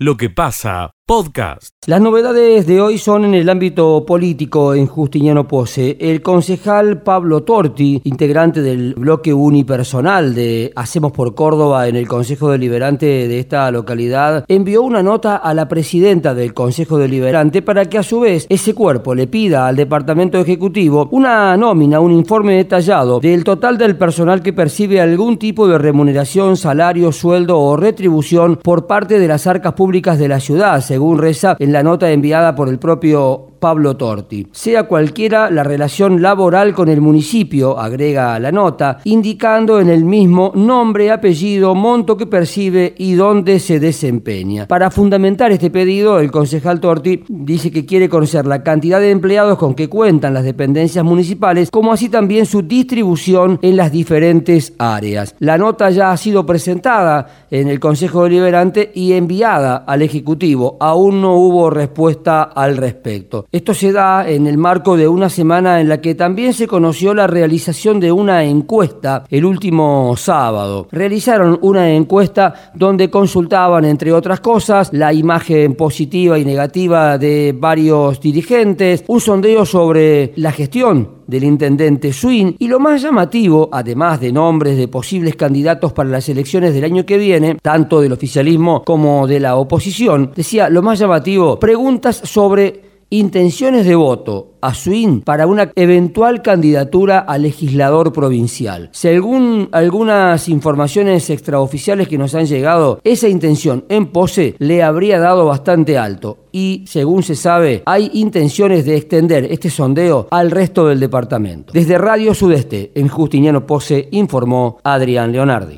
lo 0.00 0.16
que 0.16 0.30
pasa 0.30 0.94
podcast. 1.10 1.74
Las 1.86 2.00
novedades 2.00 2.68
de 2.68 2.80
hoy 2.80 2.96
son 2.96 3.24
en 3.24 3.34
el 3.34 3.48
ámbito 3.48 4.04
político 4.06 4.74
en 4.74 4.86
Justiniano 4.86 5.48
Pose. 5.48 5.96
El 5.98 6.22
concejal 6.22 7.02
Pablo 7.02 7.42
Torti, 7.42 8.00
integrante 8.04 8.62
del 8.62 8.94
bloque 8.94 9.34
unipersonal 9.34 10.36
de 10.36 10.72
Hacemos 10.76 11.10
por 11.10 11.34
Córdoba 11.34 11.88
en 11.88 11.96
el 11.96 12.06
Consejo 12.06 12.52
Deliberante 12.52 13.06
de 13.06 13.40
esta 13.40 13.68
localidad, 13.72 14.44
envió 14.46 14.82
una 14.82 15.02
nota 15.02 15.34
a 15.34 15.52
la 15.52 15.66
presidenta 15.66 16.32
del 16.32 16.54
Consejo 16.54 16.96
Deliberante 16.96 17.60
para 17.60 17.86
que 17.86 17.98
a 17.98 18.04
su 18.04 18.20
vez 18.20 18.46
ese 18.48 18.72
cuerpo 18.72 19.16
le 19.16 19.26
pida 19.26 19.66
al 19.66 19.74
Departamento 19.74 20.38
Ejecutivo 20.38 21.08
una 21.10 21.56
nómina, 21.56 21.98
un 21.98 22.12
informe 22.12 22.54
detallado 22.54 23.18
del 23.18 23.42
total 23.42 23.78
del 23.78 23.96
personal 23.96 24.42
que 24.42 24.52
percibe 24.52 25.00
algún 25.00 25.38
tipo 25.38 25.66
de 25.66 25.76
remuneración, 25.76 26.56
salario, 26.56 27.10
sueldo 27.10 27.58
o 27.58 27.76
retribución 27.76 28.60
por 28.62 28.86
parte 28.86 29.18
de 29.18 29.26
las 29.26 29.48
arcas 29.48 29.72
públicas 29.72 30.16
de 30.16 30.28
la 30.28 30.38
ciudad, 30.38 30.80
según 30.82 30.99
reza 31.16 31.56
en 31.58 31.72
la 31.72 31.82
nota 31.82 32.10
enviada 32.10 32.54
por 32.54 32.68
el 32.68 32.78
propio 32.78 33.50
Pablo 33.60 33.96
Torti. 33.96 34.48
Sea 34.52 34.84
cualquiera 34.84 35.50
la 35.50 35.62
relación 35.62 36.22
laboral 36.22 36.72
con 36.74 36.88
el 36.88 37.00
municipio, 37.00 37.78
agrega 37.78 38.38
la 38.38 38.50
nota, 38.50 38.98
indicando 39.04 39.80
en 39.80 39.90
el 39.90 40.04
mismo 40.04 40.50
nombre, 40.54 41.10
apellido, 41.10 41.74
monto 41.74 42.16
que 42.16 42.26
percibe 42.26 42.94
y 42.96 43.14
dónde 43.14 43.60
se 43.60 43.78
desempeña. 43.78 44.66
Para 44.66 44.90
fundamentar 44.90 45.52
este 45.52 45.70
pedido, 45.70 46.18
el 46.18 46.30
concejal 46.30 46.80
Torti 46.80 47.22
dice 47.28 47.70
que 47.70 47.84
quiere 47.84 48.08
conocer 48.08 48.46
la 48.46 48.62
cantidad 48.62 48.98
de 48.98 49.10
empleados 49.10 49.58
con 49.58 49.74
que 49.74 49.88
cuentan 49.88 50.34
las 50.34 50.44
dependencias 50.44 51.04
municipales, 51.04 51.70
como 51.70 51.92
así 51.92 52.08
también 52.08 52.46
su 52.46 52.62
distribución 52.62 53.58
en 53.60 53.76
las 53.76 53.92
diferentes 53.92 54.72
áreas. 54.78 55.34
La 55.38 55.58
nota 55.58 55.90
ya 55.90 56.12
ha 56.12 56.16
sido 56.16 56.46
presentada 56.46 57.46
en 57.50 57.68
el 57.68 57.78
Consejo 57.78 58.24
Deliberante 58.24 58.90
y 58.94 59.12
enviada 59.12 59.76
al 59.76 60.00
Ejecutivo. 60.00 60.78
Aún 60.90 61.20
no 61.20 61.36
hubo 61.36 61.70
respuesta 61.70 62.42
al 62.42 62.76
respecto. 62.76 63.46
Esto 63.52 63.74
se 63.74 63.92
da 63.92 64.28
en 64.28 64.48
el 64.48 64.58
marco 64.58 64.96
de 64.96 65.06
una 65.06 65.28
semana 65.28 65.80
en 65.80 65.88
la 65.88 66.00
que 66.00 66.16
también 66.16 66.52
se 66.52 66.66
conoció 66.66 67.14
la 67.14 67.28
realización 67.28 68.00
de 68.00 68.10
una 68.10 68.42
encuesta 68.42 69.22
el 69.30 69.44
último 69.44 70.16
sábado. 70.16 70.88
Realizaron 70.90 71.60
una 71.62 71.92
encuesta 71.92 72.72
donde 72.74 73.08
consultaban, 73.08 73.84
entre 73.84 74.12
otras 74.12 74.40
cosas, 74.40 74.92
la 74.92 75.12
imagen 75.12 75.76
positiva 75.76 76.40
y 76.40 76.44
negativa 76.44 77.18
de 77.18 77.54
varios 77.56 78.20
dirigentes, 78.20 79.04
un 79.06 79.20
sondeo 79.20 79.64
sobre 79.64 80.32
la 80.34 80.50
gestión 80.50 81.19
del 81.30 81.44
intendente 81.44 82.12
Swin 82.12 82.56
y 82.58 82.66
lo 82.66 82.80
más 82.80 83.00
llamativo, 83.00 83.68
además 83.72 84.20
de 84.20 84.32
nombres 84.32 84.76
de 84.76 84.88
posibles 84.88 85.36
candidatos 85.36 85.92
para 85.92 86.10
las 86.10 86.28
elecciones 86.28 86.74
del 86.74 86.84
año 86.84 87.06
que 87.06 87.16
viene, 87.16 87.56
tanto 87.62 88.00
del 88.00 88.12
oficialismo 88.12 88.82
como 88.84 89.26
de 89.28 89.38
la 89.38 89.56
oposición, 89.56 90.32
decía 90.34 90.68
lo 90.68 90.82
más 90.82 90.98
llamativo, 90.98 91.58
preguntas 91.58 92.20
sobre 92.24 92.89
intenciones 93.10 93.84
de 93.84 93.96
voto 93.96 94.52
a 94.60 94.72
Swin 94.72 95.22
para 95.22 95.48
una 95.48 95.72
eventual 95.74 96.42
candidatura 96.42 97.18
a 97.18 97.38
legislador 97.38 98.12
provincial. 98.12 98.88
Según 98.92 99.68
algunas 99.72 100.48
informaciones 100.48 101.28
extraoficiales 101.28 102.06
que 102.06 102.18
nos 102.18 102.36
han 102.36 102.46
llegado, 102.46 103.00
esa 103.02 103.28
intención 103.28 103.84
en 103.88 104.06
pose 104.06 104.54
le 104.58 104.82
habría 104.84 105.18
dado 105.18 105.44
bastante 105.44 105.98
alto 105.98 106.38
y, 106.52 106.84
según 106.86 107.24
se 107.24 107.34
sabe, 107.34 107.82
hay 107.84 108.10
intenciones 108.14 108.84
de 108.84 108.96
extender 108.96 109.46
este 109.50 109.70
sondeo 109.70 110.28
al 110.30 110.50
resto 110.52 110.86
del 110.86 111.00
departamento. 111.00 111.72
Desde 111.72 111.98
Radio 111.98 112.32
Sudeste, 112.32 112.92
en 112.94 113.08
Justiniano 113.08 113.66
Pose, 113.66 114.08
informó 114.12 114.78
Adrián 114.84 115.32
Leonardi. 115.32 115.76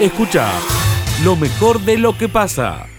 Escucha 0.00 0.48
lo 1.22 1.36
mejor 1.36 1.80
de 1.80 1.98
lo 1.98 2.16
que 2.16 2.28
pasa. 2.28 2.89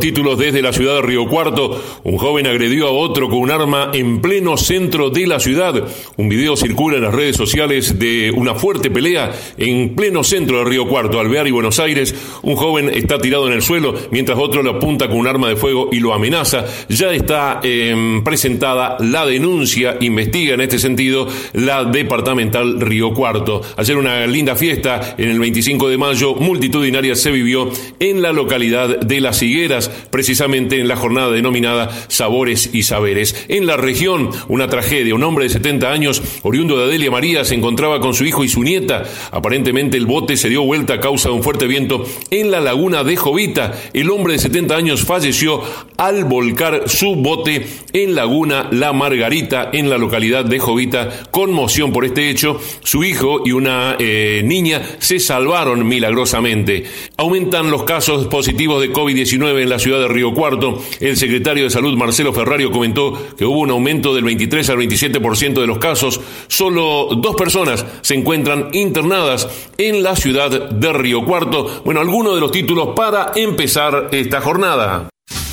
Títulos 0.00 0.38
desde 0.38 0.62
la 0.62 0.72
ciudad 0.72 0.96
de 0.96 1.02
Río 1.02 1.28
Cuarto. 1.28 1.80
Un 2.02 2.16
joven 2.16 2.46
agredió 2.46 2.88
a 2.88 2.90
otro 2.90 3.28
con 3.28 3.38
un 3.38 3.50
arma 3.50 3.90
en 3.92 4.22
pleno 4.22 4.56
centro 4.56 5.10
de 5.10 5.26
la 5.26 5.38
ciudad. 5.38 5.86
Un 6.16 6.28
video 6.30 6.56
circula 6.56 6.96
en 6.96 7.02
las 7.02 7.14
redes 7.14 7.36
sociales 7.36 7.98
de 7.98 8.32
una 8.34 8.54
fuerte 8.54 8.90
pelea 8.90 9.30
en 9.58 9.94
pleno 9.94 10.24
centro 10.24 10.58
de 10.58 10.64
Río 10.64 10.88
Cuarto, 10.88 11.20
Alvear 11.20 11.46
y 11.46 11.50
Buenos 11.50 11.78
Aires. 11.78 12.14
Un 12.42 12.56
joven 12.56 12.88
está 12.88 13.18
tirado 13.18 13.46
en 13.46 13.52
el 13.52 13.60
suelo 13.60 13.94
mientras 14.10 14.38
otro 14.38 14.62
le 14.62 14.70
apunta 14.70 15.08
con 15.08 15.18
un 15.18 15.28
arma 15.28 15.48
de 15.48 15.56
fuego 15.56 15.90
y 15.92 16.00
lo 16.00 16.14
amenaza. 16.14 16.64
Ya 16.88 17.12
está 17.12 17.60
em, 17.62 18.24
presentada 18.24 18.96
la 18.98 19.26
denuncia, 19.26 19.98
investiga 20.00 20.54
en 20.54 20.62
este 20.62 20.78
sentido 20.78 21.28
la 21.52 21.84
departamental 21.84 22.80
Río 22.80 23.12
Cuarto. 23.12 23.60
Ayer 23.76 23.96
una 23.98 24.26
linda 24.26 24.56
fiesta 24.56 25.14
en 25.18 25.28
el 25.28 25.38
25 25.38 25.88
de 25.90 25.98
mayo, 25.98 26.34
multitudinaria 26.34 27.14
se 27.14 27.30
vivió 27.30 27.70
en 28.00 28.22
la 28.22 28.32
localidad 28.32 28.98
de 28.98 29.20
Las 29.20 29.42
Higueras 29.42 29.81
precisamente 30.10 30.78
en 30.78 30.88
la 30.88 30.96
jornada 30.96 31.30
denominada 31.30 31.90
Sabores 32.08 32.70
y 32.72 32.82
Saberes. 32.82 33.46
En 33.48 33.66
la 33.66 33.76
región, 33.76 34.30
una 34.48 34.68
tragedia. 34.68 35.14
Un 35.14 35.24
hombre 35.24 35.44
de 35.44 35.50
70 35.50 35.90
años, 35.90 36.22
oriundo 36.42 36.76
de 36.76 36.84
Adelia 36.84 37.10
María, 37.10 37.44
se 37.44 37.54
encontraba 37.54 38.00
con 38.00 38.14
su 38.14 38.24
hijo 38.24 38.44
y 38.44 38.48
su 38.48 38.62
nieta. 38.62 39.04
Aparentemente 39.30 39.96
el 39.96 40.06
bote 40.06 40.36
se 40.36 40.48
dio 40.48 40.62
vuelta 40.62 40.94
a 40.94 41.00
causa 41.00 41.28
de 41.28 41.34
un 41.34 41.42
fuerte 41.42 41.66
viento 41.66 42.04
en 42.30 42.50
la 42.50 42.60
laguna 42.60 43.04
de 43.04 43.16
Jovita. 43.16 43.72
El 43.92 44.10
hombre 44.10 44.34
de 44.34 44.38
70 44.38 44.76
años 44.76 45.04
falleció 45.04 45.62
al 45.96 46.24
volcar 46.24 46.88
su 46.88 47.14
bote 47.16 47.66
en 47.92 48.14
Laguna 48.14 48.68
La 48.70 48.92
Margarita, 48.92 49.70
en 49.72 49.90
la 49.90 49.98
localidad 49.98 50.44
de 50.44 50.58
Jovita. 50.58 51.08
Conmoción 51.30 51.92
por 51.92 52.04
este 52.04 52.30
hecho. 52.30 52.60
Su 52.82 53.04
hijo 53.04 53.42
y 53.44 53.52
una 53.52 53.96
eh, 53.98 54.42
niña 54.44 54.82
se 54.98 55.18
salvaron 55.18 55.86
milagrosamente. 55.86 56.84
Aumentan 57.16 57.70
los 57.70 57.84
casos 57.84 58.26
positivos 58.26 58.80
de 58.80 58.92
COVID-19 58.92 59.62
en 59.62 59.68
la 59.68 59.71
ciudad 59.78 60.00
de 60.00 60.08
Río 60.08 60.32
Cuarto, 60.32 60.80
el 61.00 61.16
secretario 61.16 61.64
de 61.64 61.70
Salud 61.70 61.96
Marcelo 61.96 62.32
Ferrario 62.32 62.70
comentó 62.70 63.18
que 63.36 63.44
hubo 63.44 63.60
un 63.60 63.70
aumento 63.70 64.14
del 64.14 64.24
23 64.24 64.70
al 64.70 64.78
27% 64.78 65.60
de 65.60 65.66
los 65.66 65.78
casos. 65.78 66.20
Solo 66.48 67.08
dos 67.16 67.36
personas 67.36 67.84
se 68.00 68.14
encuentran 68.14 68.68
internadas 68.72 69.48
en 69.78 70.02
la 70.02 70.16
ciudad 70.16 70.70
de 70.70 70.92
Río 70.92 71.24
Cuarto. 71.24 71.82
Bueno, 71.84 72.00
algunos 72.00 72.34
de 72.34 72.40
los 72.40 72.52
títulos 72.52 72.90
para 72.96 73.32
empezar 73.34 74.08
esta 74.12 74.40
jornada. 74.40 75.08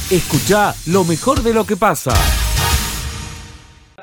Escucha 0.10 0.74
lo 0.88 1.04
mejor 1.04 1.44
de 1.44 1.54
lo 1.54 1.66
que 1.66 1.78
pasa 1.78 2.14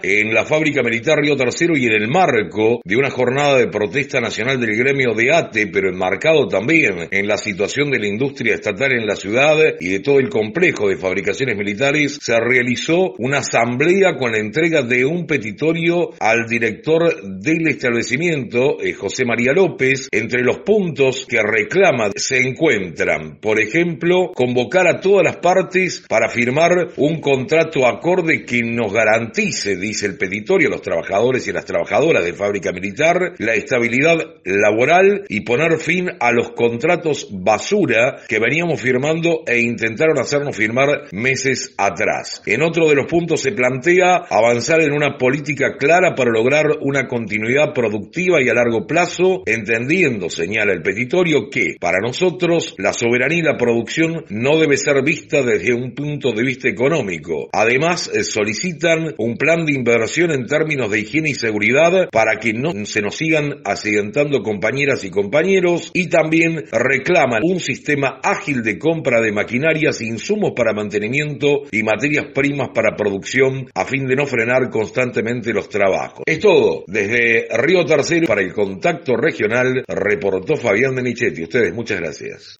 en 0.03 0.33
la 0.35 0.45
fábrica 0.45 0.83
militar 0.83 1.19
Río 1.19 1.37
Tercero 1.37 1.77
y 1.77 1.87
en 1.87 1.93
el 1.93 2.09
marco 2.09 2.81
de 2.85 2.97
una 2.97 3.11
jornada 3.11 3.59
de 3.59 3.69
protesta 3.69 4.21
nacional 4.21 4.61
del 4.61 4.77
gremio 4.77 5.15
de 5.15 5.33
ATE, 5.33 5.69
pero 5.69 5.89
enmarcado 5.89 6.47
también 6.49 7.09
en 7.11 7.27
la 7.27 7.37
situación 7.37 7.91
de 7.91 7.99
la 7.99 8.09
industria 8.09 8.55
estatal 8.55 8.93
en 8.93 9.07
la 9.07 9.17
ciudad 9.17 9.57
y 9.81 9.89
de 9.89 10.01
todo 10.01 10.19
el 10.19 10.29
complejo 10.29 10.89
de 10.89 10.97
fabricaciones 10.97 11.57
militares, 11.57 12.19
se 12.21 12.39
realizó 12.39 13.15
una 13.19 13.39
asamblea 13.39 14.17
con 14.17 14.33
la 14.33 14.39
entrega 14.39 14.83
de 14.83 15.05
un 15.05 15.27
petitorio 15.27 16.11
al 16.21 16.47
director 16.47 17.23
del 17.23 17.69
establecimiento, 17.69 18.81
eh, 18.83 18.93
José 18.93 19.25
María 19.25 19.53
López. 19.53 20.09
Entre 20.11 20.43
los 20.43 20.59
puntos 20.59 21.27
que 21.29 21.41
reclama 21.43 22.11
se 22.15 22.41
encuentran, 22.41 23.39
por 23.41 23.61
ejemplo, 23.61 24.33
convocar 24.35 24.87
a 24.87 25.01
todas 25.01 25.25
las 25.25 25.37
partes 25.37 26.05
para 26.09 26.29
firmar 26.29 26.89
un 26.97 27.21
contrato 27.21 27.87
acorde 27.87 28.45
que 28.45 28.63
nos 28.63 28.93
garantice, 28.93 29.77
dice 29.87 30.07
el 30.07 30.17
petitorio 30.17 30.69
a 30.69 30.73
los 30.73 30.83
trabajadores 30.83 31.47
y 31.47 31.53
las 31.53 31.65
trabajadoras 31.65 32.25
de 32.25 32.33
fábrica 32.33 32.73
militar, 32.73 33.35
la 33.39 33.55
estabilidad 33.55 34.17
laboral 34.45 35.25
y 35.29 35.41
poner 35.41 35.79
fin 35.79 36.11
a 36.21 36.33
los 36.33 36.51
contratos 36.51 37.29
basura 37.31 38.17
que 38.29 38.39
veníamos 38.39 38.81
firmando 38.81 39.43
e 39.47 39.61
intentaron 39.61 40.19
hacernos 40.19 40.57
firmar 40.57 41.09
meses 41.13 41.75
atrás. 41.77 42.43
En 42.47 42.63
otro 42.63 42.89
de 42.89 42.95
los 42.95 43.07
puntos 43.07 43.41
se 43.41 43.53
plantea 43.53 44.17
avanzar 44.29 44.81
en 44.83 44.93
una 44.93 45.17
política 45.19 45.77
clara 45.79 46.15
para 46.15 46.31
lograr 46.31 46.67
una 46.81 47.07
continuidad 47.07 47.73
productiva 47.73 48.43
y 48.43 48.49
a 48.49 48.55
largo 48.55 48.87
plazo, 48.87 49.43
entendiendo, 49.47 50.31
señala 50.31 50.73
el 50.73 50.83
petitorio, 50.83 51.49
que 51.51 51.77
para 51.81 51.99
nosotros 52.01 52.75
la 52.79 52.93
soberanía 52.93 53.39
y 53.39 53.43
la 53.43 53.57
producción 53.57 54.25
no 54.31 54.59
debe 54.59 54.77
ser 54.77 55.03
vista 55.03 55.43
desde 55.43 55.75
un 55.75 55.95
punto 55.95 56.33
de 56.33 56.43
vista 56.43 56.69
económico. 56.69 57.49
Además, 57.53 58.11
eh, 58.13 58.25
solicitan 58.25 59.15
un 59.19 59.37
plan 59.37 59.65
de 59.65 59.73
inversión 59.77 60.33
en 60.33 60.47
términos 60.47 60.91
de 60.91 61.01
higiene 61.01 61.31
y 61.31 61.35
seguridad 61.35 62.09
para 62.11 62.39
que 62.41 62.53
no 62.53 62.73
se 62.85 63.03
nos 63.03 63.17
sigan 63.17 63.61
accidentando 63.65 64.43
compañeras 64.43 65.05
y 65.05 65.11
compañeros 65.11 65.91
y 65.95 66.09
también 66.09 66.65
reclaman 66.73 67.43
un 67.45 67.61
sistema 67.61 68.21
ágil 68.23 68.63
de 68.63 68.79
compra 68.79 69.21
de 69.21 69.33
maquinarias, 69.33 70.01
insumos 70.01 70.53
para 70.57 70.73
mantenimiento 70.73 71.63
y 71.71 71.83
materias 71.83 72.27
primas 72.35 72.71
para 72.75 72.97
producción 72.97 73.69
a 73.75 73.85
fin 73.85 74.07
de 74.07 74.17
no 74.17 74.27
frenar 74.27 74.71
constantemente 74.71 75.53
los 75.53 75.69
trabajos. 75.69 76.23
Es 76.27 76.41
todo. 76.41 76.85
Desde 76.87 77.47
Río 77.57 77.85
Tercero 77.85 78.27
para 78.27 78.43
el 78.43 78.53
contacto 78.53 79.17
regional 79.17 79.85
reportó 79.87 80.57
Fabián 80.57 80.95
de 80.97 81.03
Nichetti. 81.03 81.45
Ustedes 81.45 81.75
muchas 81.75 82.01
gracias. 82.01 82.57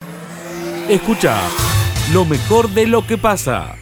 Escucha 0.89 1.41
lo 2.13 2.25
mejor 2.25 2.71
de 2.71 2.87
lo 2.87 3.07
que 3.07 3.19
pasa 3.19 3.77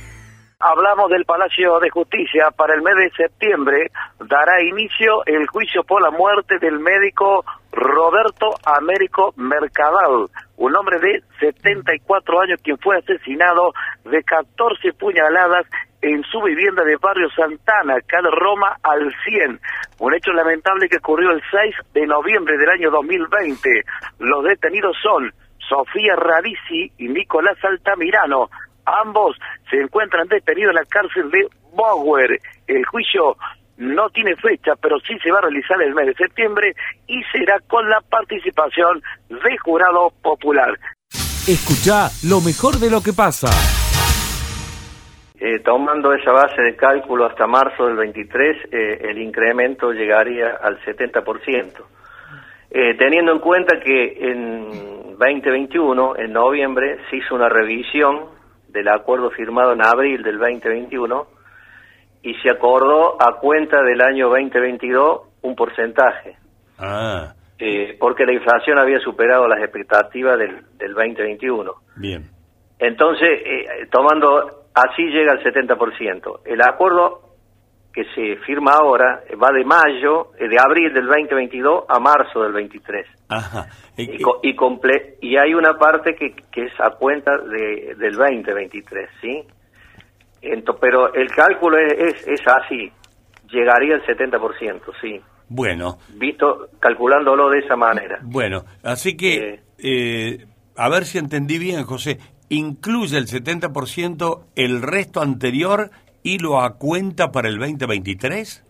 hablamos 0.64 1.10
del 1.10 1.26
Palacio 1.26 1.78
de 1.78 1.90
Justicia. 1.90 2.48
Para 2.56 2.74
el 2.74 2.82
mes 2.82 2.96
de 2.96 3.10
septiembre 3.10 3.90
dará 4.20 4.62
inicio 4.62 5.24
el 5.26 5.46
juicio 5.46 5.84
por 5.84 6.02
la 6.02 6.10
muerte 6.10 6.58
del 6.58 6.78
médico 6.78 7.44
Roberto 7.70 8.54
Américo 8.64 9.34
Mercadal, 9.36 10.26
un 10.56 10.76
hombre 10.76 10.98
de 11.00 11.22
74 11.40 12.40
años 12.40 12.60
quien 12.62 12.78
fue 12.78 12.96
asesinado 12.96 13.72
de 14.04 14.22
14 14.22 14.92
puñaladas 14.94 15.66
en 16.00 16.22
su 16.24 16.40
vivienda 16.40 16.84
de 16.84 16.96
Barrio 16.96 17.28
Santana, 17.30 17.96
calle 18.06 18.30
Roma 18.30 18.76
al 18.82 19.12
100. 19.24 19.60
Un 19.98 20.14
hecho 20.14 20.32
lamentable 20.32 20.88
que 20.88 20.98
ocurrió 20.98 21.30
el 21.30 21.42
6 21.50 21.74
de 21.92 22.06
noviembre 22.06 22.56
del 22.56 22.68
año 22.68 22.90
2020. 22.90 23.70
Los 24.18 24.44
detenidos 24.44 24.96
son 25.02 25.32
Sofía 25.68 26.14
Radici 26.16 26.92
y 26.98 27.08
Nicolás 27.08 27.56
Altamirano. 27.62 28.48
Ambos 28.84 29.36
se 29.70 29.76
encuentran 29.76 30.28
detenidos 30.28 30.70
en 30.70 30.76
la 30.76 30.84
cárcel 30.84 31.30
de 31.30 31.48
Bower. 31.72 32.38
El 32.66 32.84
juicio 32.86 33.36
no 33.76 34.08
tiene 34.10 34.36
fecha, 34.36 34.72
pero 34.80 34.98
sí 35.00 35.18
se 35.22 35.30
va 35.30 35.38
a 35.38 35.42
realizar 35.42 35.80
el 35.82 35.94
mes 35.94 36.06
de 36.06 36.14
septiembre 36.14 36.74
y 37.06 37.22
será 37.32 37.58
con 37.66 37.88
la 37.88 38.00
participación 38.00 39.02
de 39.28 39.58
jurado 39.58 40.12
popular. 40.22 40.78
Escucha 41.46 42.08
lo 42.26 42.40
mejor 42.40 42.76
de 42.76 42.90
lo 42.90 43.02
que 43.02 43.12
pasa. 43.12 43.48
Eh, 45.38 45.58
tomando 45.60 46.14
esa 46.14 46.32
base 46.32 46.62
de 46.62 46.76
cálculo 46.76 47.26
hasta 47.26 47.46
marzo 47.46 47.86
del 47.86 47.96
23, 47.96 48.56
eh, 48.70 48.98
el 49.10 49.18
incremento 49.18 49.92
llegaría 49.92 50.58
al 50.62 50.80
70%. 50.84 51.84
Eh, 52.70 52.94
teniendo 52.96 53.32
en 53.32 53.40
cuenta 53.40 53.78
que 53.78 54.16
en 54.20 55.16
2021, 55.18 56.16
en 56.16 56.32
noviembre, 56.32 56.98
se 57.10 57.16
hizo 57.16 57.34
una 57.34 57.48
revisión 57.48 58.33
del 58.74 58.88
acuerdo 58.88 59.30
firmado 59.30 59.72
en 59.72 59.82
abril 59.82 60.22
del 60.22 60.36
2021 60.36 61.26
y 62.22 62.34
se 62.42 62.50
acordó 62.50 63.16
a 63.22 63.38
cuenta 63.38 63.80
del 63.82 64.02
año 64.02 64.28
2022 64.28 65.20
un 65.42 65.54
porcentaje. 65.54 66.36
Ah. 66.78 67.32
Eh, 67.56 67.96
porque 68.00 68.26
la 68.26 68.32
inflación 68.32 68.78
había 68.78 68.98
superado 68.98 69.46
las 69.46 69.60
expectativas 69.60 70.36
del, 70.38 70.64
del 70.76 70.92
2021. 70.92 71.72
Bien. 71.96 72.28
Entonces, 72.80 73.28
eh, 73.44 73.86
tomando, 73.92 74.66
así 74.74 75.04
llega 75.04 75.32
al 75.32 75.42
70%. 75.44 76.40
El 76.44 76.60
acuerdo 76.60 77.23
que 77.94 78.04
se 78.14 78.36
firma 78.44 78.72
ahora 78.72 79.22
va 79.40 79.52
de 79.52 79.64
mayo, 79.64 80.32
eh, 80.38 80.48
de 80.48 80.56
abril 80.58 80.92
del 80.92 81.06
2022 81.06 81.84
a 81.88 82.00
marzo 82.00 82.42
del 82.42 82.52
23. 82.52 83.06
Ajá. 83.28 83.68
Y, 83.96 84.20
co- 84.20 84.40
y, 84.42 84.56
comple- 84.56 85.14
y 85.20 85.36
hay 85.36 85.54
una 85.54 85.74
parte 85.78 86.16
que, 86.16 86.34
que 86.50 86.64
es 86.64 86.72
a 86.80 86.90
cuenta 86.90 87.30
de, 87.38 87.94
del 87.96 88.14
2023, 88.16 89.08
¿sí? 89.20 89.44
Ento- 90.42 90.76
pero 90.80 91.14
el 91.14 91.30
cálculo 91.30 91.78
es, 91.78 91.92
es, 91.92 92.28
es 92.28 92.40
así, 92.46 92.90
llegaría 93.50 93.94
al 93.94 94.02
70%, 94.04 94.80
sí. 95.00 95.20
Bueno, 95.48 95.98
Visto, 96.16 96.68
calculándolo 96.80 97.48
de 97.50 97.60
esa 97.60 97.76
manera. 97.76 98.18
bueno, 98.22 98.64
así 98.82 99.16
que, 99.16 99.60
eh, 99.78 100.46
a 100.76 100.88
ver 100.88 101.04
si 101.04 101.18
entendí 101.18 101.58
bien, 101.58 101.84
José, 101.84 102.18
incluye 102.48 103.16
el 103.18 103.26
70% 103.26 104.40
el 104.56 104.82
resto 104.82 105.20
anterior 105.20 105.90
y 106.24 106.38
lo 106.38 106.60
acuenta 106.60 107.30
para 107.30 107.48
el 107.48 107.58
2023? 107.58 108.64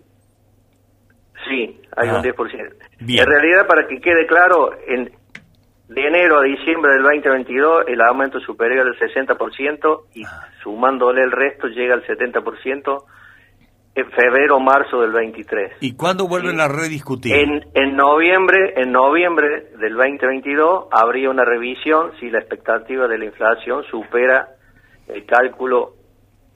Sí, 1.49 1.81
hay 1.97 2.09
Ah, 2.09 2.17
un 2.17 2.23
10%. 2.23 2.75
bien. 3.01 3.21
En 3.23 3.27
realidad, 3.27 3.67
para 3.67 3.87
que 3.87 4.01
quede 4.01 4.27
claro, 4.27 4.71
en, 4.87 5.11
de 5.89 6.07
enero 6.07 6.39
a 6.41 6.43
diciembre 6.43 6.93
del 6.93 7.03
2022 7.03 7.85
el 7.89 8.01
aumento 8.01 8.41
superior 8.41 8.87
al 8.87 8.99
60% 8.99 10.01
y 10.15 10.25
Ah. 10.25 10.49
sumándole 10.63 11.23
el 11.23 11.31
resto 11.33 11.69
llega 11.69 11.95
al 11.95 12.05
70% 12.07 13.05
en 13.97 14.11
febrero 14.11 14.57
o 14.57 14.61
marzo 14.61 15.01
del 15.03 15.13
23. 15.13 15.75
¿Y 15.81 15.95
cuándo 15.95 16.27
vuelven 16.27 16.59
a 16.61 16.67
rediscutir? 16.67 17.33
En, 17.37 17.65
en 17.75 17.95
noviembre, 17.97 18.75
en 18.77 18.91
noviembre 18.91 19.69
del 19.79 19.95
2022 19.95 20.87
habría 20.91 21.31
una 21.31 21.45
revisión 21.45 22.11
si 22.19 22.29
la 22.31 22.41
expectativa 22.41 23.07
de 23.07 23.19
la 23.19 23.27
inflación 23.27 23.85
supera 23.85 24.49
el 25.07 25.25
cálculo 25.27 25.95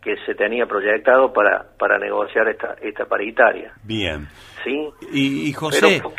que 0.02 0.14
se 0.26 0.34
tenía 0.34 0.66
proyectado 0.66 1.32
para, 1.32 1.66
para 1.78 1.98
negociar 1.98 2.48
esta, 2.48 2.76
esta 2.80 3.06
paritaria. 3.06 3.72
Bien. 3.82 4.28
¿Sí? 4.64 4.88
Y, 5.12 5.48
y 5.48 5.52
José, 5.52 6.00
Pero- 6.02 6.12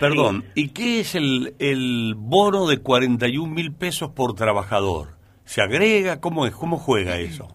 perdón, 0.00 0.44
¿y 0.54 0.72
qué 0.72 1.00
es 1.00 1.14
el, 1.14 1.54
el 1.58 2.14
bono 2.16 2.66
de 2.66 2.78
41 2.82 3.52
mil 3.52 3.74
pesos 3.74 4.10
por 4.10 4.34
trabajador? 4.34 5.08
¿Se 5.44 5.60
agrega? 5.60 6.20
¿Cómo 6.20 6.46
es? 6.46 6.54
¿Cómo 6.54 6.78
juega 6.78 7.18
eso? 7.18 7.48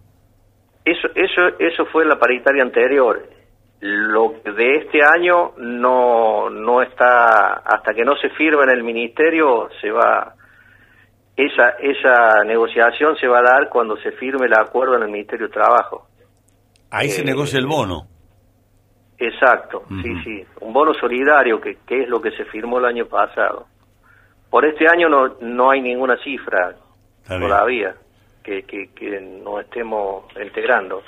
Eso, 0.85 1.07
eso, 1.15 1.41
eso 1.59 1.85
fue 1.91 2.05
la 2.05 2.17
paritaria 2.19 2.63
anterior. 2.63 3.27
Lo 3.79 4.35
de 4.43 4.73
este 4.75 4.99
año 5.03 5.53
no, 5.57 6.49
no 6.49 6.81
está, 6.81 7.53
hasta 7.65 7.93
que 7.93 8.03
no 8.03 8.15
se 8.15 8.29
firme 8.31 8.63
en 8.63 8.69
el 8.71 8.83
ministerio, 8.83 9.69
se 9.81 9.91
va, 9.91 10.33
esa, 11.37 11.69
esa 11.79 12.43
negociación 12.45 13.15
se 13.15 13.27
va 13.27 13.39
a 13.39 13.43
dar 13.43 13.69
cuando 13.69 13.95
se 13.97 14.11
firme 14.13 14.47
el 14.47 14.53
acuerdo 14.53 14.95
en 14.95 15.03
el 15.03 15.09
Ministerio 15.11 15.47
de 15.47 15.53
Trabajo. 15.53 16.07
Ahí 16.89 17.09
se 17.09 17.21
Eh, 17.21 17.25
negocia 17.25 17.59
el 17.59 17.67
bono. 17.67 18.07
Exacto, 19.19 19.83
sí, 20.01 20.13
sí. 20.23 20.45
Un 20.61 20.73
bono 20.73 20.93
solidario, 20.93 21.59
que, 21.59 21.77
que 21.87 22.03
es 22.03 22.09
lo 22.09 22.21
que 22.21 22.31
se 22.31 22.45
firmó 22.45 22.79
el 22.79 22.85
año 22.85 23.05
pasado. 23.07 23.65
Por 24.49 24.65
este 24.65 24.87
año 24.87 25.09
no, 25.09 25.35
no 25.41 25.71
hay 25.71 25.81
ninguna 25.81 26.17
cifra 26.23 26.75
Está 27.23 27.39
todavía 27.39 27.95
que, 28.43 28.63
que, 28.63 28.93
que 28.93 29.19
no 29.19 29.59
estemos 29.59 30.25
integrando. 30.41 31.03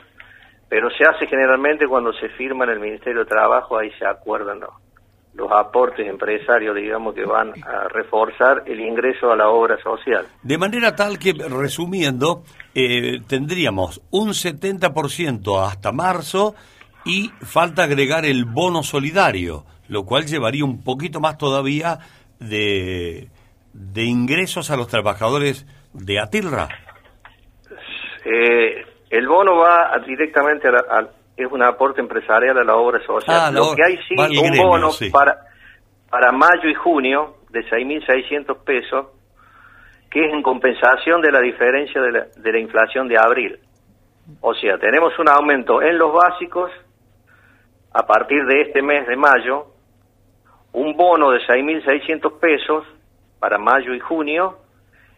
Pero 0.67 0.89
se 0.91 1.05
hace 1.05 1.25
generalmente 1.27 1.87
cuando 1.87 2.11
se 2.13 2.29
firma 2.29 2.65
en 2.65 2.71
el 2.71 2.79
Ministerio 2.79 3.21
de 3.21 3.29
Trabajo, 3.29 3.77
ahí 3.77 3.91
se 3.97 4.05
acuerdan 4.05 4.59
los, 4.59 4.69
los 5.33 5.51
aportes 5.51 6.07
empresarios, 6.07 6.75
digamos, 6.75 7.13
que 7.15 7.23
van 7.25 7.53
a 7.63 7.87
reforzar 7.89 8.63
el 8.65 8.79
ingreso 8.81 9.31
a 9.31 9.35
la 9.35 9.49
obra 9.49 9.77
social. 9.81 10.25
De 10.43 10.57
manera 10.57 10.95
tal 10.95 11.17
que, 11.19 11.33
resumiendo, 11.33 12.43
eh, 12.75 13.19
tendríamos 13.27 14.01
un 14.11 14.29
70% 14.29 15.65
hasta 15.65 15.91
marzo 15.91 16.55
y 17.05 17.29
falta 17.41 17.83
agregar 17.83 18.25
el 18.25 18.45
bono 18.45 18.83
solidario, 18.83 19.65
lo 19.87 20.03
cual 20.05 20.25
llevaría 20.25 20.65
un 20.65 20.83
poquito 20.83 21.19
más 21.21 21.37
todavía 21.37 21.99
de, 22.39 23.29
de 23.73 24.03
ingresos 24.03 24.69
a 24.71 24.75
los 24.77 24.87
trabajadores 24.87 25.65
de 25.93 26.19
Atilra. 26.19 26.67
Eh, 28.25 28.85
el 29.09 29.27
bono 29.27 29.55
va 29.57 29.97
directamente 30.05 30.67
a, 30.67 30.71
la- 30.71 30.85
a- 30.89 31.09
es 31.43 31.51
un 31.51 31.63
aporte 31.63 32.01
empresarial 32.01 32.57
a 32.57 32.63
la 32.63 32.75
obra 32.75 32.99
social. 33.05 33.37
Ah, 33.39 33.51
Lo 33.51 33.75
que 33.75 33.83
hay 33.83 33.97
sí 34.07 34.15
un 34.17 34.29
gremio, 34.29 34.67
bono 34.67 34.91
sí. 34.91 35.09
para 35.09 35.49
para 36.09 36.31
mayo 36.31 36.67
y 36.69 36.73
junio 36.73 37.35
de 37.49 37.61
6.600 37.69 38.63
pesos, 38.63 39.07
que 40.09 40.25
es 40.25 40.33
en 40.33 40.41
compensación 40.41 41.21
de 41.21 41.31
la 41.31 41.39
diferencia 41.39 42.01
de 42.01 42.11
la, 42.11 42.25
de 42.35 42.51
la 42.51 42.59
inflación 42.59 43.07
de 43.07 43.17
abril. 43.17 43.59
O 44.41 44.53
sea, 44.53 44.77
tenemos 44.77 45.17
un 45.19 45.29
aumento 45.29 45.81
en 45.81 45.97
los 45.97 46.13
básicos 46.13 46.71
a 47.93 48.05
partir 48.05 48.43
de 48.45 48.61
este 48.61 48.81
mes 48.81 49.07
de 49.07 49.15
mayo, 49.15 49.67
un 50.73 50.95
bono 50.95 51.31
de 51.31 51.39
6.600 51.39 52.39
pesos 52.39 52.85
para 53.39 53.57
mayo 53.57 53.93
y 53.93 53.99
junio, 53.99 54.57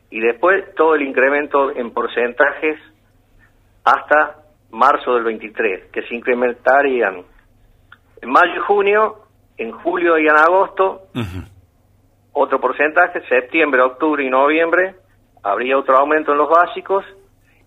y 0.10 0.20
después 0.20 0.76
todo 0.76 0.96
el 0.96 1.04
incremento 1.04 1.72
en 1.72 1.92
porcentajes 1.92 2.80
hasta 3.84 4.41
marzo 4.72 5.16
del 5.16 5.24
23, 5.24 5.92
que 5.92 6.02
se 6.04 6.16
incrementarían 6.16 7.24
en 8.22 8.30
mayo 8.30 8.54
y 8.56 8.60
junio, 8.60 9.16
en 9.58 9.72
julio 9.72 10.18
y 10.18 10.28
en 10.28 10.36
agosto, 10.36 11.08
otro 12.34 12.60
porcentaje, 12.60 13.22
septiembre, 13.28 13.82
octubre 13.82 14.24
y 14.24 14.30
noviembre, 14.30 14.96
habría 15.44 15.78
otro 15.78 15.98
aumento 15.98 16.32
en 16.32 16.38
los 16.38 16.50
básicos, 16.50 17.04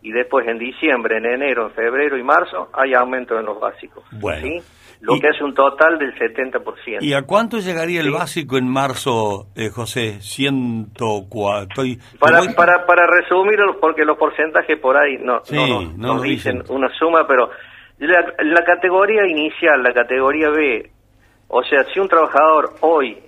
y 0.04 0.12
después 0.12 0.46
en 0.46 0.58
diciembre, 0.58 1.16
en 1.16 1.25
enero, 1.25 1.66
en 1.66 1.70
febrero 1.73 2.18
y 2.18 2.23
marzo, 2.23 2.68
hay 2.75 2.92
aumento 2.92 3.38
en 3.38 3.46
los 3.46 3.58
básicos. 3.58 4.04
Bueno. 4.12 4.42
¿sí? 4.42 4.62
Lo 5.06 5.16
Y- 5.16 5.20
que 5.20 5.28
es 5.28 5.40
un 5.42 5.52
total 5.54 5.99
del 5.99 6.14
70%. 6.18 7.04
¿Y 7.04 7.12
a 7.12 7.23
cuánto 7.23 7.58
llegaría 7.58 8.00
el 8.00 8.06
Sí. 8.06 8.12
básico 8.12 8.56
en 8.56 8.66
marzo, 8.68 9.49
eh, 9.54 9.68
José? 9.68 10.18
104. 10.23 11.84
y- 11.84 11.99
Para, 12.18 12.38
voy- 12.40 12.54
para, 12.54 12.87
para 12.87 13.06
resumir, 13.06 13.58
porque 13.80 14.04
los 14.04 14.16
porcentajes 14.16 14.78
por 14.80 14.96
ahí 14.96 15.18
no, 15.18 15.40
Sí, 15.44 15.54
no, 15.56 15.66
no 15.82 15.92
no- 15.96 16.14
nos 16.14 16.23
dicen. 16.23 16.62
una 16.68 16.88
suma, 16.99 17.26
pero 17.26 17.50
la, 17.99 18.25
la 18.38 18.64
categoría 18.64 19.26
inicial, 19.26 19.82
la 19.82 19.92
categoría 19.92 20.49
B, 20.50 20.90
o 21.49 21.62
sea, 21.64 21.84
si 21.92 22.00
un 22.00 22.08
trabajador 22.08 22.70
hoy 22.80 23.18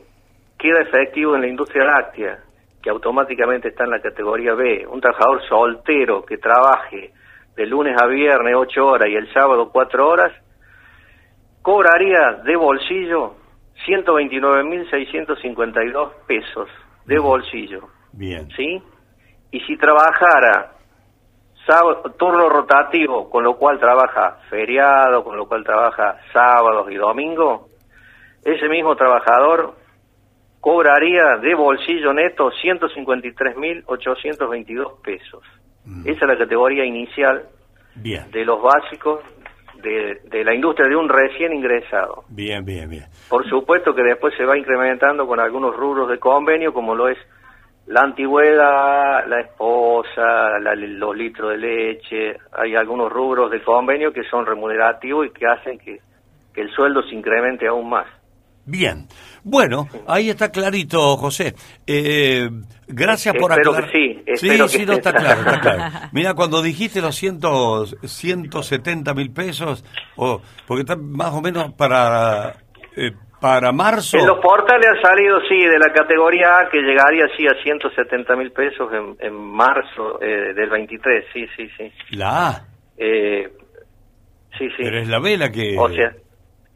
queda 0.59 0.81
efectivo 0.81 1.35
en 1.35 1.43
la 1.43 1.49
industria 1.49 1.85
láctea, 1.85 2.39
que 2.83 2.91
automáticamente 2.91 3.69
está 3.69 3.85
en 3.85 3.91
la 3.91 4.01
categoría 4.01 4.55
B, 4.55 4.87
un 4.89 5.01
trabajador 5.01 5.43
soltero 5.49 6.25
que 6.25 6.39
trabaje 6.39 7.13
de 7.57 7.67
lunes 7.67 8.01
a 8.01 8.07
viernes 8.07 8.55
8 8.57 8.87
horas 8.87 9.09
y 9.11 9.15
el 9.15 9.33
sábado 9.33 9.71
4 9.73 10.09
horas, 10.09 10.33
cobraría 11.67 12.43
de 12.45 12.55
bolsillo 12.55 13.35
129.652 13.89 16.13
pesos 16.25 16.69
de 17.07 17.19
bolsillo. 17.19 17.89
Bien. 18.13 18.49
¿sí? 18.57 18.81
Y 19.51 19.59
si 19.63 19.77
trabajara 19.77 20.75
sábado, 21.67 22.15
turno 22.17 22.49
rotativo, 22.49 23.29
con 23.29 23.43
lo 23.43 23.57
cual 23.57 23.81
trabaja 23.81 24.39
feriado, 24.49 25.25
con 25.25 25.37
lo 25.37 25.49
cual 25.49 25.65
trabaja 25.65 26.21
sábados 26.33 26.89
y 26.89 26.95
domingos, 26.95 27.63
ese 28.45 28.69
mismo 28.69 28.95
trabajador 28.95 29.75
cobraría 30.61 31.39
de 31.39 31.53
bolsillo 31.57 32.13
neto 32.13 32.53
153.822 32.63 35.01
pesos. 35.03 35.43
Esa 36.05 36.27
es 36.27 36.29
la 36.29 36.39
categoría 36.39 36.85
inicial 36.85 37.49
Bien. 37.97 38.31
de 38.31 38.45
los 38.45 38.63
básicos 38.63 39.19
de, 39.83 40.21
de 40.25 40.45
la 40.45 40.55
industria 40.55 40.89
de 40.89 40.97
un 40.97 41.09
recién 41.09 41.53
ingresado. 41.53 42.25
Bien, 42.29 42.65
bien, 42.65 42.89
bien. 42.91 43.05
Por 43.29 43.49
supuesto 43.49 43.95
que 43.95 44.03
después 44.03 44.35
se 44.37 44.45
va 44.45 44.57
incrementando 44.59 45.27
con 45.27 45.41
algunos 45.41 45.75
rubros 45.77 46.09
de 46.09 46.19
convenio, 46.19 46.73
como 46.73 46.95
lo 46.95 47.09
es 47.09 47.19
la 47.87 48.01
antigüedad, 48.01 49.27
la 49.29 49.41
esposa, 49.41 50.59
la- 50.61 50.75
los 50.75 51.17
litros 51.17 51.51
de 51.53 51.59
leche. 51.59 52.37
Hay 52.53 52.75
algunos 52.75 53.13
rubros 53.13 53.51
de 53.51 53.63
convenio 53.63 54.13
que 54.13 54.25
son 54.25 54.45
remunerativos 54.47 55.27
y 55.27 55.31
que 55.31 55.47
hacen 55.47 55.79
que, 55.79 56.01
que 56.53 56.61
el 56.63 56.71
sueldo 56.71 57.03
se 57.03 57.15
incremente 57.15 57.67
aún 57.69 57.89
más. 57.89 58.07
Bien. 58.67 59.07
Bueno, 59.45 59.89
ahí 60.09 60.29
está 60.29 60.51
clarito, 60.51 61.17
José. 61.17 61.55
Eh, 61.87 62.49
gracias 62.89 63.35
por 63.37 63.53
Espero 63.53 63.71
aclarar. 63.73 63.91
que 63.93 63.99
sí, 63.99 64.15
Sí, 64.37 64.47
espero 64.49 64.69
sí, 64.69 64.79
que 64.81 64.87
no, 64.87 64.93
está 64.95 65.13
claro, 65.13 65.41
está 65.41 65.61
claro. 65.61 66.09
Mira, 66.13 66.35
cuando 66.35 66.61
dijiste 66.63 67.01
los 67.01 67.15
cientos, 67.15 67.97
170 68.03 69.15
mil 69.15 69.31
pesos, 69.33 69.85
o 70.17 70.43
porque 70.67 70.81
está 70.81 70.97
más 70.97 71.33
o 71.33 71.41
menos 71.41 71.73
para, 71.75 72.57
eh, 72.97 73.13
para 73.41 73.71
marzo. 73.71 74.19
En 74.19 74.27
los 74.27 74.39
portales 74.41 74.89
ha 74.99 75.09
salido, 75.09 75.39
sí, 75.49 75.59
de 75.65 75.79
la 75.79 75.93
categoría 75.93 76.59
A, 76.59 76.69
que 76.69 76.81
llegaría, 76.81 77.27
sí, 77.37 77.47
a 77.47 77.55
170 77.63 78.35
mil 78.37 78.51
pesos 78.51 78.89
en, 78.93 79.17
en 79.25 79.33
marzo 79.35 80.21
eh, 80.21 80.53
del 80.55 80.71
23, 80.71 81.25
sí, 81.33 81.47
sí, 81.57 81.69
sí. 81.79 81.93
La 82.17 82.49
A, 82.49 82.65
Eh, 82.99 83.49
sí, 84.59 84.67
sí. 84.71 84.83
pero 84.83 84.99
es 84.99 85.07
la 85.09 85.21
B 85.21 85.37
la 85.37 85.51
que... 85.53 85.77
O 85.79 85.89
sea, 85.91 86.13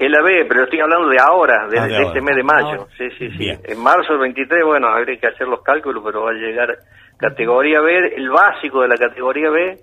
es 0.07 0.11
la 0.11 0.23
B, 0.23 0.47
pero 0.49 0.65
estoy 0.65 0.81
hablando 0.81 1.09
de 1.09 1.19
ahora, 1.21 1.67
de, 1.69 1.79
Ah, 1.79 1.83
de 1.83 1.89
de 1.89 1.97
ahora. 1.97 2.07
este 2.09 2.21
mes 2.23 2.37
de 2.37 2.43
mayo. 2.43 2.67
Ahora. 2.69 2.87
Sí, 2.97 3.11
sí, 3.19 3.31
sí. 3.33 3.37
Bien. 3.39 3.61
En 3.65 3.83
marzo 3.83 4.13
del 4.15 4.21
23, 4.23 4.65
bueno, 4.65 4.89
habría 4.89 5.19
que 5.21 5.27
hacer 5.27 5.47
los 5.47 5.63
cálculos, 5.63 6.03
pero 6.05 6.23
va 6.25 6.31
a 6.31 6.35
llegar 6.35 6.79
categoría 7.19 7.81
B, 7.81 8.15
el 8.17 8.31
básico 8.31 8.81
de 8.83 8.89
la 8.89 8.97
categoría 8.97 9.51
B, 9.51 9.79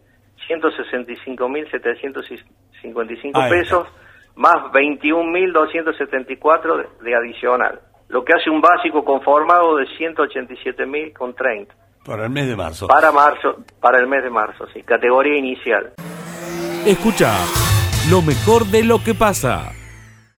165.755 0.47 3.31
Ahí 3.35 3.49
pesos, 3.51 3.87
más 4.35 4.55
21.274 4.73 6.77
de, 6.77 6.85
de 7.03 7.15
adicional. 7.15 7.79
Lo 8.09 8.23
que 8.23 8.33
hace 8.33 8.49
un 8.49 8.61
básico 8.61 9.03
conformado 9.03 9.75
de 9.77 9.85
187.000 9.85 11.13
con 11.13 11.33
30. 11.35 11.73
Para 12.05 12.23
el 12.23 12.29
mes 12.29 12.47
de 12.47 12.55
marzo. 12.55 12.87
Para 12.87 13.11
marzo, 13.11 13.57
para 13.81 13.99
el 13.99 14.07
mes 14.07 14.23
de 14.23 14.29
marzo, 14.29 14.65
sí. 14.73 14.81
Categoría 14.83 15.35
inicial. 15.37 15.91
Escucha 16.85 17.33
lo 18.09 18.21
mejor 18.21 18.65
de 18.67 18.85
lo 18.85 19.03
que 19.03 19.13
pasa. 19.13 19.73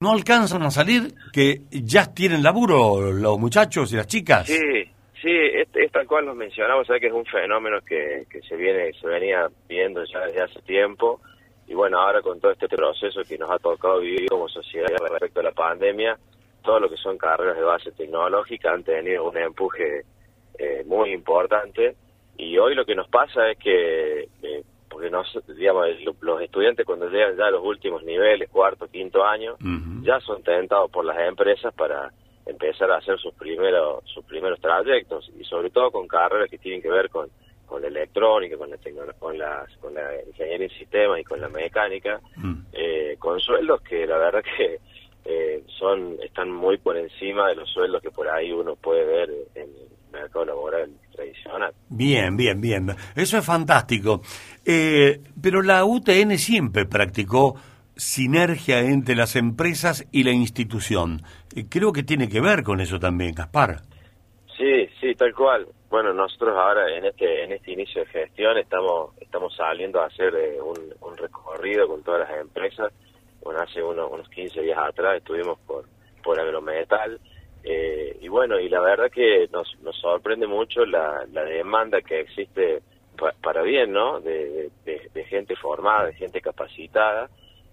¿No 0.02 0.14
alcanzan 0.14 0.64
a 0.64 0.72
salir 0.72 1.14
que 1.34 1.64
ya 1.72 2.14
tienen 2.14 2.42
laburo 2.42 3.12
los 3.12 3.38
muchachos 3.38 3.92
y 3.92 3.98
las 3.98 4.08
chicas? 4.08 4.48
Sí, 4.48 4.86
sí, 5.22 5.30
es, 5.30 5.68
es 5.74 5.92
tal 5.92 6.08
cual 6.08 6.26
nos 6.26 6.38
mencionamos, 6.38 6.88
sabe 6.88 7.02
que 7.02 7.08
es 7.08 7.14
un 7.14 7.26
fenómeno 7.26 7.82
que, 7.82 8.26
que 8.30 8.40
se 8.44 8.56
viene, 8.56 8.94
se 8.94 9.06
venía 9.06 9.50
viendo 9.68 10.02
ya 10.06 10.22
desde 10.22 10.44
hace 10.44 10.62
tiempo. 10.62 11.20
Y 11.68 11.74
bueno, 11.74 12.00
ahora 12.00 12.22
con 12.22 12.40
todo 12.40 12.54
este 12.54 12.70
proceso 12.70 13.24
que 13.28 13.38
nos 13.38 13.52
ha 13.52 13.60
tocado 13.60 14.00
vivir 14.00 14.30
como 14.30 14.48
sociedad 14.48 14.88
respecto 15.02 15.42
a 15.42 15.44
la 15.44 15.52
pandemia, 15.52 16.18
todo 16.64 16.80
lo 16.80 16.90
que 16.90 16.96
son 16.96 17.18
carreras 17.18 17.58
de 17.58 17.64
base 17.64 17.92
tecnológica 17.92 18.72
han 18.72 18.86
tenido 18.86 19.30
un 19.30 19.38
empuje 19.38 20.04
eh, 20.58 20.84
muy 20.86 21.12
importante. 21.12 21.98
Y 22.38 22.58
hoy 22.58 22.74
lo 22.74 22.86
que 22.86 22.96
nos 22.96 23.10
pasa 23.10 23.52
es 23.52 23.58
que 23.58 24.30
porque 25.00 25.10
nos, 25.12 25.40
digamos, 25.56 25.86
lo- 26.02 26.16
los 26.20 26.42
estudiantes 26.42 26.86
cuando 26.86 27.08
llegan 27.08 27.38
ya 27.38 27.46
a 27.46 27.52
los 27.52 27.64
últimos 27.64 28.04
niveles, 28.04 28.50
cuarto, 28.50 28.86
quinto 28.90 29.24
año, 29.24 29.56
ya 30.04 30.20
son 30.20 30.44
tentados 30.44 30.92
por 30.92 31.06
las 31.06 31.18
empresas 31.20 31.74
para 31.74 32.12
empezar 32.46 32.92
a 32.92 32.98
hacer 32.98 33.18
sus 33.18 33.34
primeros 33.36 34.04
sus 34.14 34.26
primeros 34.26 34.60
trayectos 34.60 35.32
y 35.40 35.44
sobre 35.46 35.70
todo 35.70 35.90
con 35.92 36.06
carreras 36.08 36.50
que 36.50 36.58
tienen 36.58 36.82
que 36.82 36.90
ver 36.90 37.10
con, 37.10 37.30
con 37.66 37.82
la 37.82 37.88
electrónica, 37.88 38.58
con 38.58 38.70
la 38.72 38.78
con 39.20 39.38
las 39.38 39.78
con 39.78 39.94
la 39.94 40.22
ingeniería 40.28 40.66
en 40.68 40.74
sistemas 40.78 41.20
y 41.20 41.24
con 41.24 41.40
la 41.40 41.48
mecánica, 41.48 42.20
Mm. 42.36 42.56
eh, 42.74 43.16
con 43.20 43.40
sueldos 43.40 43.82
que 43.82 44.06
la 44.06 44.18
verdad 44.18 44.44
que 44.58 44.80
eh, 45.26 45.64
son 45.78 46.18
están 46.24 46.52
muy 46.52 46.78
por 46.78 46.98
encima 46.98 47.48
de 47.48 47.56
los 47.56 47.70
sueldos 47.70 48.02
que 48.02 48.12
por 48.12 48.28
ahí 48.28 48.52
uno 48.52 48.76
puede 48.76 49.06
ver 49.06 49.30
en 49.56 49.70
mercado 50.12 50.46
laboral 50.46 50.90
tradicional. 51.14 51.74
Bien, 51.90 52.36
bien, 52.38 52.60
bien. 52.62 52.96
Eso 53.16 53.38
es 53.38 53.46
fantástico. 53.46 54.22
Eh, 54.66 55.22
pero 55.42 55.62
la 55.62 55.86
UTN 55.86 56.38
siempre 56.38 56.86
practicó 56.86 57.56
sinergia 57.96 58.80
entre 58.80 59.16
las 59.16 59.36
empresas 59.36 60.08
y 60.12 60.24
la 60.24 60.32
institución. 60.32 61.22
Eh, 61.56 61.66
creo 61.70 61.92
que 61.92 62.04
tiene 62.04 62.30
que 62.30 62.40
ver 62.42 62.64
con 62.64 62.80
eso 62.82 63.00
también, 63.00 63.36
Gaspar. 63.36 63.82
Sí, 64.58 64.88
sí, 65.00 65.16
tal 65.16 65.34
cual. 65.34 65.68
Bueno, 65.90 66.14
nosotros 66.14 66.56
ahora 66.56 66.96
en 66.96 67.06
este 67.06 67.44
en 67.44 67.52
este 67.54 67.72
inicio 67.72 68.04
de 68.04 68.10
gestión 68.12 68.58
estamos 68.58 69.12
estamos 69.20 69.56
saliendo 69.56 70.00
a 70.02 70.06
hacer 70.06 70.34
eh, 70.36 70.62
un, 70.62 70.78
un 71.02 71.18
recorrido 71.18 71.88
con 71.88 72.04
todas 72.04 72.30
las 72.30 72.40
empresas. 72.40 72.94
Bueno, 73.42 73.62
hace 73.62 73.82
uno- 73.82 74.08
unos 74.10 74.30
15 74.30 74.62
días 74.62 74.78
atrás 74.78 75.18
estuvimos 75.18 75.58
por 75.66 75.86
por 76.24 76.40
Agrometal 76.40 77.20
eh, 77.72 78.18
y 78.20 78.28
bueno, 78.28 78.60
y 78.60 78.68
la 78.68 78.80
verdad 78.82 79.12
que 79.12 79.48
nos, 79.52 79.68
nos 79.82 79.96
sorprende 79.98 80.48
mucho 80.48 80.86
la, 80.88 81.24
la 81.32 81.44
demanda 81.44 82.02
que 82.02 82.22
existe 82.22 82.82
pa- 83.16 83.36
para 83.44 83.62
bien, 83.62 83.92
¿no? 83.92 84.20
De, 84.22 84.72
gente 85.30 85.56
formada, 85.56 86.08
de 86.08 86.14
gente 86.14 86.42
capacitada 86.42 87.30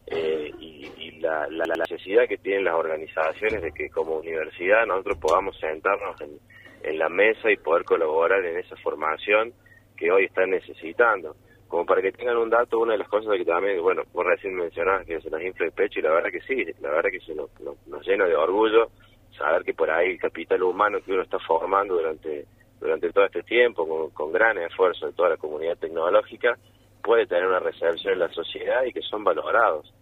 eh, 0.06 0.52
y, 0.58 0.92
y 0.94 1.20
la, 1.20 1.48
la- 1.48 1.64
la 1.64 1.76
necesidad 1.88 2.28
que 2.28 2.36
tienen 2.36 2.64
las 2.64 2.74
organizaciones 2.74 3.62
de 3.62 3.72
que 3.72 3.88
como 3.88 4.16
universidad 4.18 4.84
nosotros 4.86 5.16
podamos 5.18 5.56
sentarnos 5.58 6.20
en, 6.20 6.38
en 6.82 6.98
la 6.98 7.08
mesa 7.08 7.50
y 7.50 7.56
poder 7.56 7.84
colaborar 7.84 8.44
en 8.44 8.58
esa 8.58 8.76
formación 8.76 9.54
que 9.96 10.10
hoy 10.10 10.26
están 10.26 10.50
necesitando. 10.50 11.34
Como 11.66 11.86
para 11.86 12.02
que 12.02 12.12
tengan 12.12 12.36
un 12.36 12.50
dato, 12.50 12.78
una 12.78 12.92
de 12.92 12.98
las 12.98 13.08
cosas 13.08 13.34
que 13.38 13.44
también, 13.46 13.80
bueno, 13.82 14.02
vos 14.12 14.26
recién 14.26 14.54
mencionabas 14.54 15.06
que 15.06 15.20
se 15.22 15.30
nos 15.30 15.40
infla 15.42 15.64
el 15.66 15.72
pecho 15.72 15.98
y 15.98 16.02
la 16.02 16.12
verdad 16.12 16.30
que 16.30 16.42
sí, 16.42 16.62
la 16.80 16.90
verdad 16.90 17.10
que 17.10 17.20
se 17.20 17.34
nos, 17.34 17.48
nos, 17.60 17.76
nos 17.86 18.06
llena 18.06 18.26
de 18.26 18.36
orgullo 18.36 18.90
saber 19.36 19.62
que 19.62 19.74
por 19.74 19.90
ahí 19.90 20.10
el 20.10 20.18
capital 20.18 20.62
humano 20.62 20.98
que 21.04 21.12
uno 21.12 21.22
está 21.22 21.38
formando 21.38 21.94
durante 21.94 22.46
durante 22.78 23.10
todo 23.10 23.24
este 23.24 23.42
tiempo, 23.42 23.88
con, 23.88 24.10
con 24.10 24.32
gran 24.32 24.58
esfuerzo 24.58 25.06
de 25.06 25.12
toda 25.14 25.30
la 25.30 25.36
comunidad 25.38 25.78
tecnológica, 25.78 26.58
puede 27.02 27.26
tener 27.26 27.46
una 27.46 27.58
recepción 27.58 28.12
en 28.12 28.18
la 28.18 28.28
sociedad 28.28 28.84
y 28.84 28.92
que 28.92 29.00
son 29.00 29.24
valorados. 29.24 29.92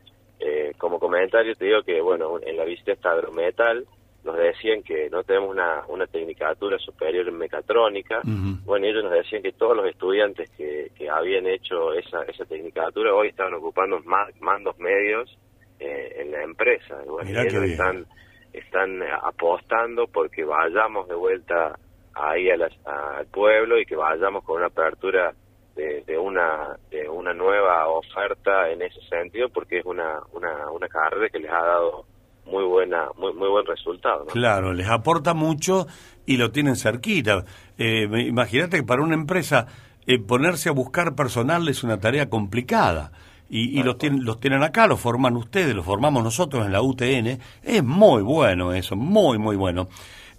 Eh, 0.40 0.72
como 0.76 0.98
comentario 0.98 1.54
te 1.54 1.66
digo 1.66 1.82
que, 1.82 2.00
bueno, 2.00 2.40
en 2.42 2.56
la 2.56 2.64
visita 2.64 2.92
esta 2.92 3.12
agrometal 3.12 3.86
nos 4.24 4.36
decían 4.36 4.82
que 4.82 5.08
no 5.10 5.22
tenemos 5.22 5.50
una, 5.50 5.84
una 5.86 6.06
tecnicatura 6.06 6.78
superior 6.78 7.28
en 7.28 7.36
mecatrónica. 7.36 8.20
Ujú. 8.20 8.64
Bueno, 8.64 8.86
y 8.86 8.90
ellos 8.90 9.04
nos 9.04 9.12
decían 9.12 9.42
que 9.42 9.52
todos 9.52 9.76
los 9.76 9.86
estudiantes 9.86 10.50
que, 10.56 10.90
que 10.96 11.08
habían 11.08 11.46
hecho 11.46 11.92
esa, 11.92 12.22
esa 12.22 12.44
tecnicatura 12.46 13.14
hoy 13.14 13.28
estaban 13.28 13.54
ocupando 13.54 14.00
más, 14.00 14.28
mandos 14.40 14.76
medios 14.78 15.38
eh, 15.78 16.16
en 16.18 16.32
la 16.32 16.42
empresa. 16.42 16.96
Bueno, 17.06 17.30
y 17.30 17.46
ellos 17.46 17.62
están, 17.64 18.06
están 18.54 19.02
eh, 19.02 19.06
apostando 19.22 20.06
porque 20.06 20.44
vayamos 20.44 21.08
de 21.08 21.14
vuelta 21.14 21.78
ahí 22.14 22.48
a 22.50 22.56
las- 22.56 22.86
al 22.86 23.26
pueblo 23.26 23.78
y 23.78 23.84
que 23.84 23.96
vayamos 23.96 24.44
con 24.44 24.56
una 24.58 24.66
apertura 24.66 25.34
de, 25.74 26.02
de 26.06 26.16
una 26.16 26.76
de 26.90 27.08
una 27.08 27.34
nueva 27.34 27.88
oferta 27.88 28.70
en 28.70 28.80
ese 28.82 29.00
sentido 29.08 29.48
porque 29.48 29.78
es 29.80 29.84
una, 29.84 30.20
una, 30.32 30.70
una 30.70 30.86
carrera 30.88 31.28
que 31.28 31.40
les 31.40 31.50
ha 31.50 31.60
dado 31.64 32.04
muy 32.46 32.62
buena 32.64 33.08
muy 33.16 33.32
muy 33.32 33.48
buen 33.48 33.66
resultado 33.66 34.20
¿no? 34.26 34.30
Claro, 34.30 34.72
les 34.72 34.88
aporta 34.88 35.34
mucho 35.34 35.86
y 36.26 36.36
lo 36.36 36.52
tienen 36.52 36.76
cerquita. 36.76 37.44
Eh, 37.76 38.04
Imagínate 38.28 38.76
que 38.78 38.82
para 38.84 39.02
una 39.02 39.14
empresa 39.14 39.66
eh, 40.06 40.18
ponerse 40.20 40.68
a 40.68 40.72
buscar 40.72 41.16
personal 41.16 41.66
es 41.68 41.82
una 41.82 41.98
tarea 41.98 42.30
complicada. 42.30 43.10
Y, 43.50 43.78
y 43.78 43.82
los, 43.82 43.98
tienen, 43.98 44.24
los 44.24 44.40
tienen 44.40 44.62
acá, 44.62 44.86
los 44.86 45.00
forman 45.00 45.36
ustedes, 45.36 45.74
los 45.74 45.84
formamos 45.84 46.24
nosotros 46.24 46.64
en 46.66 46.72
la 46.72 46.82
UTN. 46.82 47.38
Es 47.62 47.84
muy 47.84 48.22
bueno 48.22 48.72
eso, 48.72 48.96
muy, 48.96 49.38
muy 49.38 49.56
bueno. 49.56 49.88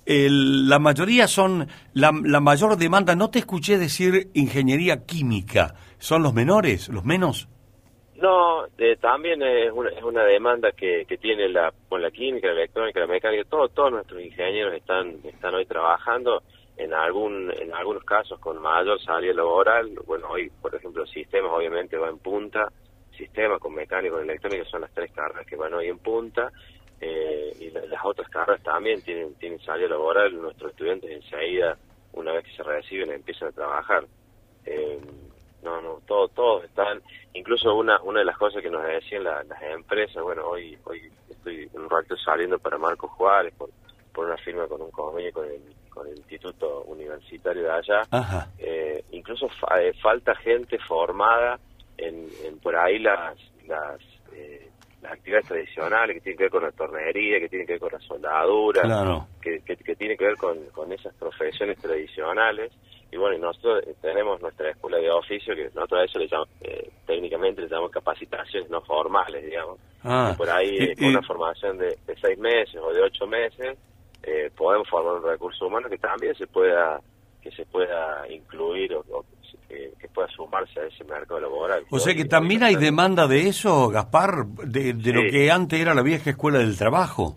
El- 0.06 0.68
la 0.70 0.80
mayoría 0.80 1.28
son, 1.28 1.68
la, 1.94 2.12
la 2.24 2.40
mayor 2.40 2.78
demanda, 2.78 3.16
no 3.16 3.30
te 3.30 3.40
escuché 3.40 3.78
decir 3.78 4.30
ingeniería 4.34 5.06
química, 5.06 5.76
¿son 5.98 6.24
los 6.24 6.34
menores, 6.34 6.90
los 6.90 7.04
menos? 7.06 7.48
No, 8.16 8.66
eh, 8.78 8.96
también 9.02 9.42
es 9.42 9.72
una, 9.74 9.90
es 9.90 10.04
una 10.04 10.24
demanda 10.24 10.72
que, 10.72 11.06
que 11.08 11.18
tiene 11.18 11.50
la, 11.50 11.74
con 11.90 12.02
la 12.02 12.12
química, 12.12 12.48
la 12.48 12.54
electrónica, 12.54 13.00
la 13.02 13.08
mecánica, 13.08 13.44
todo, 13.50 13.68
todos 13.70 13.92
nuestros 13.92 14.22
ingenieros 14.22 14.74
están, 14.74 15.16
están 15.24 15.54
hoy 15.54 15.66
trabajando 15.66 16.42
en 16.78 16.94
algún, 16.94 17.52
en 17.60 17.74
algunos 17.74 18.04
casos 18.04 18.40
con 18.40 18.62
mayor 18.62 19.02
salida 19.02 19.34
laboral. 19.34 19.90
Bueno, 20.08 20.28
hoy, 20.30 20.50
por 20.62 20.74
ejemplo, 20.76 21.06
sistemas 21.06 21.52
obviamente 21.54 21.98
va 21.98 22.10
en 22.10 22.18
punta, 22.20 22.72
sistemas 23.16 23.60
con 23.60 23.74
mecánica, 23.74 24.14
con 24.16 24.24
electrónica 24.24 24.66
son 24.66 24.82
las 24.82 24.92
tres 24.94 25.12
carreras 25.12 25.46
que 25.46 25.56
van 25.56 25.74
hoy 25.74 25.88
en 25.88 26.00
punta. 26.00 26.52
eh, 27.02 27.54
y 27.60 27.70
la- 27.72 27.86
las 27.88 28.06
otras 28.06 28.30
carreras 28.30 28.64
también 28.64 29.02
tienen, 29.02 29.36
tienen 29.36 29.60
salida 29.60 29.90
laboral. 29.90 30.34
Nuestros 30.42 30.72
estudiantes 30.72 31.12
enseguida, 31.12 31.78
una 32.14 32.32
vez 32.32 32.46
que 32.46 32.56
se 32.56 32.64
reciben, 32.64 33.12
empiezan 33.12 33.50
a 33.50 33.52
trabajar. 33.52 34.06
Eh, 34.66 35.00
no, 35.62 35.82
no, 35.82 36.00
todos, 36.08 36.32
todos 36.34 36.64
están, 36.64 37.02
incluso 37.34 37.76
una, 37.76 38.02
una 38.02 38.20
de 38.20 38.26
las 38.26 38.38
cosas 38.38 38.62
que 38.62 38.70
nos 38.70 38.82
decían 38.86 39.26
la- 39.26 39.44
las 39.44 39.62
empresas, 39.64 40.24
bueno, 40.24 40.48
hoy, 40.48 40.78
hoy 40.86 41.12
estoy 41.30 41.70
un 41.74 41.90
rato 41.90 42.16
saliendo 42.18 42.60
para 42.60 42.78
Marcos 42.78 43.12
Juárez 43.12 43.54
con, 43.58 43.70
por 44.14 44.26
una 44.28 44.38
firma 44.38 44.66
con 44.68 44.82
un 44.82 44.92
convenio 44.92 45.34
con 45.34 45.46
el, 45.46 45.62
con 45.90 46.08
el 46.08 46.16
instituto 46.18 46.84
universitario 46.84 47.64
de 47.64 47.72
allá. 47.72 48.02
Eh, 48.58 49.04
incluso 49.12 49.50
fa- 49.50 49.82
eh, 49.82 49.94
falta 50.02 50.34
gente 50.36 50.78
formada 50.80 51.60
en, 51.98 52.30
en 52.46 52.60
por 52.60 52.76
ahí 52.76 53.00
las 53.00 53.38
las, 53.68 54.00
eh, 54.34 54.70
las 55.02 55.14
actividades 55.14 55.48
tradicionales 55.48 56.16
que 56.16 56.22
tienen 56.22 56.38
que 56.38 56.44
ver 56.46 56.52
con 56.52 56.64
la 56.64 56.72
tornería, 56.72 57.40
que 57.40 57.50
tienen 57.50 57.68
que 57.68 57.74
ver 57.74 57.80
con 57.80 57.92
la 57.94 58.00
soldadura, 58.00 58.82
Claro. 58.84 59.28
que, 59.42 59.62
que, 59.62 59.76
que 59.78 59.96
tiene 59.96 60.18
que 60.18 60.26
ver 60.26 60.38
con, 60.38 60.58
con 60.68 60.92
esas 60.92 61.14
profesiones 61.16 61.78
tradicionales. 61.80 62.72
Y 63.12 63.18
bueno, 63.18 63.38
nosotros 63.38 63.84
tenemos 64.02 64.42
nuestra 64.42 64.72
escuela 64.72 64.98
de 64.98 65.10
oficio, 65.12 65.56
que 65.56 65.70
nosotros 65.76 66.02
a 66.02 66.04
eso 66.06 66.20
le 66.20 66.28
llamamos, 66.28 66.50
eh, 66.62 66.90
técnicamente 67.06 67.62
le 67.62 67.68
llamamos 67.68 67.92
capacitaciones 67.92 68.70
no 68.70 68.82
formales, 68.82 69.46
digamos. 69.46 69.80
Ah, 70.04 70.34
por 70.38 70.50
ahí, 70.50 70.70
y- 70.70 70.84
eh, 70.84 70.96
con 70.96 71.06
y- 71.06 71.10
una 71.10 71.22
formación 71.22 71.78
de, 71.78 71.98
de 72.06 72.16
seis 72.20 72.38
meses 72.38 72.76
o 72.82 72.92
de 72.92 73.02
ocho 73.02 73.28
meses, 73.28 73.78
eh, 74.24 74.50
podemos 74.56 74.88
formar 74.90 75.16
un 75.16 75.24
recurso 75.24 75.68
humano 75.68 75.90
que 75.90 75.98
también 75.98 76.34
se 76.36 76.48
pueda 76.48 77.00
que 77.42 77.52
se 77.52 77.66
pueda 77.68 78.26
incluir 78.28 78.96
o, 78.96 79.02
o 79.12 79.24
que, 79.68 79.92
que 80.00 80.08
pueda 80.10 80.28
sumarse 80.30 80.80
a 80.80 80.86
ese 80.86 81.04
mercado 81.04 81.40
laboral. 81.40 81.84
O 81.90 82.00
sea 82.00 82.14
que 82.16 82.26
también 82.26 82.64
hay 82.64 82.76
demanda 82.76 83.28
de 83.28 83.48
eso, 83.48 83.90
Gaspar, 83.90 84.46
de, 84.46 84.94
de 84.94 85.14
lo 85.14 85.22
que 85.30 85.52
antes 85.52 85.80
era 85.80 85.94
la 85.94 86.02
vieja 86.02 86.30
escuela 86.32 86.60
del 86.60 86.78
trabajo. 86.78 87.36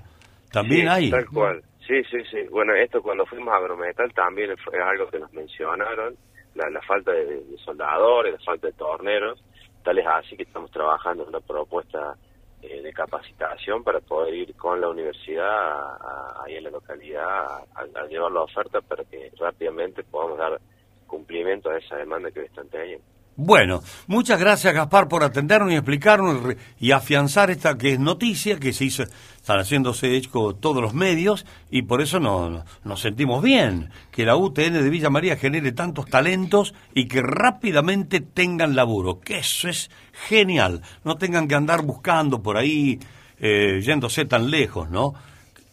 También 0.53 0.83
Sí, 0.83 0.89
hay. 0.89 1.11
Tal 1.11 1.27
cual. 1.29 1.63
Sí, 1.87 2.03
sí, 2.11 2.19
sí. 2.31 2.39
Bueno, 2.51 2.75
esto 2.75 3.01
cuando 3.03 3.25
fuimos 3.27 3.49
a 3.53 3.57
Agrometal 3.57 4.13
también 4.13 4.55
fue 4.59 4.79
algo 4.79 5.09
que 5.09 5.19
nos 5.19 5.33
mencionaron, 5.33 6.17
la, 6.55 6.69
la 6.71 6.81
falta 6.83 7.13
de, 7.13 7.25
de 7.45 7.59
soldadores, 7.65 8.33
la 8.35 8.39
falta 8.45 8.67
de 8.67 8.73
torneros. 8.75 9.43
Tal 9.83 9.99
es 9.99 10.07
así 10.07 10.37
que 10.37 10.43
estamos 10.43 10.71
trabajando 10.71 11.23
en 11.23 11.31
una 11.31 11.41
propuesta 11.41 12.15
eh, 12.61 12.83
de 12.83 12.93
capacitación 12.93 13.83
para 13.85 14.01
poder 14.01 14.35
ir 14.35 14.55
con 14.57 14.81
la 14.81 14.89
universidad 14.89 15.49
a- 15.49 15.97
a- 15.97 16.45
ahí 16.45 16.57
en 16.57 16.65
la 16.65 16.71
localidad 16.71 17.47
a 17.75 18.07
llevar 18.09 18.33
la 18.33 18.41
oferta 18.43 18.81
para 18.83 19.05
que 19.05 19.31
rápidamente 19.39 20.03
podamos 20.05 20.37
dar 20.39 20.61
cumplimiento 21.09 21.69
a 21.71 21.79
esa 21.79 21.97
demanda 21.97 22.31
que 22.31 22.39
hoy 22.41 22.47
están 22.47 22.69
teniendo. 22.69 23.05
Bueno, 23.41 23.83
muchas 24.09 24.41
gracias 24.41 24.75
Gaspar 24.75 25.07
por 25.07 25.23
atendernos 25.23 25.71
y 25.73 25.77
explicarnos 25.77 26.57
y 26.81 26.91
afianzar 26.91 27.53
esta 27.53 27.79
que 27.79 27.93
es 27.93 28.01
noticia, 28.01 28.59
que 28.59 28.73
se 28.73 28.87
hizo, 28.87 29.05
están 29.05 29.61
haciéndose 29.61 30.17
eco 30.17 30.57
todos 30.57 30.83
los 30.83 30.93
medios 30.93 31.47
y 31.71 31.83
por 31.83 32.01
eso 32.03 32.19
no- 32.19 32.51
no- 32.51 32.65
nos 32.83 33.01
sentimos 33.01 33.41
bien, 33.41 33.91
que 34.11 34.25
la 34.25 34.35
UTN 34.35 34.83
de 34.83 34.91
Villa 34.91 35.09
María 35.09 35.37
genere 35.37 35.71
tantos 35.71 36.07
talentos 36.07 36.75
y 36.95 37.07
que 37.07 37.23
rápidamente 37.23 38.21
tengan 38.21 38.75
laburo, 38.75 39.21
que 39.21 39.39
eso 39.39 39.69
es 39.69 39.89
genial, 40.27 40.83
no 41.05 41.17
tengan 41.17 41.47
que 41.47 41.55
andar 41.55 41.83
buscando 41.83 42.43
por 42.43 42.57
ahí, 42.57 42.99
eh, 43.39 43.81
yéndose 43.85 44.25
tan 44.25 44.51
lejos, 44.51 44.91
¿no? 44.91 45.15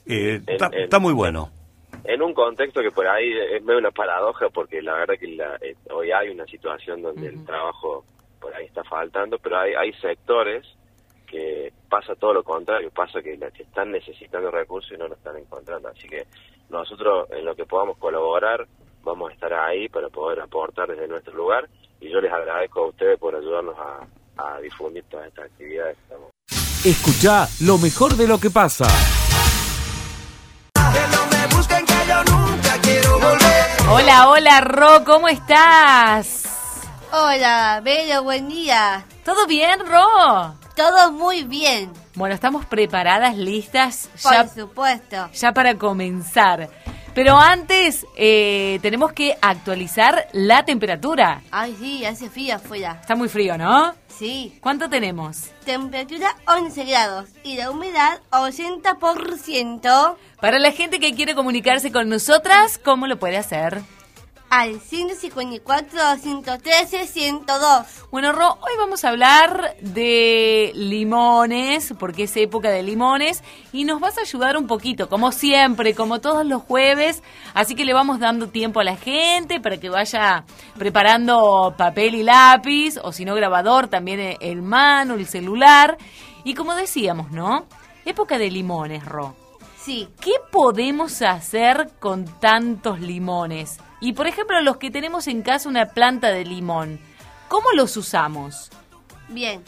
Eh, 0.05 0.39
está 0.83 0.99
muy 0.99 1.13
bueno. 1.13 1.49
En 2.07 2.21
un 2.21 2.33
contexto 2.33 2.81
que 2.81 2.91
por 2.91 3.07
ahí 3.07 3.31
es 3.51 3.63
medio 3.63 3.79
una 3.79 3.91
paradoja 3.91 4.49
porque 4.49 4.81
la 4.81 4.93
verdad 4.93 5.15
que 5.19 5.27
la- 5.27 5.57
eh, 5.61 5.75
hoy 5.91 6.11
hay 6.11 6.29
una 6.29 6.45
situación 6.45 7.01
donde 7.01 7.27
el 7.27 7.45
trabajo 7.45 8.05
por 8.39 8.53
ahí 8.55 8.65
está 8.65 8.83
faltando, 8.83 9.37
pero 9.39 9.57
hay, 9.59 9.73
hay 9.73 9.91
sectores 9.93 10.65
que 11.27 11.73
pasa 11.89 12.13
todo 12.15 12.33
lo 12.33 12.43
contrario, 12.43 12.91
pasa 12.91 13.21
que, 13.21 13.35
la- 13.37 13.49
que 13.51 13.63
están 13.63 13.91
necesitando 13.91 14.51
recursos 14.51 14.91
y 14.91 14.97
no 14.97 15.07
lo 15.07 15.15
están 15.15 15.37
encontrando. 15.37 15.89
Así 15.89 16.07
que 16.07 16.25
nosotros 16.69 17.27
en 17.31 17.43
lo 17.45 17.55
que 17.55 17.65
podamos 17.65 17.97
colaborar 17.97 18.67
vamos 19.03 19.31
a 19.31 19.33
estar 19.33 19.53
ahí 19.53 19.87
para 19.89 20.09
poder 20.09 20.39
aportar 20.41 20.87
desde 20.89 21.07
nuestro 21.07 21.33
lugar 21.33 21.67
y 21.99 22.09
yo 22.09 22.19
les 22.21 22.31
agradezco 22.31 22.81
a 22.85 22.87
ustedes 22.89 23.19
por 23.19 23.35
ayudarnos 23.35 23.75
a, 23.77 24.05
a 24.37 24.59
difundir 24.61 25.03
todas 25.09 25.27
estas 25.27 25.45
actividades 25.45 25.97
Escucha 26.85 27.47
lo 27.65 27.77
mejor 27.79 28.13
de 28.15 28.27
lo 28.27 28.37
que 28.39 28.51
pasa. 28.51 28.85
Hola, 33.89 34.29
hola, 34.29 34.61
Ro, 34.61 35.03
¿cómo 35.05 35.27
estás? 35.27 36.43
Hola, 37.11 37.81
Vero, 37.83 38.23
buen 38.23 38.47
día. 38.49 39.05
¿Todo 39.23 39.45
bien, 39.47 39.79
Ro? 39.85 40.55
Todo 40.75 41.11
muy 41.13 41.43
bien, 41.43 41.91
Bueno, 42.15 42.35
estamos 42.35 42.65
preparadas, 42.65 43.37
listas, 43.37 44.09
por 44.21 44.31
ya, 44.33 44.47
supuesto. 44.47 45.29
ya 45.33 45.53
para 45.53 45.77
comenzar. 45.77 46.69
Pero 47.15 47.39
antes 47.39 48.05
eh, 48.17 48.77
tenemos 48.81 49.13
que 49.13 49.37
actualizar 49.41 50.27
la 50.33 50.65
temperatura. 50.65 51.41
Ay, 51.49 51.73
sí, 51.79 52.03
hace 52.05 52.29
frío 52.29 52.55
afuera. 52.55 52.97
Está 52.99 53.15
muy 53.15 53.29
frío, 53.29 53.57
¿no? 53.57 53.95
Sí, 54.09 54.57
¿Cuánto 54.61 54.89
tenemos? 54.89 55.51
temperatura 55.65 56.27
11 56.47 56.85
grados 56.85 57.29
y 57.43 57.55
la 57.57 57.71
humedad 57.71 58.21
80% 58.31 60.15
Para 60.39 60.59
la 60.59 60.71
gente 60.71 60.99
que 60.99 61.13
quiere 61.13 61.35
comunicarse 61.35 61.91
con 61.91 62.07
nosotras, 62.07 62.77
¿cómo 62.77 63.07
lo 63.07 63.17
puede 63.17 63.37
hacer? 63.37 63.81
Al 64.49 64.79
154, 64.79 65.99
113, 66.17 67.07
102. 67.07 67.85
Bueno, 68.11 68.31
Ro, 68.31 68.57
hoy 68.61 68.73
vamos 68.77 69.03
a 69.03 69.09
hablar 69.09 69.75
de 69.81 70.71
limones, 70.75 71.93
porque 71.99 72.23
es 72.23 72.37
época 72.37 72.69
de 72.69 72.83
limones, 72.83 73.43
y 73.73 73.85
nos 73.85 73.99
vas 73.99 74.17
a 74.17 74.21
ayudar 74.21 74.57
un 74.57 74.67
poquito, 74.67 75.09
como 75.09 75.31
siempre, 75.31 75.93
como 75.93 76.21
todos 76.21 76.45
los 76.45 76.61
jueves, 76.61 77.23
así 77.53 77.75
que 77.75 77.85
le 77.85 77.93
vamos 77.93 78.19
dando 78.19 78.47
tiempo 78.47 78.79
a 78.79 78.83
la 78.83 78.95
gente 78.95 79.59
para 79.59 79.77
que 79.77 79.89
vaya 79.89 80.45
preparando 80.77 81.73
papel 81.77 82.15
y 82.15 82.23
lápiz, 82.23 82.97
o 83.03 83.11
si 83.11 83.25
no 83.25 83.35
grabador, 83.35 83.87
también 83.87 84.37
el 84.39 84.61
mano, 84.61 85.15
el 85.15 85.25
celular, 85.27 85.97
y 86.43 86.53
como 86.53 86.75
decíamos, 86.75 87.31
¿no? 87.31 87.65
Época 88.05 88.37
de 88.37 88.51
limones, 88.51 89.03
Ro. 89.03 89.35
Sí, 89.85 90.07
¿Qué 90.19 90.31
podemos 90.51 91.21
hacer 91.21 91.91
con 91.99 92.25
tantos 92.39 92.99
limones? 92.99 93.77
Y 94.05 94.13
por 94.13 94.27
ejemplo, 94.27 94.61
los 94.61 94.77
que 94.77 94.91
tenemos 94.91 95.25
en 95.25 95.41
casa 95.41 95.67
una 95.67 95.87
planta 95.87 96.27
de 96.27 96.45
limón, 96.45 96.99
¿cómo 97.47 97.71
los 97.73 97.97
usamos? 97.97 98.69
bien. 99.29 99.63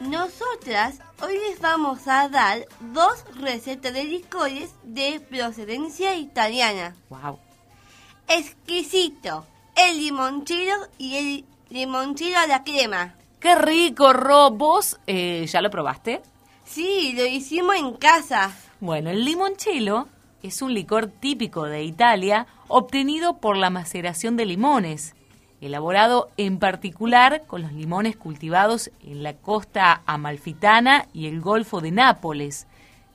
Nosotras 0.00 0.98
hoy 1.22 1.38
les 1.48 1.58
vamos 1.58 2.06
a 2.06 2.28
dar 2.28 2.66
dos 2.92 3.24
recetas 3.40 3.94
de 3.94 4.04
licores 4.04 4.74
de 4.82 5.20
procedencia 5.20 6.14
italiana. 6.14 6.94
Wow. 7.08 7.38
Exquisito. 8.28 9.46
El 9.74 9.96
limonchero 9.96 10.74
y 10.98 11.16
el 11.16 11.44
limonchero 11.70 12.40
a 12.40 12.46
la 12.46 12.64
crema. 12.64 13.14
Qué 13.40 13.54
rico, 13.54 14.12
Ro. 14.12 14.50
¿Vos 14.50 15.00
eh, 15.06 15.46
ya 15.48 15.62
lo 15.62 15.70
probaste? 15.70 16.20
Sí, 16.66 17.14
lo 17.16 17.24
hicimos 17.24 17.76
en 17.76 17.94
casa. 17.94 18.54
Bueno, 18.78 19.08
el 19.08 19.24
limoncello 19.24 20.06
es 20.42 20.60
un 20.60 20.74
licor 20.74 21.06
típico 21.06 21.64
de 21.64 21.82
Italia 21.82 22.46
obtenido 22.68 23.38
por 23.38 23.56
la 23.56 23.70
maceración 23.70 24.36
de 24.36 24.46
limones, 24.46 25.14
elaborado 25.60 26.30
en 26.36 26.58
particular 26.58 27.44
con 27.46 27.62
los 27.62 27.72
limones 27.72 28.16
cultivados 28.16 28.90
en 29.02 29.22
la 29.22 29.34
costa 29.34 30.02
amalfitana 30.06 31.06
y 31.12 31.26
el 31.26 31.40
Golfo 31.40 31.80
de 31.80 31.90
Nápoles. 31.90 32.66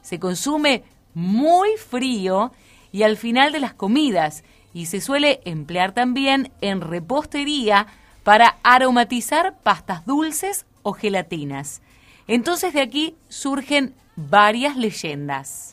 Se 0.02 0.20
consume 0.20 0.84
muy 1.14 1.70
frío 1.78 2.52
y 2.92 3.04
al 3.04 3.18
final 3.18 3.52
de 3.52 3.60
las 3.60 3.74
comidas 3.74 4.44
y 4.74 4.88
se 4.88 5.00
suele 5.00 5.40
emplear 5.46 5.94
también 5.94 6.52
en 6.62 6.82
repostería 6.82 7.88
para 8.24 8.58
aromatizar 8.64 9.58
pastas 9.60 10.06
dulces 10.06 10.66
o 10.82 10.94
gelatinas. 10.94 11.82
Entonces 12.28 12.74
de 12.74 12.82
aquí 12.82 13.16
surgen 13.30 13.94
varias 14.16 14.76
leyendas. 14.76 15.73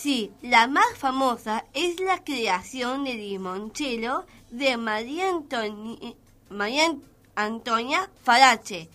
Sí, 0.00 0.30
la 0.40 0.66
más 0.66 0.96
famosa 0.96 1.64
es 1.74 2.00
la 2.00 2.24
creación 2.24 3.04
del 3.04 3.18
limoncello 3.18 4.24
de 4.50 4.76
María, 4.78 5.30
Antoni- 5.30 6.16
María 6.48 6.86
An- 6.86 7.02
Antonia 7.36 8.10
Farache 8.22 8.88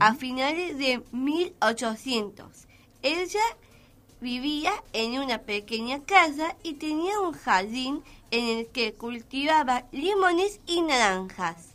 a 0.00 0.14
finales 0.14 0.78
de 0.78 1.02
1800. 1.12 2.46
Ella 3.02 3.40
vivía 4.20 4.72
en 4.92 5.18
una 5.20 5.38
pequeña 5.38 6.00
casa 6.04 6.54
y 6.62 6.74
tenía 6.74 7.18
un 7.20 7.32
jardín 7.32 8.02
en 8.30 8.58
el 8.58 8.68
que 8.68 8.92
cultivaba 8.94 9.84
limones 9.92 10.60
y 10.66 10.80
naranjas. 10.82 11.71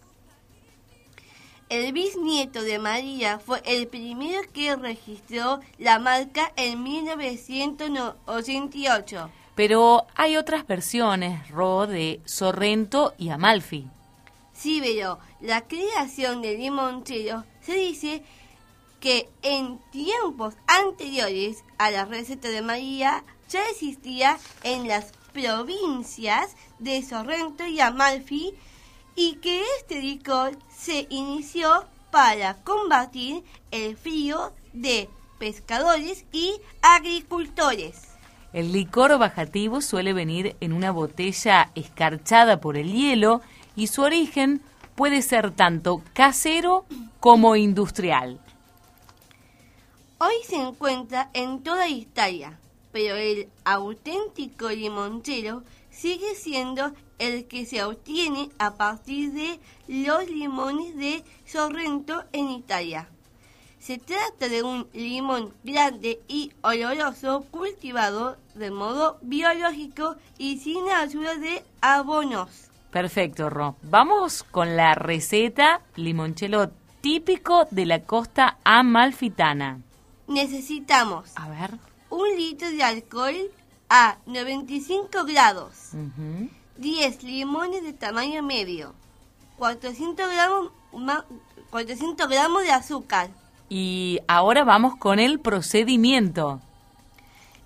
El 1.70 1.92
bisnieto 1.92 2.62
de 2.62 2.80
María 2.80 3.40
fue 3.40 3.62
el 3.66 3.88
primero 3.88 4.40
que 4.54 4.74
registró 4.78 5.60
la 5.78 6.00
marca 6.00 6.54
en 6.56 6.82
1988. 6.82 9.30
Pero 9.54 10.08
hay 10.16 10.38
otras 10.38 10.66
versiones, 10.66 11.50
Ro, 11.50 11.86
de 11.86 12.22
Sorrento 12.24 13.14
y 13.18 13.28
Amalfi. 13.30 13.86
Sí, 14.54 14.80
pero 14.82 15.20
la 15.42 15.68
creación 15.68 16.42
del 16.42 16.60
limoncello 16.60 17.44
se 17.60 17.74
dice 17.74 18.24
que 19.02 19.30
en 19.42 19.80
tiempos 19.92 20.54
anteriores 20.68 21.66
a 21.78 21.92
la 21.92 22.06
receta 22.06 22.48
de 22.48 22.62
María 22.62 23.26
ya 23.50 23.60
existía 23.70 24.40
en 24.64 24.88
las 24.88 25.12
provincias 25.34 26.56
de 26.80 27.04
Sorrento 27.04 27.68
y 27.68 27.82
Amalfi 27.82 28.56
y 29.18 29.38
que 29.38 29.64
este 29.80 30.00
licor 30.00 30.58
se 30.70 31.08
inició 31.10 31.86
para 32.12 32.64
combatir 32.64 33.44
el 33.72 33.98
frío 33.98 34.54
de 34.74 35.10
pescadores 35.40 36.24
y 36.32 36.54
agricultores. 36.84 38.04
El 38.54 38.72
licor 38.72 39.18
bajativo 39.18 39.82
suele 39.82 40.14
venir 40.14 40.56
en 40.62 40.72
una 40.72 40.92
botella 40.92 41.72
escarchada 41.74 42.62
por 42.62 42.78
el 42.78 42.94
hielo 42.94 43.42
y 43.76 43.88
su 43.88 44.04
origen 44.04 44.62
puede 44.96 45.24
ser 45.24 45.52
tanto 45.52 46.04
casero 46.14 46.86
como 47.20 47.56
industrial. 47.56 48.40
Hoy 50.20 50.36
se 50.48 50.58
encuentra 50.58 51.32
en 51.34 51.64
toda 51.64 51.88
Italia, 51.90 52.60
pero 52.92 53.16
el 53.16 53.50
auténtico 53.66 54.70
limonchelo 54.70 55.64
sigue 55.90 56.36
siendo 56.36 56.94
el 57.20 57.46
que 57.48 57.66
se 57.66 57.84
obtiene 57.84 58.50
a 58.60 58.76
partir 58.76 59.32
de 59.34 59.60
los 59.88 60.28
limones 60.30 60.96
de 60.96 61.24
Sorrento 61.46 62.24
en 62.32 62.50
Italia. 62.50 63.10
Se 63.80 63.98
trata 63.98 64.50
de 64.50 64.64
un 64.64 64.88
limón 64.94 65.54
grande 65.64 66.20
y 66.28 66.52
oloroso 66.62 67.46
cultivado 67.52 68.38
de 68.56 68.70
modo 68.72 69.18
biológico 69.22 70.16
y 70.38 70.58
sin 70.60 70.90
ayuda 70.90 71.36
de 71.36 71.64
abonos. 71.82 72.50
Perfecto, 72.92 73.50
Ro. 73.50 73.76
Vamos 73.84 74.44
con 74.44 74.76
la 74.76 74.94
receta 74.96 75.82
limonchelo 75.96 76.72
típico 77.02 77.66
de 77.72 77.86
la 77.86 78.04
costa 78.04 78.58
amalfitana. 78.64 79.80
Necesitamos 80.28 81.32
A 81.36 81.48
ver. 81.50 81.72
un 82.10 82.28
litro 82.36 82.70
de 82.70 82.84
alcohol 82.84 83.36
a 83.90 84.18
95 84.26 85.24
grados, 85.26 85.92
10 86.78 87.24
limones 87.24 87.84
de 87.84 87.94
tamaño 87.94 88.44
medio, 88.44 88.94
400 89.58 90.30
gramos, 90.32 90.72
ma- 90.94 91.26
400 91.72 92.28
gramos 92.30 92.64
de 92.64 92.72
azúcar. 92.72 93.30
Y 93.70 94.20
ahora 94.28 94.64
vamos 94.64 94.96
con 94.96 95.20
el 95.20 95.40
procedimiento. 95.40 96.62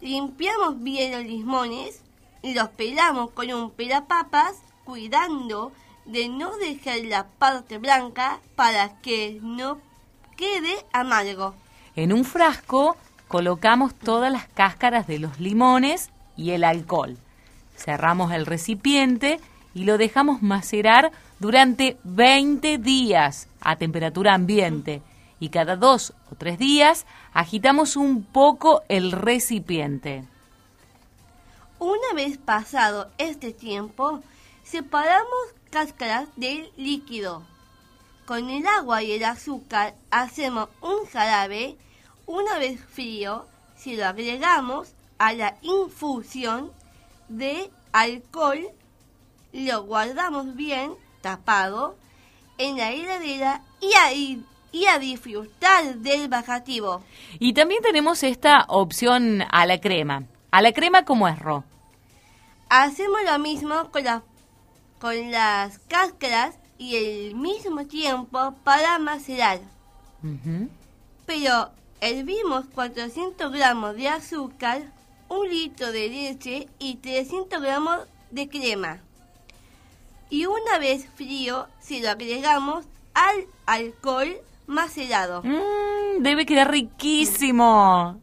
Limpiamos 0.01 0.81
bien 0.81 1.11
los 1.11 1.23
limones 1.23 2.01
y 2.41 2.53
los 2.53 2.69
pelamos 2.69 3.31
con 3.31 3.51
un 3.53 3.69
pelapapas, 3.69 4.55
cuidando 4.83 5.71
de 6.05 6.27
no 6.27 6.57
dejar 6.57 6.99
la 7.05 7.27
parte 7.27 7.77
blanca 7.77 8.39
para 8.55 8.99
que 9.01 9.39
no 9.43 9.77
quede 10.35 10.83
amargo. 10.91 11.53
En 11.95 12.11
un 12.13 12.25
frasco 12.25 12.97
colocamos 13.27 13.93
todas 13.93 14.31
las 14.31 14.47
cáscaras 14.47 15.05
de 15.05 15.19
los 15.19 15.39
limones 15.39 16.09
y 16.35 16.51
el 16.51 16.63
alcohol. 16.63 17.17
Cerramos 17.83 18.31
el 18.31 18.45
recipiente 18.45 19.39
y 19.73 19.85
lo 19.85 19.97
dejamos 19.97 20.43
macerar 20.43 21.11
durante 21.39 21.97
20 22.03 22.77
días 22.77 23.47
a 23.59 23.75
temperatura 23.77 24.35
ambiente. 24.35 25.01
Y 25.39 25.49
cada 25.49 25.75
dos 25.75 26.13
o 26.31 26.35
tres 26.35 26.59
días 26.59 27.07
agitamos 27.33 27.95
un 27.95 28.23
poco 28.23 28.83
el 28.87 29.11
recipiente. 29.11 30.25
Una 31.79 32.13
vez 32.13 32.37
pasado 32.37 33.09
este 33.17 33.51
tiempo, 33.51 34.21
separamos 34.63 35.55
cáscaras 35.71 36.29
del 36.35 36.71
líquido. 36.77 37.41
Con 38.27 38.51
el 38.51 38.67
agua 38.67 39.01
y 39.01 39.13
el 39.13 39.23
azúcar 39.23 39.95
hacemos 40.11 40.69
un 40.81 41.07
jarabe. 41.11 41.77
Una 42.27 42.59
vez 42.59 42.79
frío, 42.79 43.47
si 43.75 43.95
lo 43.95 44.05
agregamos 44.05 44.93
a 45.17 45.33
la 45.33 45.57
infusión 45.63 46.71
de 47.37 47.69
alcohol, 47.91 48.59
lo 49.53 49.83
guardamos 49.83 50.55
bien 50.55 50.93
tapado 51.21 51.95
en 52.57 52.77
la 52.77 52.91
heladera 52.91 53.61
y 53.79 53.93
a, 53.93 54.13
y 54.13 54.85
a 54.85 54.99
disfrutar 54.99 55.95
del 55.95 56.27
bajativo. 56.29 57.03
Y 57.39 57.53
también 57.53 57.81
tenemos 57.81 58.23
esta 58.23 58.65
opción 58.67 59.43
a 59.51 59.65
la 59.65 59.79
crema. 59.79 60.23
A 60.51 60.61
la 60.61 60.71
crema 60.71 61.05
como 61.05 61.27
es, 61.27 61.37
Ro. 61.39 61.63
Hacemos 62.69 63.19
lo 63.25 63.37
mismo 63.39 63.89
con, 63.91 64.03
la- 64.03 64.23
con 64.99 65.31
las 65.31 65.79
cáscaras 65.87 66.55
y 66.77 66.95
el 66.95 67.35
mismo 67.35 67.85
tiempo 67.85 68.53
para 68.63 68.97
macerar. 68.99 69.59
Pero 71.25 71.69
hervimos 71.99 72.65
400 72.73 73.51
gramos 73.51 73.95
de 73.95 74.09
azúcar, 74.09 74.83
un 75.31 75.49
litro 75.49 75.93
de 75.93 76.09
leche 76.09 76.67
y 76.77 76.95
300 76.95 77.61
gramos 77.61 77.99
de 78.31 78.49
crema. 78.49 78.99
Y 80.29 80.45
una 80.45 80.77
vez 80.77 81.07
frío, 81.15 81.67
si 81.79 82.01
lo 82.01 82.09
agregamos 82.09 82.85
al 83.13 83.45
alcohol 83.65 84.35
macerado. 84.67 85.41
Mm, 85.43 86.21
debe 86.21 86.45
quedar 86.45 86.69
riquísimo. 86.69 88.19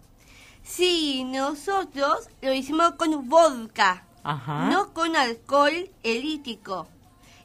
Sí, 0.63 1.25
nosotros 1.25 2.29
lo 2.43 2.53
hicimos 2.53 2.93
con 2.93 3.29
vodka. 3.29 4.05
Ajá. 4.23 4.69
no 4.69 4.93
con 4.93 5.17
alcohol 5.17 5.91
elítico. 6.03 6.87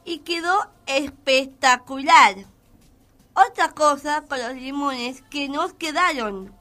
Y 0.03 0.19
quedó 0.19 0.57
espectacular. 0.87 2.35
Otra 3.33 3.71
cosa 3.71 4.25
con 4.27 4.39
los 4.39 4.55
limones 4.55 5.21
que 5.29 5.47
nos 5.47 5.71
quedaron. 5.73 6.53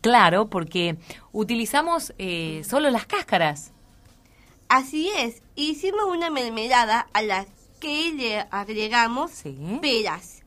Claro, 0.00 0.46
porque 0.48 0.96
utilizamos 1.32 2.12
eh, 2.18 2.62
solo 2.68 2.90
las 2.90 3.06
cáscaras. 3.06 3.72
Así 4.68 5.10
es, 5.18 5.42
hicimos 5.56 6.04
una 6.10 6.30
mermelada 6.30 7.06
a 7.12 7.22
la 7.22 7.46
que 7.80 8.12
le 8.12 8.40
agregamos 8.50 9.30
Sí. 9.30 9.78
peras. 9.82 10.42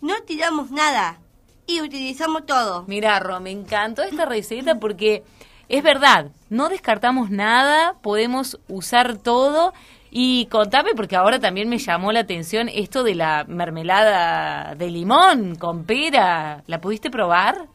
No 0.00 0.14
tiramos 0.22 0.70
nada 0.70 1.18
y 1.66 1.80
utilizamos 1.80 2.46
todo. 2.46 2.84
Mira, 2.88 3.18
Ro, 3.20 3.38
me 3.40 3.50
encantó 3.50 4.02
esta 4.02 4.24
receta 4.26 4.76
porque 4.80 5.22
es 5.68 5.82
verdad, 5.82 6.30
no 6.48 6.68
descartamos 6.68 7.30
nada, 7.30 7.94
podemos 8.02 8.58
usar 8.68 9.18
todo. 9.18 9.72
Y 10.12 10.46
contame, 10.46 10.90
porque 10.96 11.14
ahora 11.14 11.38
también 11.38 11.68
me 11.68 11.78
llamó 11.78 12.10
la 12.10 12.18
atención 12.20 12.68
esto 12.68 13.04
de 13.04 13.14
la 13.14 13.44
mermelada 13.46 14.74
de 14.74 14.90
limón 14.90 15.54
con 15.54 15.84
pera. 15.84 16.64
¿La 16.66 16.80
pudiste 16.80 17.10
probar? 17.10 17.68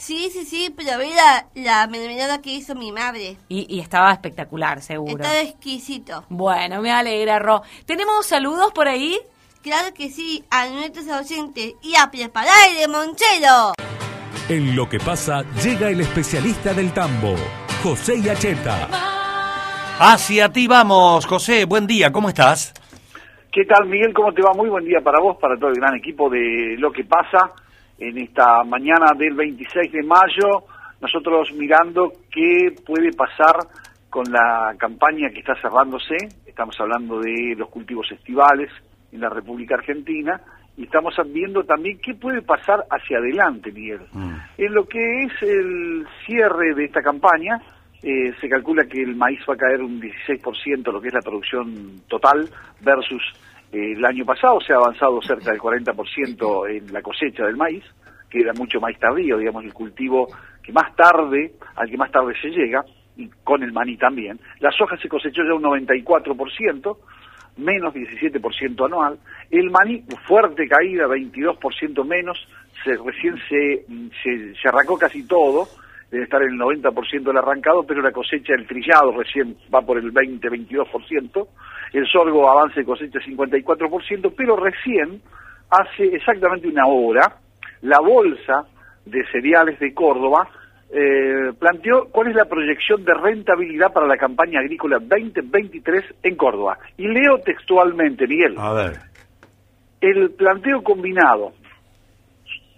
Sí, 0.00 0.30
sí, 0.30 0.46
sí, 0.46 0.72
pero 0.74 0.96
ve 0.96 1.10
la, 1.14 1.44
la 1.54 1.86
mermelada 1.86 2.40
que 2.40 2.54
hizo 2.54 2.74
mi 2.74 2.90
madre. 2.90 3.36
Y, 3.50 3.66
y 3.68 3.80
estaba 3.80 4.10
espectacular, 4.10 4.80
seguro. 4.80 5.22
Estaba 5.22 5.42
exquisito. 5.42 6.24
Bueno, 6.30 6.80
me 6.80 6.90
alegra, 6.90 7.38
Ro. 7.38 7.60
¿Tenemos 7.84 8.24
saludos 8.24 8.72
por 8.72 8.88
ahí? 8.88 9.18
Claro 9.62 9.92
que 9.92 10.08
sí, 10.08 10.42
a 10.50 10.66
nuestros 10.68 11.06
oyentes 11.06 11.74
y 11.82 11.96
a 11.96 12.10
preparar 12.10 12.54
el 12.70 12.78
limonchelo. 12.78 13.74
En 14.48 14.74
lo 14.74 14.88
que 14.88 14.98
pasa 15.00 15.42
llega 15.62 15.90
el 15.90 16.00
especialista 16.00 16.72
del 16.72 16.94
tambo, 16.94 17.34
José 17.82 18.22
Yacheta. 18.22 18.88
Hacia 19.98 20.48
ti 20.48 20.66
vamos, 20.66 21.26
José. 21.26 21.66
Buen 21.66 21.86
día, 21.86 22.10
¿cómo 22.10 22.30
estás? 22.30 22.72
¿Qué 23.52 23.66
tal, 23.66 23.86
Miguel? 23.86 24.14
¿Cómo 24.14 24.32
te 24.32 24.40
va? 24.40 24.54
Muy 24.54 24.70
buen 24.70 24.86
día 24.86 25.02
para 25.02 25.20
vos, 25.20 25.36
para 25.38 25.58
todo 25.58 25.68
el 25.68 25.76
gran 25.76 25.94
equipo 25.94 26.30
de 26.30 26.76
Lo 26.78 26.90
que 26.90 27.04
pasa 27.04 27.52
en 28.00 28.18
esta 28.18 28.64
mañana 28.64 29.12
del 29.16 29.34
26 29.34 29.92
de 29.92 30.02
mayo. 30.02 30.64
Nosotros 31.00 31.52
mirando 31.52 32.12
qué 32.30 32.74
puede 32.84 33.12
pasar 33.12 33.56
con 34.08 34.24
la 34.30 34.74
campaña 34.76 35.30
que 35.30 35.40
está 35.40 35.54
cerrándose. 35.60 36.16
Estamos 36.46 36.74
hablando 36.80 37.20
de 37.20 37.54
los 37.56 37.68
cultivos 37.68 38.10
estivales 38.10 38.70
en 39.12 39.20
la 39.20 39.28
República 39.28 39.76
Argentina 39.76 40.40
y 40.76 40.84
estamos 40.84 41.14
viendo 41.26 41.62
también 41.64 41.98
qué 42.02 42.14
puede 42.14 42.42
pasar 42.42 42.84
hacia 42.90 43.18
adelante, 43.18 43.70
Miguel. 43.70 44.00
En 44.56 44.74
lo 44.74 44.86
que 44.86 45.24
es 45.24 45.42
el 45.42 46.06
cierre 46.26 46.74
de 46.74 46.84
esta 46.84 47.02
campaña, 47.02 47.60
eh, 48.02 48.32
se 48.40 48.48
calcula 48.48 48.84
que 48.84 49.02
el 49.02 49.14
maíz 49.14 49.40
va 49.48 49.54
a 49.54 49.58
caer 49.58 49.82
un 49.82 50.00
16%, 50.00 50.90
lo 50.90 51.00
que 51.00 51.08
es 51.08 51.14
la 51.14 51.20
producción 51.20 52.00
total, 52.08 52.48
versus 52.80 53.22
el 53.72 54.04
año 54.04 54.24
pasado. 54.24 54.60
Se 54.60 54.72
ha 54.72 54.76
avanzado 54.76 55.20
cerca 55.22 55.50
del 55.50 55.60
40% 55.60 56.70
en 56.70 56.92
la 56.92 57.02
cosecha 57.02 57.44
del 57.46 57.56
maíz, 57.56 57.84
que 58.28 58.40
era 58.40 58.52
mucho 58.52 58.80
más 58.80 58.98
tardío, 58.98 59.38
digamos, 59.38 59.64
el 59.64 59.72
cultivo 59.72 60.28
que 60.62 60.72
más 60.72 60.94
tarde, 60.94 61.52
al 61.76 61.90
que 61.90 61.96
más 61.96 62.10
tarde 62.10 62.34
se 62.40 62.48
llega, 62.48 62.84
y 63.16 63.28
con 63.44 63.62
el 63.62 63.72
maní 63.72 63.96
también. 63.96 64.38
La 64.60 64.70
soja 64.70 64.96
se 64.96 65.08
cosechó 65.08 65.42
ya 65.44 65.54
un 65.54 65.62
94%, 65.62 66.96
menos 67.58 67.94
17% 67.94 68.86
anual. 68.86 69.18
El 69.50 69.70
maní, 69.70 70.04
fuerte 70.26 70.66
caída, 70.68 71.06
22% 71.06 72.04
menos, 72.04 72.38
se, 72.84 72.96
recién 72.96 73.36
se, 73.48 73.84
se 74.22 74.68
arrancó 74.68 74.96
casi 74.96 75.26
todo, 75.26 75.68
debe 76.10 76.24
estar 76.24 76.42
en 76.42 76.52
el 76.52 76.58
90% 76.58 77.22
del 77.22 77.36
arrancado, 77.36 77.84
pero 77.84 78.02
la 78.02 78.10
cosecha 78.10 78.52
del 78.52 78.66
trillado 78.66 79.12
recién 79.12 79.56
va 79.72 79.80
por 79.82 79.98
el 79.98 80.12
20-22%, 80.12 81.48
el 81.92 82.06
sorgo 82.06 82.50
avance 82.50 82.80
de 82.80 82.86
cosecha 82.86 83.20
54%, 83.20 84.32
pero 84.36 84.56
recién, 84.56 85.22
hace 85.70 86.04
exactamente 86.14 86.68
una 86.68 86.86
hora, 86.86 87.36
la 87.82 88.00
bolsa 88.00 88.66
de 89.06 89.24
cereales 89.30 89.78
de 89.78 89.94
Córdoba 89.94 90.48
eh, 90.92 91.52
planteó 91.58 92.08
cuál 92.10 92.28
es 92.28 92.34
la 92.34 92.46
proyección 92.46 93.04
de 93.04 93.14
rentabilidad 93.14 93.92
para 93.92 94.08
la 94.08 94.16
campaña 94.16 94.58
agrícola 94.58 94.98
2023 94.98 96.04
en 96.24 96.36
Córdoba. 96.36 96.78
Y 96.96 97.06
leo 97.06 97.38
textualmente, 97.44 98.26
Miguel. 98.26 98.56
A 98.58 98.72
ver. 98.72 98.92
El 100.00 100.30
planteo 100.32 100.82
combinado 100.82 101.52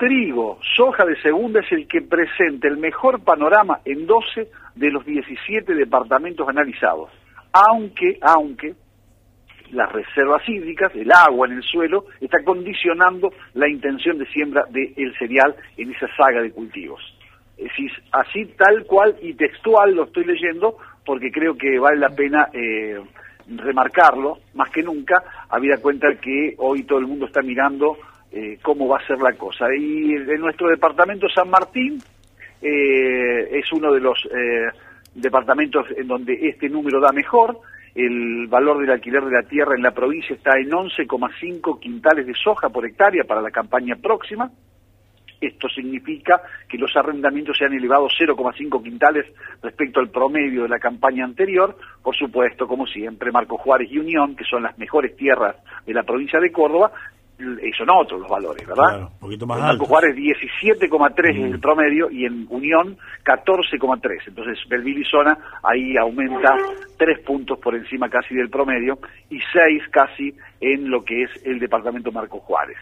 trigo, 0.03 0.59
soja 0.77 1.05
de 1.05 1.15
segunda 1.23 1.61
es 1.61 1.71
el 1.71 1.87
que 1.87 2.03
presenta 2.03 2.67
el 2.67 2.77
mejor 2.77 3.23
panorama 3.23 3.79
en 3.85 4.05
12 4.05 4.49
de 4.75 4.91
los 4.91 5.07
17 5.07 5.77
departamentos 5.77 6.49
analizados. 6.49 7.09
Aunque, 7.53 8.19
aunque 8.21 8.75
las 9.71 9.93
reservas 9.93 10.43
hídricas, 10.49 10.91
el 10.97 11.13
agua 11.13 11.47
en 11.47 11.53
el 11.53 11.63
suelo, 11.63 12.07
está 12.21 12.43
condicionando 12.43 13.33
la 13.55 13.69
intención 13.69 14.19
de 14.19 14.27
siembra 14.27 14.65
del 14.71 15.17
cereal 15.21 15.55
en 15.77 15.93
esa 15.93 16.09
saga 16.17 16.43
de 16.43 16.51
cultivos. 16.51 17.01
Así 18.11 18.47
tal 18.59 18.85
cual 18.87 19.15
y 19.23 19.35
textual 19.35 19.95
lo 19.95 20.03
estoy 20.07 20.25
leyendo 20.25 20.79
porque 21.07 21.31
creo 21.31 21.57
que 21.57 21.79
vale 21.79 22.01
la 22.01 22.11
pena 22.11 22.49
eh, 22.53 23.01
remarcarlo, 23.47 24.39
más 24.55 24.69
que 24.71 24.83
nunca, 24.83 25.23
habida 25.49 25.77
cuenta 25.81 26.09
que 26.21 26.57
hoy 26.59 26.83
todo 26.83 26.99
el 26.99 27.07
mundo 27.07 27.27
está 27.27 27.41
mirando 27.41 27.99
eh, 28.33 28.59
cómo 28.63 28.89
va 28.89 28.99
a 28.99 29.07
ser 29.07 29.19
la 29.19 29.33
cosa. 29.35 29.67
Y 29.77 30.13
en 30.15 30.41
nuestro 30.41 30.69
departamento 30.69 31.29
San 31.29 31.51
Martín 31.51 31.99
eh, 32.61 33.49
es 33.53 33.73
uno 33.73 33.93
de 33.93 34.01
los 34.01 34.19
departamentos 35.15 35.87
en 35.97 36.09
donde 36.09 36.35
este 36.49 36.69
número 36.69 37.01
da 37.01 37.13
mejor, 37.13 37.59
el 37.95 38.47
valor 38.49 38.81
del 38.81 38.91
alquiler 38.91 39.23
de 39.25 39.33
la 39.33 39.43
tierra 39.43 39.75
en 39.77 39.83
la 39.83 39.91
provincia 39.91 40.35
está 40.35 40.59
en 40.59 40.71
11,5 40.71 41.79
quintales 41.79 42.27
de 42.27 42.35
soja 42.35 42.71
por 42.71 42.87
hectárea 42.87 43.25
para 43.25 43.43
la 43.43 43.51
campaña 43.51 43.97
próxima. 43.97 44.51
Esto 45.43 45.69
significa 45.69 46.41
que 46.69 46.79
los 46.79 46.97
arrendamientos 46.97 47.59
se 47.59 47.65
han 47.65 47.75
elevado 47.75 48.07
0,5 48.07 48.83
quintales 48.83 49.27
respecto 49.61 49.99
al 49.99 50.09
promedio 50.09 50.63
de 50.63 50.69
la 50.69 50.79
campaña 50.79 51.25
anterior. 51.25 51.77
Por 52.01 52.17
supuesto, 52.17 52.69
como 52.69 52.87
siempre, 52.87 53.33
Marco 53.33 53.59
Juárez 53.59 53.91
y 53.91 53.99
Unión, 53.99 54.37
que 54.37 54.45
son 54.45 54.63
las 54.63 54.79
mejores 54.79 55.17
tierras 55.17 55.57
de 55.85 55.95
la 55.95 56.05
provincia 56.05 56.39
de 56.39 56.53
Córdoba, 56.53 56.93
eh, 56.93 57.22
son 57.77 57.91
otros 57.91 58.21
los 58.21 58.29
valores, 58.29 58.67
¿verdad? 58.67 58.89
Claro, 58.89 59.11
un 59.15 59.19
poquito 59.19 59.47
más 59.47 59.59
en 59.59 59.65
Marco 59.65 59.87
Juárez 59.87 60.17
17,3 60.17 61.31
es 61.31 61.53
el 61.53 61.61
promedio 61.61 62.11
y 62.11 62.25
en 62.25 62.47
Unión 62.49 62.97
14,3. 63.25 64.29
Entonces 64.29 64.59
Belville 64.69 65.01
y 65.01 65.05
Zona 65.05 65.37
ahí 65.63 65.97
aumenta 65.97 66.57
3 66.97 67.21
puntos 67.21 67.59
por 67.59 67.75
encima 67.75 68.09
casi 68.09 68.35
del 68.35 68.51
promedio 68.51 68.99
y 69.31 69.39
6 69.41 69.83
casi 69.91 70.35
en 70.61 70.91
lo 70.91 71.05
que 71.05 71.25
es 71.25 71.31
el 71.45 71.59
departamento 71.59 72.13
Marco 72.13 72.39
Juárez. 72.41 72.79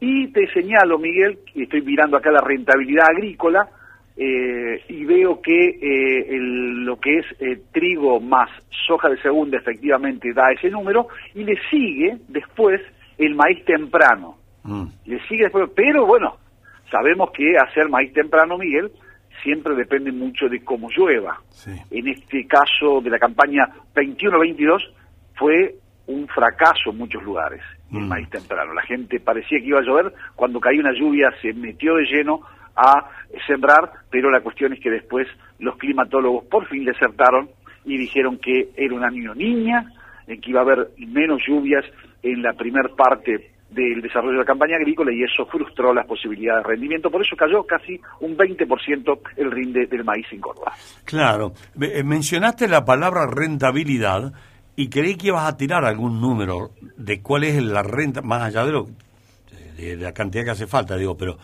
Y 0.00 0.28
te 0.28 0.50
señalo, 0.52 0.98
Miguel, 0.98 1.38
y 1.54 1.64
estoy 1.64 1.82
mirando 1.82 2.16
acá 2.16 2.30
la 2.30 2.40
rentabilidad 2.40 3.04
agrícola, 3.10 3.68
eh, 4.16 4.82
y 4.88 5.04
veo 5.04 5.40
que 5.40 5.78
eh, 5.80 6.38
lo 6.38 6.98
que 6.98 7.18
es 7.18 7.26
trigo 7.70 8.18
más 8.18 8.50
soja 8.86 9.08
de 9.10 9.20
segunda 9.20 9.58
efectivamente 9.58 10.32
da 10.32 10.52
ese 10.52 10.70
número, 10.70 11.08
y 11.34 11.44
le 11.44 11.54
sigue 11.70 12.16
después 12.28 12.80
el 13.20 13.34
maíz 13.34 13.64
temprano. 13.64 14.36
Mm. 14.62 14.86
Le 15.04 15.20
sigue 15.28 15.44
después, 15.44 15.70
pero 15.74 16.06
bueno, 16.06 16.36
sabemos 16.90 17.30
que 17.32 17.56
hacer 17.56 17.88
maíz 17.88 18.12
temprano, 18.12 18.56
Miguel, 18.56 18.90
siempre 19.42 19.74
depende 19.74 20.10
mucho 20.10 20.48
de 20.48 20.62
cómo 20.64 20.88
llueva. 20.90 21.38
En 21.90 22.08
este 22.08 22.46
caso 22.46 23.00
de 23.02 23.10
la 23.10 23.18
campaña 23.18 23.68
21-22 23.94 24.80
fue 25.34 25.74
un 26.06 26.26
fracaso 26.28 26.90
en 26.90 26.98
muchos 26.98 27.22
lugares 27.22 27.62
el 27.92 28.00
mm. 28.00 28.08
maíz 28.08 28.30
temprano. 28.30 28.72
La 28.72 28.82
gente 28.82 29.20
parecía 29.20 29.58
que 29.58 29.66
iba 29.66 29.80
a 29.80 29.82
llover, 29.82 30.12
cuando 30.34 30.60
cayó 30.60 30.80
una 30.80 30.92
lluvia 30.92 31.30
se 31.42 31.52
metió 31.52 31.96
de 31.96 32.04
lleno 32.04 32.40
a 32.76 33.10
sembrar, 33.46 33.90
pero 34.10 34.30
la 34.30 34.40
cuestión 34.40 34.72
es 34.72 34.80
que 34.80 34.90
después 34.90 35.26
los 35.58 35.76
climatólogos 35.76 36.44
por 36.44 36.66
fin 36.68 36.84
desertaron 36.84 37.50
y 37.84 37.98
dijeron 37.98 38.38
que 38.38 38.70
era 38.76 38.94
un 38.94 39.04
año 39.04 39.34
niña, 39.34 39.84
en 40.26 40.40
que 40.40 40.50
iba 40.50 40.60
a 40.60 40.62
haber 40.62 40.90
menos 40.98 41.42
lluvias 41.46 41.84
en 42.22 42.42
la 42.42 42.52
primer 42.52 42.90
parte 42.96 43.52
del 43.70 44.02
desarrollo 44.02 44.32
de 44.32 44.38
la 44.38 44.44
campaña 44.44 44.76
agrícola 44.76 45.12
y 45.12 45.22
eso 45.22 45.46
frustró 45.46 45.94
las 45.94 46.06
posibilidades 46.06 46.64
de 46.64 46.70
rendimiento. 46.70 47.10
Por 47.10 47.24
eso 47.24 47.36
cayó 47.36 47.62
casi 47.64 48.00
un 48.20 48.36
20% 48.36 49.20
el 49.36 49.50
rinde 49.50 49.86
del 49.86 50.04
maíz 50.04 50.26
en 50.32 50.40
Córdoba. 50.40 50.72
Claro. 51.04 51.52
Eh, 51.80 52.02
mencionaste 52.02 52.66
la 52.66 52.84
palabra 52.84 53.26
rentabilidad 53.26 54.32
y 54.74 54.88
creí 54.88 55.16
que 55.16 55.28
ibas 55.28 55.46
a 55.46 55.56
tirar 55.56 55.84
algún 55.84 56.20
número 56.20 56.70
de 56.96 57.20
cuál 57.22 57.44
es 57.44 57.62
la 57.62 57.82
renta, 57.82 58.22
más 58.22 58.42
allá 58.42 58.64
de, 58.64 58.72
lo, 58.72 58.86
de 59.76 59.96
la 59.96 60.12
cantidad 60.12 60.44
que 60.44 60.50
hace 60.50 60.66
falta, 60.66 60.96
digo, 60.96 61.16
pero 61.16 61.36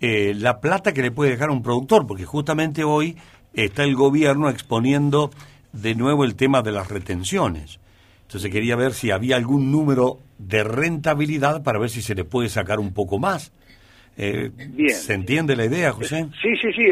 eh, 0.00 0.34
la 0.34 0.60
plata 0.60 0.92
que 0.92 1.02
le 1.02 1.10
puede 1.10 1.30
dejar 1.30 1.50
un 1.50 1.62
productor, 1.62 2.06
porque 2.06 2.24
justamente 2.24 2.84
hoy 2.84 3.16
está 3.54 3.82
el 3.82 3.94
gobierno 3.94 4.50
exponiendo 4.50 5.30
de 5.72 5.94
nuevo 5.94 6.24
el 6.24 6.36
tema 6.36 6.62
de 6.62 6.72
las 6.72 6.88
retenciones. 6.88 7.80
Entonces 8.26 8.50
quería 8.50 8.74
ver 8.74 8.92
si 8.92 9.12
había 9.12 9.36
algún 9.36 9.70
número 9.70 10.18
de 10.38 10.64
rentabilidad 10.64 11.62
para 11.62 11.78
ver 11.78 11.90
si 11.90 12.02
se 12.02 12.16
le 12.16 12.24
puede 12.24 12.48
sacar 12.48 12.80
un 12.80 12.92
poco 12.92 13.20
más. 13.20 13.52
Eh, 14.18 14.50
Bien. 14.70 14.94
¿Se 14.94 15.14
entiende 15.14 15.54
la 15.54 15.66
idea, 15.66 15.92
José? 15.92 16.26
Sí, 16.42 16.56
sí, 16.60 16.72
sí, 16.72 16.82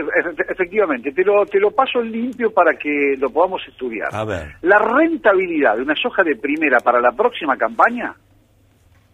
efectivamente. 0.49 1.11
Te 1.11 1.25
lo, 1.25 1.45
te 1.47 1.59
lo 1.59 1.73
paso 1.73 2.01
limpio 2.01 2.53
para 2.53 2.79
que 2.79 3.17
lo 3.19 3.31
podamos 3.31 3.63
estudiar. 3.67 4.15
A 4.15 4.25
ver. 4.25 4.55
La 4.63 4.79
rentabilidad 4.79 5.77
de 5.77 5.83
una 5.83 5.97
soja 5.97 6.23
de 6.23 6.37
primera 6.37 6.79
para 6.81 7.01
la 7.01 7.11
próxima 7.11 7.57
campaña 7.57 8.15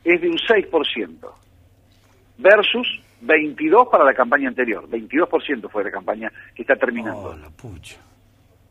es 0.05 0.21
de 0.21 0.29
un 0.29 0.37
6% 0.37 1.17
versus 2.37 3.01
22 3.23 3.89
para 3.91 4.05
la 4.05 4.13
campaña 4.13 4.49
anterior. 4.49 4.87
22% 4.89 5.71
fue 5.71 5.85
la 5.85 5.91
campaña 5.91 6.31
que 6.55 6.63
está 6.63 6.77
terminando. 6.77 7.31
Oh, 7.31 7.37
la 7.37 7.49
pucha. 7.49 7.97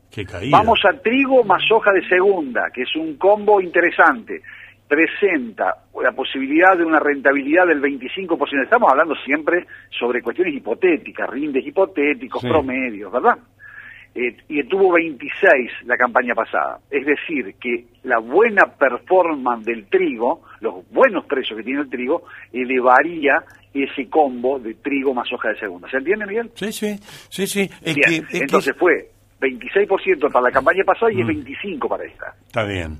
Caída. 0.09 0.57
Vamos 0.57 0.79
a 0.85 0.97
trigo 1.01 1.43
más 1.43 1.61
soja 1.67 1.91
de 1.91 2.07
segunda, 2.07 2.69
que 2.73 2.83
es 2.83 2.95
un 2.95 3.17
combo 3.17 3.61
interesante. 3.61 4.41
Presenta 4.87 5.75
la 6.01 6.11
posibilidad 6.11 6.75
de 6.75 6.83
una 6.83 6.99
rentabilidad 6.99 7.67
del 7.67 7.81
25%. 7.81 8.63
Estamos 8.63 8.91
hablando 8.91 9.15
siempre 9.23 9.65
sobre 9.89 10.21
cuestiones 10.21 10.55
hipotéticas, 10.55 11.29
rindes 11.29 11.65
hipotéticos, 11.65 12.41
promedios, 12.41 13.11
¿verdad? 13.11 13.37
Eh, 14.15 14.35
y 14.47 14.63
tuvo 14.63 14.93
26 14.93 15.71
la 15.85 15.95
campaña 15.95 16.33
pasada. 16.33 16.79
Es 16.89 17.05
decir, 17.05 17.53
que 17.61 17.85
la 18.03 18.17
buena 18.17 18.65
performance 18.65 19.65
del 19.65 19.85
trigo, 19.85 20.41
los 20.61 20.89
buenos 20.89 21.25
precios 21.25 21.57
que 21.57 21.63
tiene 21.63 21.81
el 21.81 21.89
trigo, 21.89 22.23
elevaría 22.51 23.43
ese 23.71 24.09
combo 24.09 24.57
de 24.59 24.73
trigo 24.73 25.13
más 25.13 25.27
soja 25.29 25.49
de 25.49 25.59
segunda. 25.59 25.87
¿Se 25.89 25.97
entiende, 25.97 26.25
Miguel? 26.25 26.49
Sí, 26.55 26.71
sí, 26.71 26.97
sí, 27.29 27.45
sí. 27.45 27.69
Entonces 28.31 28.75
fue 28.75 29.11
26% 29.39 30.31
para 30.31 30.45
la 30.45 30.51
campaña 30.51 30.83
pasada 30.83 31.11
y 31.11 31.21
es 31.21 31.27
25% 31.27 31.85
mm. 31.85 31.87
para 31.87 32.03
esta. 32.05 32.35
Está 32.45 32.63
bien. 32.63 32.99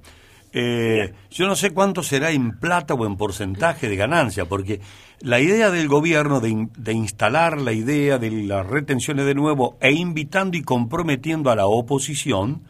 Eh, 0.52 1.14
yo 1.30 1.48
no 1.48 1.56
sé 1.56 1.72
cuánto 1.72 2.02
será 2.02 2.32
en 2.32 2.58
plata 2.60 2.96
o 2.96 3.06
en 3.06 3.18
porcentaje 3.18 3.88
de 3.88 3.96
ganancia, 3.96 4.46
porque 4.46 4.82
la 5.22 5.40
idea 5.40 5.70
del 5.70 5.88
gobierno 5.88 6.40
de, 6.40 6.68
de, 6.76 6.94
instalar 6.94 7.62
la 7.62 7.72
idea 7.72 8.18
de 8.18 8.32
las 8.32 8.66
retenciones 8.66 9.28
de 9.28 9.36
nuevo 9.36 9.78
e 9.80 9.92
invitando 9.92 10.58
y 10.58 10.64
comprometiendo 10.64 11.52
a 11.52 11.56
la 11.56 11.68
oposición 11.68 12.64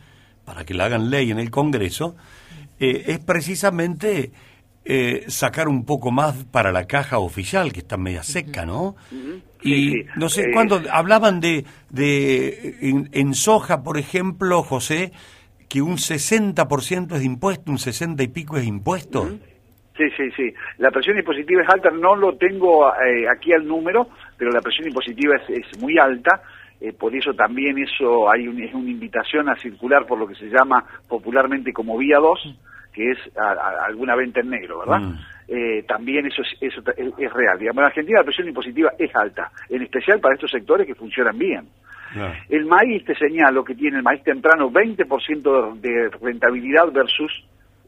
para 0.49 0.65
que 0.65 0.73
la 0.73 0.85
hagan 0.85 1.11
ley 1.11 1.29
en 1.29 1.37
el 1.37 1.51
Congreso, 1.51 2.15
eh, 2.79 3.03
es 3.05 3.19
precisamente 3.19 4.31
eh, 4.83 5.25
sacar 5.27 5.67
un 5.67 5.85
poco 5.85 6.09
más 6.09 6.43
para 6.45 6.71
la 6.71 6.85
caja 6.85 7.19
oficial, 7.19 7.71
que 7.71 7.81
está 7.81 7.97
media 7.97 8.23
seca, 8.23 8.65
¿no? 8.65 8.95
Y 9.61 10.05
no 10.15 10.29
sé, 10.29 10.51
cuando 10.53 10.81
hablaban 10.91 11.39
de, 11.39 11.65
de 11.89 12.75
en, 12.81 13.33
soja, 13.33 13.83
por 13.83 13.97
ejemplo, 13.97 14.63
José, 14.63 15.11
que 15.67 15.81
un 15.81 15.97
60% 15.97 17.13
es 17.13 17.19
de 17.19 17.25
impuesto, 17.25 17.71
un 17.71 17.77
60 17.77 18.23
y 18.23 18.27
pico 18.29 18.57
es 18.57 18.65
impuesto. 18.65 19.27
Sí, 19.97 20.05
sí, 20.15 20.31
sí. 20.35 20.53
La 20.77 20.91
presión 20.91 21.17
impositiva 21.17 21.61
es 21.61 21.69
alta, 21.69 21.89
no 21.89 22.15
lo 22.15 22.37
tengo 22.37 22.87
eh, 22.87 23.27
aquí 23.29 23.51
al 23.51 23.67
número, 23.67 24.07
pero 24.37 24.49
la 24.51 24.61
presión 24.61 24.87
impositiva 24.87 25.35
es, 25.35 25.81
muy 25.81 25.97
alta. 25.97 26.41
Eh, 26.79 26.93
por 26.93 27.13
eso 27.13 27.33
también 27.33 27.77
eso 27.77 28.31
hay 28.31 28.45
es 28.45 28.73
una 28.73 28.89
invitación 28.89 29.49
a 29.49 29.57
circular 29.57 30.05
por 30.05 30.17
lo 30.17 30.25
que 30.25 30.35
se 30.35 30.45
llama 30.45 30.85
popularmente 31.09 31.73
como 31.73 31.97
vía 31.97 32.17
2, 32.19 32.55
que 32.93 33.11
es 33.11 33.17
alguna 33.85 34.15
venta 34.15 34.39
en 34.39 34.51
negro, 34.51 34.79
¿verdad? 34.79 35.01
Mm. 35.01 35.19
Eh, 35.51 35.83
también 35.87 36.27
eso, 36.27 36.43
es, 36.43 36.49
eso 36.61 36.81
es, 36.95 37.33
real. 37.33 37.57
Digamos, 37.57 37.81
en 37.81 37.87
Argentina 37.87 38.19
la 38.19 38.25
presión 38.25 38.47
impositiva 38.47 38.91
es 38.99 39.15
alta, 39.15 39.51
en 39.67 39.81
especial 39.81 40.19
para 40.19 40.35
estos 40.35 40.51
sectores 40.51 40.85
que 40.85 40.93
funcionan 40.93 41.37
bien. 41.37 41.67
El 42.49 42.65
maíz, 42.65 43.03
te 43.05 43.15
señalo, 43.15 43.63
que 43.63 43.75
tiene 43.75 43.97
el 43.97 44.03
maíz 44.03 44.23
temprano 44.23 44.71
20% 44.71 45.79
de 45.79 46.09
rentabilidad 46.21 46.91
versus 46.91 47.31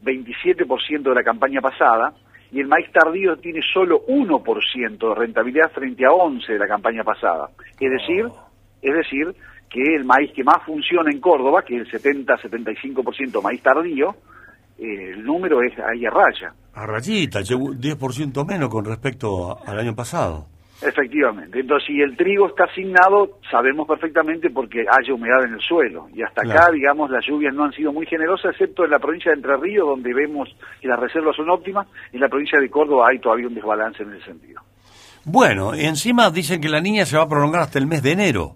27% 0.03 1.01
de 1.01 1.15
la 1.15 1.23
campaña 1.23 1.61
pasada, 1.61 2.13
y 2.51 2.59
el 2.59 2.67
maíz 2.67 2.91
tardío 2.91 3.37
tiene 3.37 3.61
solo 3.73 4.05
1% 4.07 4.97
de 4.97 5.15
rentabilidad 5.15 5.71
frente 5.71 6.05
a 6.05 6.09
11% 6.09 6.47
de 6.47 6.59
la 6.59 6.67
campaña 6.67 7.03
pasada. 7.03 7.49
Es 7.79 7.91
decir, 7.91 8.25
es 8.81 8.93
decir, 8.93 9.35
que 9.69 9.95
el 9.95 10.03
maíz 10.03 10.31
que 10.33 10.43
más 10.43 10.63
funciona 10.65 11.11
en 11.11 11.21
Córdoba, 11.21 11.63
que 11.63 11.77
es 11.77 11.93
el 11.93 12.25
70-75% 12.25 13.41
maíz 13.41 13.61
tardío, 13.61 14.15
eh, 14.77 15.11
el 15.13 15.23
número 15.23 15.61
es 15.61 15.77
ahí 15.79 16.05
a 16.05 16.09
raya. 16.09 16.53
A 16.73 16.85
rayita, 16.85 17.41
10% 17.41 18.47
menos 18.47 18.69
con 18.69 18.85
respecto 18.85 19.57
al 19.65 19.79
año 19.79 19.95
pasado. 19.95 20.47
Efectivamente. 20.81 21.59
Entonces, 21.59 21.87
si 21.87 22.01
el 22.01 22.17
trigo 22.17 22.47
está 22.47 22.63
asignado, 22.63 23.37
sabemos 23.51 23.87
perfectamente 23.87 24.49
porque 24.49 24.79
hay 24.79 25.11
humedad 25.11 25.43
en 25.45 25.53
el 25.53 25.61
suelo. 25.61 26.07
Y 26.13 26.23
hasta 26.23 26.41
acá, 26.41 26.71
digamos, 26.71 27.11
las 27.11 27.23
lluvias 27.25 27.53
no 27.53 27.65
han 27.65 27.71
sido 27.71 27.93
muy 27.93 28.07
generosas, 28.07 28.53
excepto 28.53 28.83
en 28.83 28.91
la 28.91 28.97
provincia 28.97 29.31
de 29.31 29.37
Entre 29.37 29.55
Ríos, 29.57 29.87
donde 29.87 30.11
vemos 30.11 30.49
que 30.81 30.87
las 30.87 30.99
reservas 30.99 31.35
son 31.35 31.49
óptimas. 31.51 31.87
En 32.11 32.19
la 32.19 32.29
provincia 32.29 32.59
de 32.59 32.69
Córdoba 32.69 33.09
hay 33.11 33.19
todavía 33.19 33.47
un 33.47 33.53
desbalance 33.53 34.01
en 34.01 34.13
ese 34.13 34.25
sentido. 34.25 34.61
Bueno, 35.23 35.75
y 35.75 35.81
encima 35.81 36.31
dicen 36.31 36.59
que 36.59 36.69
la 36.69 36.81
niña 36.81 37.05
se 37.05 37.15
va 37.15 37.23
a 37.23 37.29
prolongar 37.29 37.61
hasta 37.61 37.77
el 37.77 37.85
mes 37.85 38.01
de 38.01 38.13
enero. 38.13 38.55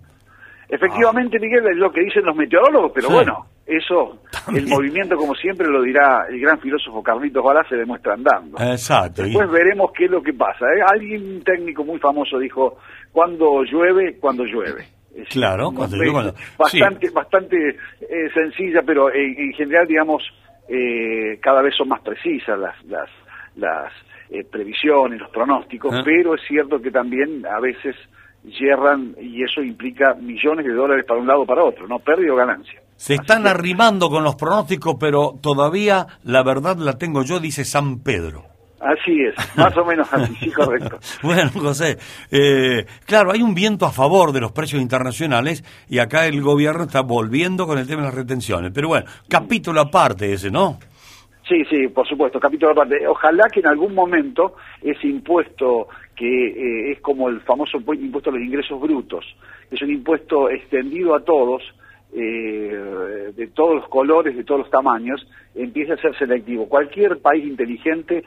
Efectivamente, 0.69 1.39
Miguel, 1.39 1.67
es 1.67 1.77
lo 1.77 1.91
que 1.91 2.01
dicen 2.01 2.25
los 2.25 2.35
meteorólogos, 2.35 2.91
pero 2.93 3.07
Sí. 3.09 3.13
bueno, 3.13 3.45
eso, 3.65 4.19
el 4.55 4.67
movimiento, 4.67 5.15
como 5.15 5.33
siempre 5.35 5.67
lo 5.67 5.81
dirá 5.81 6.25
el 6.29 6.39
gran 6.39 6.59
filósofo 6.59 7.01
Carlitos 7.03 7.43
Balá, 7.43 7.63
se 7.69 7.75
demuestra 7.75 8.13
andando. 8.13 8.57
Exacto. 8.59 9.23
Después 9.23 9.49
veremos 9.51 9.91
qué 9.95 10.05
es 10.05 10.11
lo 10.11 10.21
que 10.21 10.33
pasa. 10.33 10.65
¿eh? 10.65 10.81
Alguien 10.91 11.43
técnico 11.43 11.83
muy 11.83 11.99
famoso 11.99 12.37
dijo, 12.39 12.77
cuando 13.11 13.63
llueve, 13.63 14.17
cuando 14.19 14.43
llueve. 14.43 14.85
Es 15.15 15.29
Claro, 15.29 15.71
cuando 15.73 15.95
llueve, 15.95 16.11
cuando- 16.11 16.33
Bastante, 16.57 17.09
bastante 17.11 17.69
eh, 18.01 18.29
sencilla, 18.33 18.81
pero 18.85 19.13
en, 19.13 19.33
en 19.39 19.53
general, 19.53 19.87
digamos, 19.87 20.21
eh, 20.67 21.39
cada 21.41 21.61
vez 21.61 21.73
son 21.75 21.87
más 21.89 22.01
precisas 22.01 22.59
las, 22.59 22.83
las, 22.85 23.09
las 23.55 23.93
eh, 24.29 24.43
previsiones, 24.43 25.19
los 25.21 25.29
pronósticos, 25.29 25.93
Ah. 25.95 26.01
pero 26.03 26.35
es 26.35 26.41
cierto 26.47 26.81
que 26.81 26.91
también 26.91 27.45
a 27.45 27.59
veces 27.59 27.95
yerran 28.45 29.15
y 29.19 29.43
eso 29.43 29.61
implica 29.61 30.13
millones 30.15 30.65
de 30.65 30.73
dólares 30.73 31.05
para 31.07 31.19
un 31.19 31.27
lado 31.27 31.41
o 31.41 31.45
para 31.45 31.63
otro, 31.63 31.87
¿no? 31.87 31.99
Pérdida 31.99 32.33
o 32.33 32.35
ganancia. 32.35 32.81
Se 32.95 33.15
están 33.15 33.45
arrimando 33.45 34.09
con 34.09 34.23
los 34.23 34.35
pronósticos, 34.35 34.95
pero 34.99 35.33
todavía 35.41 36.07
la 36.23 36.43
verdad 36.43 36.77
la 36.77 36.93
tengo 36.97 37.23
yo, 37.23 37.39
dice 37.39 37.65
San 37.65 37.99
Pedro. 37.99 38.43
Así 38.79 39.19
es, 39.19 39.57
más 39.57 39.75
o 39.77 39.83
menos 39.83 40.11
así, 40.13 40.35
sí, 40.35 40.51
correcto. 40.51 40.99
Bueno, 41.23 41.49
José, 41.49 41.97
eh, 42.29 42.85
claro, 43.05 43.31
hay 43.31 43.41
un 43.41 43.55
viento 43.55 43.85
a 43.85 43.91
favor 43.91 44.31
de 44.31 44.41
los 44.41 44.51
precios 44.51 44.81
internacionales 44.81 45.63
y 45.89 45.97
acá 45.99 46.27
el 46.27 46.41
gobierno 46.41 46.83
está 46.83 47.01
volviendo 47.01 47.65
con 47.65 47.79
el 47.79 47.87
tema 47.87 48.01
de 48.01 48.07
las 48.09 48.15
retenciones. 48.15 48.71
Pero 48.75 48.89
bueno, 48.89 49.07
capítulo 49.27 49.81
aparte 49.81 50.31
ese, 50.31 50.51
¿no? 50.51 50.77
Sí, 51.47 51.63
sí, 51.69 51.87
por 51.87 52.07
supuesto, 52.07 52.39
capítulo 52.39 52.73
aparte. 52.73 53.07
Ojalá 53.07 53.45
que 53.51 53.59
en 53.59 53.67
algún 53.67 53.93
momento 53.93 54.55
ese 54.81 55.07
impuesto 55.07 55.87
que 56.15 56.47
eh, 56.47 56.91
es 56.93 57.01
como 57.01 57.29
el 57.29 57.41
famoso 57.41 57.77
impu- 57.79 57.99
impuesto 57.99 58.29
a 58.29 58.33
los 58.33 58.41
ingresos 58.41 58.79
brutos, 58.79 59.25
es 59.69 59.81
un 59.81 59.91
impuesto 59.91 60.49
extendido 60.49 61.13
a 61.15 61.19
todos, 61.23 61.61
eh, 62.13 63.31
de 63.35 63.47
todos 63.47 63.75
los 63.75 63.87
colores, 63.89 64.35
de 64.35 64.43
todos 64.43 64.61
los 64.61 64.69
tamaños, 64.69 65.25
empiece 65.53 65.93
a 65.93 65.97
ser 65.97 66.17
selectivo. 66.17 66.67
Cualquier 66.69 67.19
país 67.19 67.45
inteligente 67.45 68.23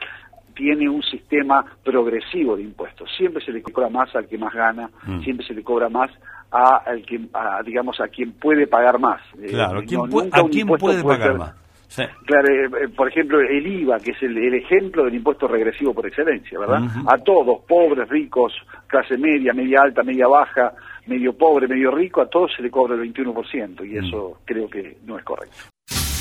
tiene 0.55 0.89
un 0.89 1.01
sistema 1.03 1.65
progresivo 1.83 2.55
de 2.57 2.63
impuestos. 2.63 3.09
Siempre 3.17 3.43
se 3.43 3.51
le 3.51 3.61
cobra 3.61 3.89
más 3.89 4.13
al 4.15 4.27
que 4.27 4.37
más 4.37 4.53
gana, 4.53 4.89
Mm. 5.07 5.21
siempre 5.21 5.45
se 5.45 5.53
le 5.53 5.63
cobra 5.63 5.89
más 5.89 6.11
a, 6.51 6.77
al 6.85 7.03
que, 7.05 7.19
a, 7.33 7.61
digamos, 7.63 7.99
a 8.01 8.07
quien 8.09 8.33
puede 8.33 8.67
pagar 8.67 8.99
más. 8.99 9.21
Eh, 9.41 9.47
Claro, 9.49 9.81
¿quién 9.87 10.01
no, 10.01 10.07
puede- 10.09 10.25
nunca 10.25 10.41
¿a 10.41 10.49
quién 10.49 10.67
puede 10.67 11.03
pagar 11.03 11.27
ser- 11.29 11.37
más? 11.37 11.55
Sí. 11.89 12.03
Claro, 12.25 12.47
eh, 12.47 12.83
eh, 12.83 12.87
por 12.95 13.09
ejemplo, 13.09 13.39
el 13.41 13.65
IVA, 13.65 13.97
que 13.99 14.11
es 14.11 14.21
el, 14.21 14.37
el 14.37 14.53
ejemplo 14.53 15.03
del 15.05 15.15
impuesto 15.15 15.47
regresivo 15.47 15.93
por 15.93 16.05
excelencia, 16.05 16.59
¿verdad? 16.59 16.83
A 17.07 17.17
todos, 17.17 17.61
pobres, 17.67 18.07
ricos, 18.07 18.53
clase 18.85 19.17
media, 19.17 19.53
media 19.53 19.81
alta, 19.81 20.03
media 20.03 20.27
baja, 20.27 20.71
medio 21.07 21.33
pobre, 21.33 21.67
medio 21.67 21.89
rico, 21.89 22.21
a 22.21 22.27
todos 22.27 22.51
se 22.55 22.61
le 22.61 22.69
cobra 22.69 22.95
el 22.95 23.11
21%, 23.11 23.85
y 23.89 23.97
eso 23.97 24.39
creo 24.45 24.69
que 24.69 24.97
no 25.05 25.17
es 25.17 25.25
correcto. 25.25 25.57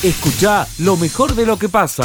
Escucha 0.02 0.64
lo 0.82 0.96
mejor 0.96 1.34
de 1.34 1.44
lo 1.44 1.58
que 1.58 1.68
pasa. 1.68 2.04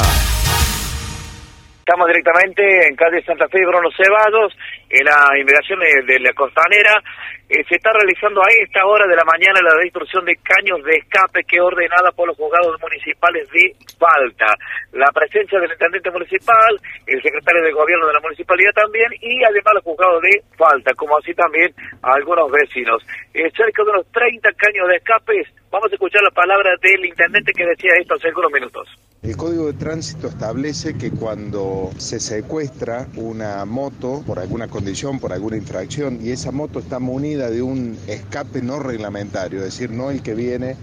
Estamos 1.84 2.08
directamente 2.08 2.64
en 2.88 2.96
calle 2.96 3.20
Santa 3.26 3.46
Fe 3.48 3.60
y 3.60 3.66
Bruno 3.66 3.90
Ceballos, 3.92 4.56
en 4.88 5.04
la 5.04 5.36
inmigración 5.36 5.78
de, 5.80 6.14
de 6.14 6.18
la 6.18 6.32
costanera. 6.32 6.96
Eh, 7.44 7.60
se 7.68 7.76
está 7.76 7.92
realizando 7.92 8.40
a 8.40 8.48
esta 8.64 8.86
hora 8.86 9.06
de 9.06 9.14
la 9.14 9.24
mañana 9.28 9.60
la 9.60 9.76
destrucción 9.84 10.24
de 10.24 10.32
caños 10.40 10.80
de 10.82 10.96
escape 10.96 11.44
que 11.44 11.60
ordenada 11.60 12.08
por 12.16 12.26
los 12.26 12.38
juzgados 12.38 12.80
municipales 12.80 13.44
de 13.52 13.76
Falta. 14.00 14.48
La 14.96 15.12
presencia 15.12 15.60
del 15.60 15.72
intendente 15.72 16.10
municipal, 16.10 16.72
el 17.06 17.20
secretario 17.20 17.60
de 17.60 17.76
gobierno 17.76 18.06
de 18.08 18.14
la 18.14 18.24
municipalidad 18.24 18.72
también 18.72 19.12
y 19.20 19.44
además 19.44 19.76
los 19.76 19.84
juzgados 19.84 20.22
de 20.22 20.40
Falta, 20.56 20.94
como 20.96 21.18
así 21.18 21.34
también 21.34 21.68
algunos 22.00 22.50
vecinos. 22.50 23.04
Eh, 23.34 23.52
cerca 23.52 23.84
de 23.84 23.90
unos 23.90 24.08
30 24.10 24.48
caños 24.56 24.88
de 24.88 24.96
escapes. 24.96 25.44
Vamos 25.74 25.90
a 25.90 25.94
escuchar 25.96 26.22
la 26.22 26.30
palabra 26.30 26.70
del 26.80 27.04
intendente 27.04 27.52
que 27.52 27.66
decía 27.66 27.90
esto 28.00 28.14
hace 28.14 28.28
algunos 28.28 28.52
minutos. 28.52 28.86
El 29.24 29.36
Código 29.36 29.66
de 29.66 29.72
Tránsito 29.72 30.28
establece 30.28 30.96
que 30.96 31.10
cuando 31.10 31.90
se 31.98 32.20
secuestra 32.20 33.08
una 33.16 33.64
moto 33.64 34.22
por 34.24 34.38
alguna 34.38 34.68
condición, 34.68 35.18
por 35.18 35.32
alguna 35.32 35.56
infracción, 35.56 36.20
y 36.22 36.30
esa 36.30 36.52
moto 36.52 36.78
está 36.78 37.00
munida 37.00 37.50
de 37.50 37.60
un 37.60 37.98
escape 38.06 38.62
no 38.62 38.78
reglamentario, 38.78 39.58
es 39.58 39.64
decir, 39.64 39.90
no 39.90 40.12
el 40.12 40.22
que 40.22 40.36
viene 40.36 40.76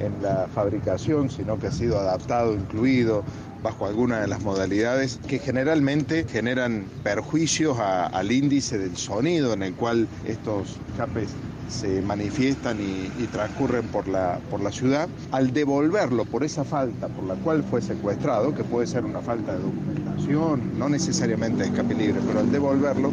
en 0.00 0.22
la 0.22 0.48
fabricación, 0.54 1.28
sino 1.28 1.58
que 1.58 1.66
ha 1.66 1.72
sido 1.72 1.98
adaptado, 1.98 2.54
incluido 2.54 3.24
bajo 3.62 3.86
alguna 3.86 4.22
de 4.22 4.28
las 4.28 4.40
modalidades 4.40 5.20
que 5.28 5.40
generalmente 5.40 6.24
generan 6.26 6.86
perjuicios 7.04 7.78
al 7.78 8.32
índice 8.32 8.78
del 8.78 8.96
sonido 8.96 9.52
en 9.52 9.62
el 9.62 9.74
cual 9.74 10.08
estos 10.26 10.78
escapes 10.90 11.34
se 11.68 12.02
manifiestan 12.02 12.78
y, 12.80 13.08
transcurren 13.28 13.86
por 13.88 14.08
la, 14.08 14.40
por 14.50 14.60
la 14.62 14.72
ciudad, 14.72 15.08
al 15.32 15.52
devolverlo 15.52 16.24
por 16.24 16.44
esa 16.44 16.64
falta 16.64 17.08
por 17.08 17.24
la 17.24 17.34
cual 17.34 17.62
fue 17.62 17.82
secuestrado, 17.82 18.54
que 18.54 18.64
puede 18.64 18.86
ser 18.86 19.04
una 19.04 19.20
falta 19.20 19.52
de 19.52 19.62
documentación, 19.62 20.78
no 20.78 20.88
necesariamente 20.88 21.62
de 21.62 21.68
escape 21.68 21.94
libre, 21.94 22.20
pero 22.26 22.40
al 22.40 22.50
devolverlo, 22.50 23.12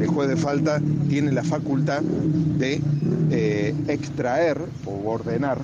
el 0.00 0.06
juez 0.06 0.28
de 0.28 0.36
falta 0.36 0.80
tiene 1.08 1.32
la 1.32 1.42
facultad 1.42 2.02
de 2.02 2.80
eh, 3.30 3.74
extraer 3.88 4.60
o 4.84 5.10
ordenar 5.10 5.58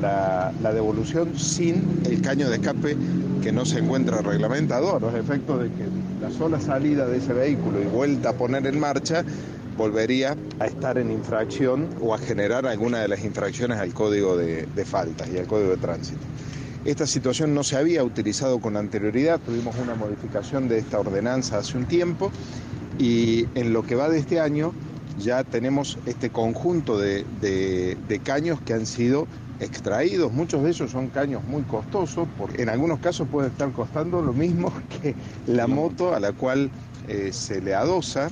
la, 0.00 0.52
la 0.62 0.72
devolución 0.72 1.36
sin 1.36 2.02
el 2.04 2.20
caño 2.22 2.48
de 2.48 2.56
escape 2.56 2.96
que 3.42 3.52
no 3.52 3.64
se 3.64 3.78
encuentra 3.78 4.20
reglamentado, 4.22 4.96
a 4.96 5.00
los 5.00 5.14
efectos 5.14 5.62
de 5.62 5.68
que 5.68 5.86
la 6.20 6.30
sola 6.30 6.60
salida 6.60 7.06
de 7.06 7.18
ese 7.18 7.32
vehículo 7.32 7.80
y 7.80 7.86
vuelta 7.86 8.30
a 8.30 8.32
poner 8.34 8.66
en 8.66 8.78
marcha 8.78 9.24
volvería 9.80 10.36
a 10.58 10.66
estar 10.66 10.98
en 10.98 11.10
infracción 11.10 11.88
o 12.02 12.12
a 12.14 12.18
generar 12.18 12.66
alguna 12.66 12.98
de 13.00 13.08
las 13.08 13.24
infracciones 13.24 13.78
al 13.78 13.94
código 13.94 14.36
de, 14.36 14.66
de 14.66 14.84
faltas 14.84 15.28
y 15.30 15.38
al 15.38 15.46
código 15.46 15.70
de 15.70 15.78
tránsito. 15.78 16.20
Esta 16.84 17.06
situación 17.06 17.54
no 17.54 17.64
se 17.64 17.76
había 17.76 18.04
utilizado 18.04 18.60
con 18.60 18.76
anterioridad, 18.76 19.40
tuvimos 19.40 19.76
una 19.76 19.94
modificación 19.94 20.68
de 20.68 20.78
esta 20.78 21.00
ordenanza 21.00 21.58
hace 21.58 21.78
un 21.78 21.86
tiempo 21.86 22.30
y 22.98 23.46
en 23.54 23.72
lo 23.72 23.82
que 23.82 23.94
va 23.94 24.10
de 24.10 24.18
este 24.18 24.38
año 24.40 24.74
ya 25.18 25.44
tenemos 25.44 25.98
este 26.04 26.30
conjunto 26.30 26.98
de, 26.98 27.24
de- 27.40 28.20
caños 28.20 28.60
que 28.60 28.74
han 28.74 28.86
sido 28.86 29.28
extraídos, 29.60 30.32
muchos 30.32 30.62
de 30.62 30.70
ellos 30.70 30.90
son 30.90 31.08
caños 31.08 31.42
muy 31.44 31.62
costosos, 31.64 32.28
porque 32.38 32.62
en 32.62 32.68
algunos 32.68 32.98
casos 33.00 33.28
pueden 33.28 33.50
estar 33.50 33.72
costando 33.72 34.22
lo 34.22 34.32
mismo 34.34 34.72
que 35.02 35.14
la 35.46 35.66
moto 35.66 36.14
a 36.14 36.20
la 36.20 36.32
cual 36.32 36.70
eh, 37.08 37.30
se 37.32 37.60
le 37.62 37.74
adosa. 37.74 38.30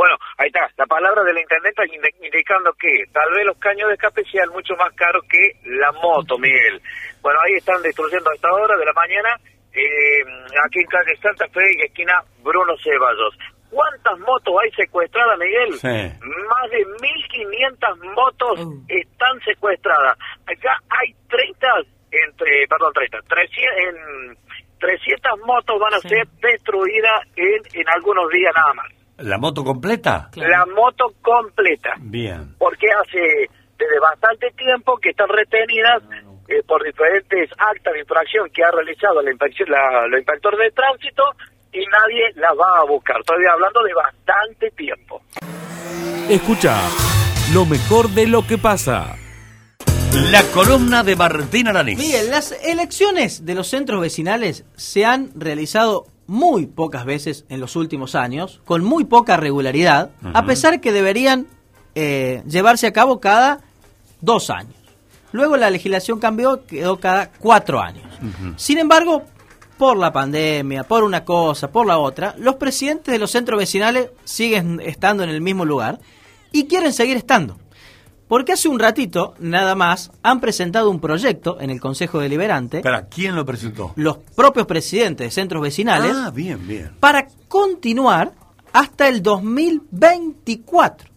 Bueno, 0.00 0.16
ahí 0.38 0.46
está, 0.48 0.64
la 0.78 0.86
palabra 0.86 1.22
del 1.24 1.36
intendente 1.36 1.82
indi- 1.92 2.24
indicando 2.24 2.72
que 2.72 3.04
tal 3.12 3.28
vez 3.36 3.44
los 3.44 3.58
caños 3.58 3.86
de 3.88 3.94
escape 4.00 4.24
sean 4.32 4.48
mucho 4.48 4.72
más 4.76 4.88
caros 4.96 5.22
que 5.28 5.60
la 5.76 5.92
moto, 5.92 6.38
Miguel. 6.38 6.80
Bueno, 7.20 7.38
ahí 7.44 7.52
están 7.60 7.82
destruyendo 7.82 8.30
a 8.30 8.34
esta 8.34 8.50
hora 8.50 8.78
de 8.78 8.86
la 8.86 8.94
mañana, 8.94 9.36
eh, 9.74 10.24
aquí 10.64 10.80
en 10.80 10.86
calle 10.86 11.14
Santa 11.20 11.46
Fe 11.48 11.60
y 11.76 11.84
esquina 11.84 12.14
Bruno 12.42 12.72
Ceballos. 12.82 13.36
¿Cuántas 13.68 14.18
motos 14.20 14.54
hay 14.64 14.70
secuestradas, 14.72 15.38
Miguel? 15.38 15.72
Sí. 15.74 15.86
Más 16.48 16.70
de 16.70 16.80
1.500 16.80 18.14
motos 18.16 18.58
están 18.88 19.38
secuestradas. 19.44 20.16
Acá 20.46 20.78
hay 20.88 21.12
30, 21.28 21.68
entre, 22.10 22.66
perdón, 22.68 22.92
30, 22.94 23.18
300, 23.28 23.78
en 23.84 24.36
300 24.80 25.40
motos 25.44 25.78
van 25.78 25.92
a 25.92 25.98
ser 26.00 26.26
destruidas 26.40 27.20
en, 27.36 27.60
en 27.80 27.88
algunos 27.90 28.30
días 28.30 28.52
nada 28.56 28.72
más. 28.72 28.99
¿La 29.20 29.38
moto 29.38 29.62
completa? 29.62 30.30
La 30.36 30.64
moto 30.66 31.12
completa, 31.20 31.90
Bien. 31.98 32.54
porque 32.58 32.86
hace 32.90 33.50
desde 33.78 33.98
bastante 34.00 34.50
tiempo 34.56 34.96
que 34.98 35.10
están 35.10 35.28
retenidas 35.28 36.02
eh, 36.48 36.62
por 36.66 36.82
diferentes 36.84 37.50
actas 37.56 37.94
de 37.94 38.00
infracción 38.00 38.48
que 38.52 38.62
ha 38.62 38.70
realizado 38.70 39.22
la, 39.22 39.30
inspección, 39.30 39.70
la, 39.70 40.06
los 40.08 40.18
inspectores 40.20 40.58
de 40.60 40.70
tránsito 40.70 41.22
y 41.72 41.84
nadie 41.86 42.32
las 42.36 42.52
va 42.52 42.80
a 42.80 42.84
buscar. 42.84 43.20
Estoy 43.20 43.44
hablando 43.50 43.82
de 43.82 43.94
bastante 43.94 44.70
tiempo. 44.70 45.22
Escucha 46.28 46.76
lo 47.54 47.64
mejor 47.66 48.08
de 48.10 48.26
lo 48.26 48.46
que 48.46 48.58
pasa. 48.58 49.16
La 50.30 50.42
columna 50.52 51.04
de 51.04 51.14
Martín 51.14 51.68
Aranís. 51.68 51.98
Miguel, 51.98 52.30
las 52.30 52.52
elecciones 52.64 53.46
de 53.46 53.54
los 53.54 53.68
centros 53.68 54.00
vecinales 54.00 54.64
se 54.76 55.04
han 55.04 55.30
realizado 55.36 56.06
muy 56.30 56.66
pocas 56.66 57.04
veces 57.04 57.44
en 57.48 57.58
los 57.58 57.74
últimos 57.74 58.14
años, 58.14 58.60
con 58.64 58.84
muy 58.84 59.02
poca 59.02 59.36
regularidad, 59.36 60.10
a 60.32 60.44
pesar 60.44 60.80
que 60.80 60.92
deberían 60.92 61.48
eh, 61.96 62.44
llevarse 62.46 62.86
a 62.86 62.92
cabo 62.92 63.18
cada 63.18 63.62
dos 64.20 64.48
años. 64.48 64.76
Luego 65.32 65.56
la 65.56 65.70
legislación 65.70 66.20
cambió, 66.20 66.64
quedó 66.66 67.00
cada 67.00 67.32
cuatro 67.32 67.80
años. 67.80 68.06
Sin 68.54 68.78
embargo, 68.78 69.24
por 69.76 69.96
la 69.96 70.12
pandemia, 70.12 70.84
por 70.84 71.02
una 71.02 71.24
cosa, 71.24 71.72
por 71.72 71.84
la 71.84 71.98
otra, 71.98 72.36
los 72.38 72.54
presidentes 72.54 73.10
de 73.10 73.18
los 73.18 73.32
centros 73.32 73.58
vecinales 73.58 74.10
siguen 74.22 74.80
estando 74.84 75.24
en 75.24 75.30
el 75.30 75.40
mismo 75.40 75.64
lugar 75.64 75.98
y 76.52 76.66
quieren 76.66 76.92
seguir 76.92 77.16
estando. 77.16 77.58
Porque 78.30 78.52
hace 78.52 78.68
un 78.68 78.78
ratito, 78.78 79.34
nada 79.40 79.74
más, 79.74 80.12
han 80.22 80.40
presentado 80.40 80.88
un 80.88 81.00
proyecto 81.00 81.60
en 81.60 81.68
el 81.68 81.80
Consejo 81.80 82.20
Deliberante, 82.20 82.76
Espera, 82.78 83.06
¿quién 83.08 83.34
lo 83.34 83.44
presentó? 83.44 83.92
los 83.96 84.18
propios 84.36 84.66
presidentes 84.66 85.26
de 85.26 85.30
centros 85.32 85.60
vecinales, 85.60 86.12
Ah, 86.16 86.30
bien, 86.30 86.64
bien. 86.66 86.92
para 87.00 87.26
continuar 87.48 88.32
hasta 88.72 89.08
el 89.08 89.20
2024. 89.22 91.08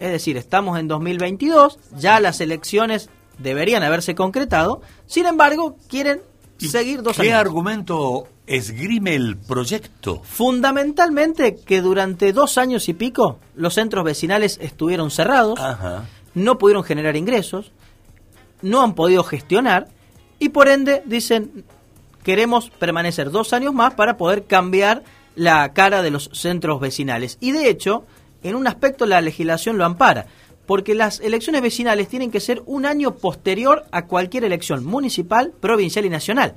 Es 0.00 0.10
decir, 0.10 0.36
estamos 0.36 0.76
en 0.78 0.88
2022, 0.88 1.78
ya 1.96 2.18
las 2.20 2.40
elecciones 2.40 3.10
deberían 3.38 3.82
haberse 3.84 4.14
concretado, 4.16 4.80
sin 5.06 5.26
embargo, 5.26 5.76
quieren 5.88 6.20
seguir 6.58 7.02
dos 7.02 7.16
¿Qué 7.16 7.28
años. 7.32 7.40
argumento 7.42 8.26
esgrime 8.46 9.14
el 9.14 9.36
proyecto? 9.36 10.20
Fundamentalmente 10.24 11.54
que 11.56 11.80
durante 11.80 12.32
dos 12.32 12.58
años 12.58 12.88
y 12.88 12.94
pico 12.94 13.38
los 13.54 13.74
centros 13.74 14.04
vecinales 14.04 14.58
estuvieron 14.60 15.10
cerrados, 15.12 15.60
Ajá. 15.60 16.06
No 16.34 16.58
pudieron 16.58 16.84
generar 16.84 17.16
ingresos, 17.16 17.72
no 18.62 18.82
han 18.82 18.94
podido 18.94 19.24
gestionar 19.24 19.88
y 20.38 20.50
por 20.50 20.68
ende 20.68 21.02
dicen 21.04 21.64
queremos 22.22 22.70
permanecer 22.70 23.30
dos 23.30 23.52
años 23.52 23.74
más 23.74 23.94
para 23.94 24.16
poder 24.16 24.44
cambiar 24.44 25.02
la 25.34 25.72
cara 25.72 26.02
de 26.02 26.10
los 26.10 26.30
centros 26.32 26.80
vecinales. 26.80 27.38
Y 27.40 27.52
de 27.52 27.68
hecho, 27.68 28.04
en 28.42 28.54
un 28.54 28.66
aspecto 28.66 29.06
la 29.06 29.20
legislación 29.20 29.78
lo 29.78 29.84
ampara, 29.84 30.26
porque 30.66 30.94
las 30.94 31.20
elecciones 31.20 31.62
vecinales 31.62 32.08
tienen 32.08 32.30
que 32.30 32.40
ser 32.40 32.62
un 32.66 32.86
año 32.86 33.16
posterior 33.16 33.86
a 33.90 34.06
cualquier 34.06 34.44
elección 34.44 34.84
municipal, 34.84 35.52
provincial 35.58 36.04
y 36.04 36.10
nacional. 36.10 36.54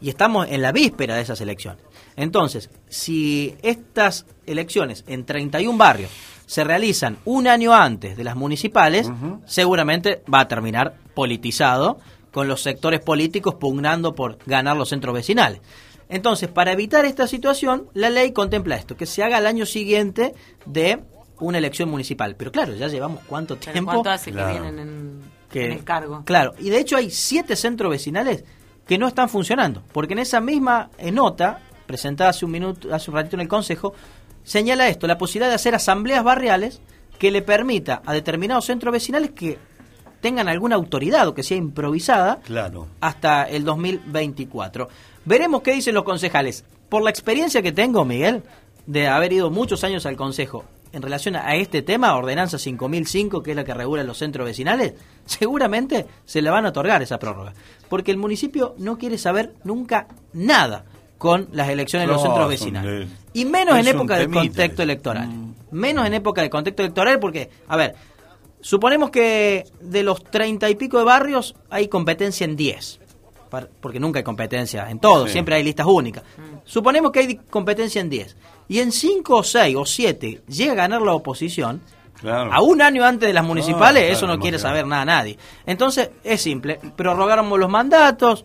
Y 0.00 0.08
estamos 0.08 0.48
en 0.48 0.62
la 0.62 0.72
víspera 0.72 1.16
de 1.16 1.22
esas 1.22 1.40
elecciones. 1.40 1.82
Entonces, 2.16 2.70
si 2.88 3.54
estas 3.62 4.26
elecciones 4.46 5.04
en 5.06 5.24
31 5.24 5.76
barrios 5.76 6.10
se 6.48 6.64
realizan 6.64 7.18
un 7.26 7.46
año 7.46 7.74
antes 7.74 8.16
de 8.16 8.24
las 8.24 8.34
municipales, 8.34 9.10
seguramente 9.44 10.22
va 10.32 10.40
a 10.40 10.48
terminar 10.48 10.94
politizado 11.14 11.98
con 12.32 12.48
los 12.48 12.62
sectores 12.62 13.00
políticos 13.00 13.56
pugnando 13.56 14.14
por 14.14 14.38
ganar 14.46 14.74
los 14.76 14.88
centros 14.88 15.14
vecinales. 15.14 15.60
Entonces, 16.08 16.48
para 16.48 16.72
evitar 16.72 17.04
esta 17.04 17.26
situación, 17.26 17.88
la 17.92 18.08
ley 18.08 18.32
contempla 18.32 18.76
esto, 18.76 18.96
que 18.96 19.04
se 19.04 19.22
haga 19.22 19.36
al 19.36 19.46
año 19.46 19.66
siguiente 19.66 20.34
de 20.64 21.02
una 21.38 21.58
elección 21.58 21.90
municipal. 21.90 22.34
Pero 22.34 22.50
claro, 22.50 22.74
ya 22.74 22.88
llevamos 22.88 23.20
cuánto 23.26 23.56
tiempo. 23.56 23.90
¿Cuánto 23.92 24.08
hace 24.10 24.32
Claro. 24.32 24.54
que 24.54 24.60
vienen 24.60 24.78
en, 24.78 25.20
que- 25.50 25.66
en 25.66 25.72
el 25.72 25.84
cargo? 25.84 26.22
Claro, 26.24 26.54
y 26.58 26.70
de 26.70 26.78
hecho 26.78 26.96
hay 26.96 27.10
siete 27.10 27.56
centros 27.56 27.90
vecinales 27.90 28.44
que 28.86 28.96
no 28.96 29.06
están 29.06 29.28
funcionando, 29.28 29.82
porque 29.92 30.14
en 30.14 30.20
esa 30.20 30.40
misma 30.40 30.88
eh, 30.96 31.12
nota, 31.12 31.60
presentada 31.86 32.30
hace 32.30 32.46
un 32.46 32.52
minuto, 32.52 32.94
hace 32.94 33.10
un 33.10 33.16
ratito 33.16 33.36
en 33.36 33.40
el 33.40 33.48
Consejo, 33.48 33.92
señala 34.48 34.88
esto, 34.88 35.06
la 35.06 35.18
posibilidad 35.18 35.50
de 35.50 35.56
hacer 35.56 35.74
asambleas 35.74 36.24
barriales 36.24 36.80
que 37.18 37.30
le 37.30 37.42
permita 37.42 38.00
a 38.06 38.14
determinados 38.14 38.64
centros 38.64 38.92
vecinales 38.92 39.32
que 39.32 39.58
tengan 40.22 40.48
alguna 40.48 40.76
autoridad 40.76 41.28
o 41.28 41.34
que 41.34 41.42
sea 41.42 41.56
improvisada 41.58 42.40
Claro. 42.44 42.88
hasta 43.00 43.44
el 43.44 43.64
2024. 43.64 44.88
Veremos 45.26 45.60
qué 45.62 45.72
dicen 45.72 45.94
los 45.94 46.04
concejales. 46.04 46.64
Por 46.88 47.02
la 47.02 47.10
experiencia 47.10 47.60
que 47.60 47.72
tengo, 47.72 48.04
Miguel, 48.06 48.42
de 48.86 49.06
haber 49.06 49.34
ido 49.34 49.50
muchos 49.50 49.84
años 49.84 50.06
al 50.06 50.16
Consejo 50.16 50.64
en 50.92 51.02
relación 51.02 51.36
a 51.36 51.54
este 51.56 51.82
tema, 51.82 52.16
Ordenanza 52.16 52.58
5005, 52.58 53.42
que 53.42 53.50
es 53.50 53.56
la 53.56 53.64
que 53.64 53.74
regula 53.74 54.02
los 54.02 54.16
centros 54.16 54.46
vecinales, 54.46 54.94
seguramente 55.26 56.06
se 56.24 56.40
le 56.40 56.48
van 56.48 56.64
a 56.64 56.70
otorgar 56.70 57.02
esa 57.02 57.18
prórroga. 57.18 57.52
Porque 57.90 58.10
el 58.10 58.16
municipio 58.16 58.74
no 58.78 58.96
quiere 58.96 59.18
saber 59.18 59.52
nunca 59.64 60.08
nada 60.32 60.86
con 61.18 61.48
las 61.52 61.68
elecciones 61.68 62.04
en 62.06 62.12
los 62.12 62.22
No, 62.22 62.28
centros 62.28 62.48
vecinales. 62.48 63.08
de- 63.08 63.16
Y 63.34 63.44
menos 63.44 63.76
en 63.78 63.88
época 63.88 64.16
de 64.16 64.28
contexto 64.28 64.82
electoral. 64.82 65.28
Menos 65.70 66.06
en 66.06 66.14
época 66.14 66.40
de 66.42 66.48
contexto 66.50 66.82
electoral 66.82 67.18
porque, 67.18 67.50
a 67.68 67.76
ver, 67.76 67.94
suponemos 68.60 69.10
que 69.10 69.64
de 69.80 70.02
los 70.02 70.22
treinta 70.24 70.68
y 70.70 70.74
pico 70.74 70.98
de 70.98 71.04
barrios 71.04 71.54
hay 71.70 71.88
competencia 71.88 72.44
en 72.44 72.56
10. 72.56 73.00
Par- 73.50 73.68
Porque 73.80 73.98
nunca 73.98 74.18
hay 74.18 74.24
competencia 74.24 74.90
en 74.90 74.98
todo, 74.98 75.26
Sí. 75.26 75.32
siempre 75.32 75.54
hay 75.56 75.62
listas 75.64 75.86
únicas. 75.86 76.22
Suponemos 76.64 77.10
que 77.12 77.20
hay 77.20 77.36
competencia 77.48 78.00
en 78.00 78.10
10. 78.10 78.36
Y 78.68 78.80
en 78.80 78.92
5 78.92 79.36
o 79.38 79.42
6 79.42 79.74
o 79.76 79.86
7 79.86 80.42
llega 80.48 80.72
a 80.72 80.76
ganar 80.76 81.00
la 81.02 81.14
oposición, 81.14 81.80
Claro. 82.20 82.52
a 82.52 82.60
un 82.60 82.82
año 82.82 83.04
antes 83.04 83.26
de 83.28 83.32
las 83.32 83.44
municipales, 83.44 84.02
Ah, 84.02 84.06
claro, 84.06 84.16
eso 84.16 84.26
no 84.26 84.38
quiere 84.38 84.58
saber 84.58 84.86
nada 84.86 85.04
nadie. 85.06 85.38
Entonces, 85.64 86.10
es 86.24 86.42
simple, 86.42 86.78
prorrogamos 86.96 87.58
los 87.58 87.70
mandatos, 87.70 88.44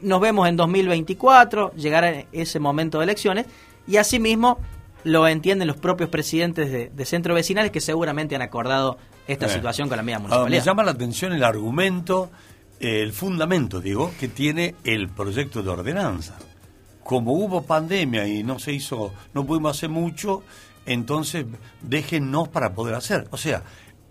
nos 0.00 0.20
vemos 0.20 0.48
en 0.48 0.56
2024, 0.56 1.72
llegará 1.74 2.24
ese 2.32 2.58
momento 2.60 2.98
de 2.98 3.04
elecciones, 3.04 3.46
y 3.86 3.96
asimismo 3.96 4.58
lo 5.04 5.26
entienden 5.26 5.66
los 5.66 5.76
propios 5.76 6.08
presidentes 6.10 6.70
de, 6.70 6.88
de 6.94 7.04
centros 7.04 7.34
vecinales 7.34 7.70
que 7.72 7.80
seguramente 7.80 8.36
han 8.36 8.42
acordado 8.42 8.98
esta 9.26 9.46
Eh. 9.46 9.48
situación 9.50 9.88
con 9.88 9.96
la 9.96 10.02
Ahora, 10.02 10.18
me 10.18 10.22
municipalidad. 10.28 10.64
llama 10.64 10.84
la 10.84 10.90
atención 10.92 11.32
el 11.32 11.42
argumento, 11.44 12.30
eh, 12.80 13.02
el 13.02 13.12
fundamento, 13.12 13.80
digo, 13.80 14.12
que 14.20 14.28
tiene 14.28 14.74
el 14.84 15.08
proyecto 15.08 15.62
de 15.62 15.70
ordenanza. 15.70 16.36
Como 17.02 17.32
hubo 17.32 17.62
pandemia 17.62 18.28
y 18.28 18.44
no 18.44 18.60
se 18.60 18.72
hizo, 18.72 19.12
no 19.34 19.44
pudimos 19.44 19.76
hacer 19.76 19.90
mucho, 19.90 20.42
entonces 20.86 21.46
déjennos 21.80 22.48
para 22.48 22.74
poder 22.74 22.94
hacer. 22.94 23.26
O 23.32 23.36
sea, 23.36 23.62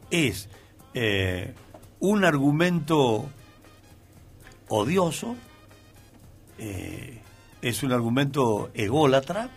es 0.10 0.50
eh, 0.94 1.54
un 2.02 2.26
argumento 2.26 3.26
odioso, 4.68 5.36
eh, 6.62 7.18
es 7.62 7.82
un 7.82 7.92
argumento 7.92 8.70
ególatra 8.76 9.50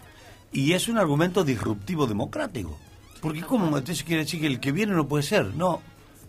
y 0.52 0.72
es 0.72 0.88
un 0.88 0.96
argumento 0.96 1.44
disruptivo 1.44 2.06
democrático. 2.06 2.78
Porque 3.20 3.42
¿cómo 3.42 3.66
entonces 3.66 4.02
quiere 4.04 4.24
decir 4.24 4.40
que 4.40 4.46
el 4.46 4.58
que 4.58 4.72
viene 4.72 4.94
no 4.94 5.06
puede 5.06 5.22
ser? 5.22 5.54
No, 5.54 5.82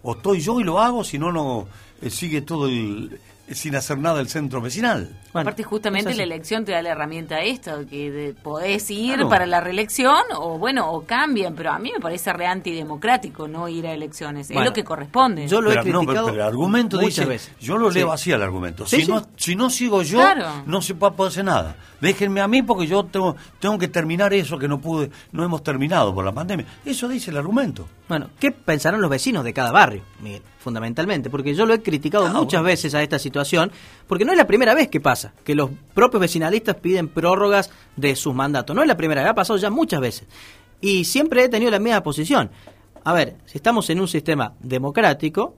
o 0.03 0.15
estoy 0.15 0.41
yo 0.41 0.59
y 0.59 0.63
lo 0.65 0.79
hago, 0.79 1.03
si 1.03 1.17
no, 1.17 1.31
no 1.31 1.67
eh, 2.01 2.09
sigue 2.09 2.41
todo 2.41 2.67
el, 2.67 3.19
sin 3.51 3.75
hacer 3.75 3.97
nada 3.97 4.19
el 4.19 4.27
centro 4.27 4.61
vecinal. 4.61 5.17
Aparte, 5.41 5.63
justamente 5.63 6.13
la 6.13 6.23
elección 6.23 6.65
te 6.65 6.71
da 6.71 6.81
la 6.81 6.89
herramienta 6.89 7.41
esta, 7.41 7.83
que 7.85 8.11
de- 8.11 8.33
podés 8.33 8.89
ir 8.91 9.13
Claro. 9.15 9.29
para 9.29 9.45
la 9.45 9.59
reelección 9.61 10.23
o, 10.37 10.57
bueno, 10.57 10.89
o 10.91 11.05
cambian, 11.05 11.55
pero 11.55 11.71
a 11.71 11.79
mí 11.79 11.91
me 11.91 11.99
parece 11.99 12.31
re 12.33 12.45
antidemocrático 12.47 13.47
no 13.47 13.67
ir 13.67 13.87
a 13.87 13.93
elecciones. 13.93 14.49
es 14.49 14.53
Bueno, 14.53 14.69
lo 14.69 14.73
que 14.73 14.83
corresponde. 14.83 15.47
yo 15.47 15.61
lo 15.61 15.71
he 15.71 15.75
no, 15.75 15.81
criticado 15.81 16.25
pero 16.27 16.35
el 16.35 16.41
argumento 16.41 16.97
muchas 16.97 17.15
dice, 17.15 17.25
veces. 17.25 17.51
yo 17.59 17.77
lo 17.77 17.89
leo 17.89 18.07
Sí. 18.07 18.13
así 18.13 18.31
al 18.31 18.41
argumento. 18.43 18.85
Sí, 18.85 18.97
si, 18.97 19.05
sí. 19.05 19.11
No, 19.11 19.25
si 19.35 19.55
no 19.55 19.69
sigo 19.69 20.01
yo, 20.03 20.19
Claro. 20.19 20.63
no 20.65 20.81
se 20.81 20.93
va 20.93 21.09
a 21.09 21.11
poder 21.13 21.31
hacer 21.31 21.45
nada. 21.45 21.75
Déjenme 22.01 22.41
a 22.41 22.47
mí 22.47 22.61
porque 22.61 22.87
yo 22.87 23.03
tengo, 23.05 23.35
tengo 23.59 23.77
que 23.77 23.87
terminar 23.87 24.33
eso 24.33 24.57
que 24.59 24.67
no 24.67 24.79
pude, 24.79 25.09
no 25.31 25.43
hemos 25.43 25.63
terminado 25.63 26.13
por 26.13 26.23
la 26.25 26.31
pandemia. 26.31 26.65
Eso 26.85 27.07
dice 27.07 27.31
el 27.31 27.37
argumento. 27.37 27.87
Bueno, 28.07 28.29
¿qué 28.39 28.51
pensarán 28.51 29.01
los 29.01 29.09
vecinos 29.09 29.43
de 29.43 29.53
cada 29.53 29.71
barrio, 29.71 30.03
Miguel? 30.21 30.41
Fundamentalmente, 30.59 31.29
porque 31.29 31.53
yo 31.53 31.65
lo 31.65 31.73
he 31.73 31.81
criticado 31.81 32.25
Ah, 32.25 32.29
muchas 32.33 32.61
bueno. 32.61 32.63
veces 32.63 32.93
a 32.95 33.01
esta 33.03 33.19
situación, 33.19 33.71
porque 34.07 34.25
no 34.25 34.31
es 34.31 34.37
la 34.37 34.47
primera 34.47 34.73
vez 34.73 34.87
que 34.87 34.99
pasa, 34.99 35.24
que 35.43 35.55
los 35.55 35.69
propios 35.93 36.21
vecinalistas 36.21 36.75
piden 36.75 37.07
prórrogas 37.07 37.71
de 37.95 38.15
sus 38.15 38.33
mandatos. 38.33 38.75
No 38.75 38.81
es 38.81 38.87
la 38.87 38.97
primera 38.97 39.21
vez, 39.21 39.31
ha 39.31 39.35
pasado 39.35 39.57
ya 39.57 39.69
muchas 39.69 40.01
veces. 40.01 40.27
Y 40.81 41.05
siempre 41.05 41.43
he 41.43 41.49
tenido 41.49 41.71
la 41.71 41.79
misma 41.79 42.03
posición. 42.03 42.49
A 43.03 43.13
ver, 43.13 43.37
si 43.45 43.57
estamos 43.57 43.89
en 43.89 43.99
un 43.99 44.07
sistema 44.07 44.53
democrático, 44.59 45.55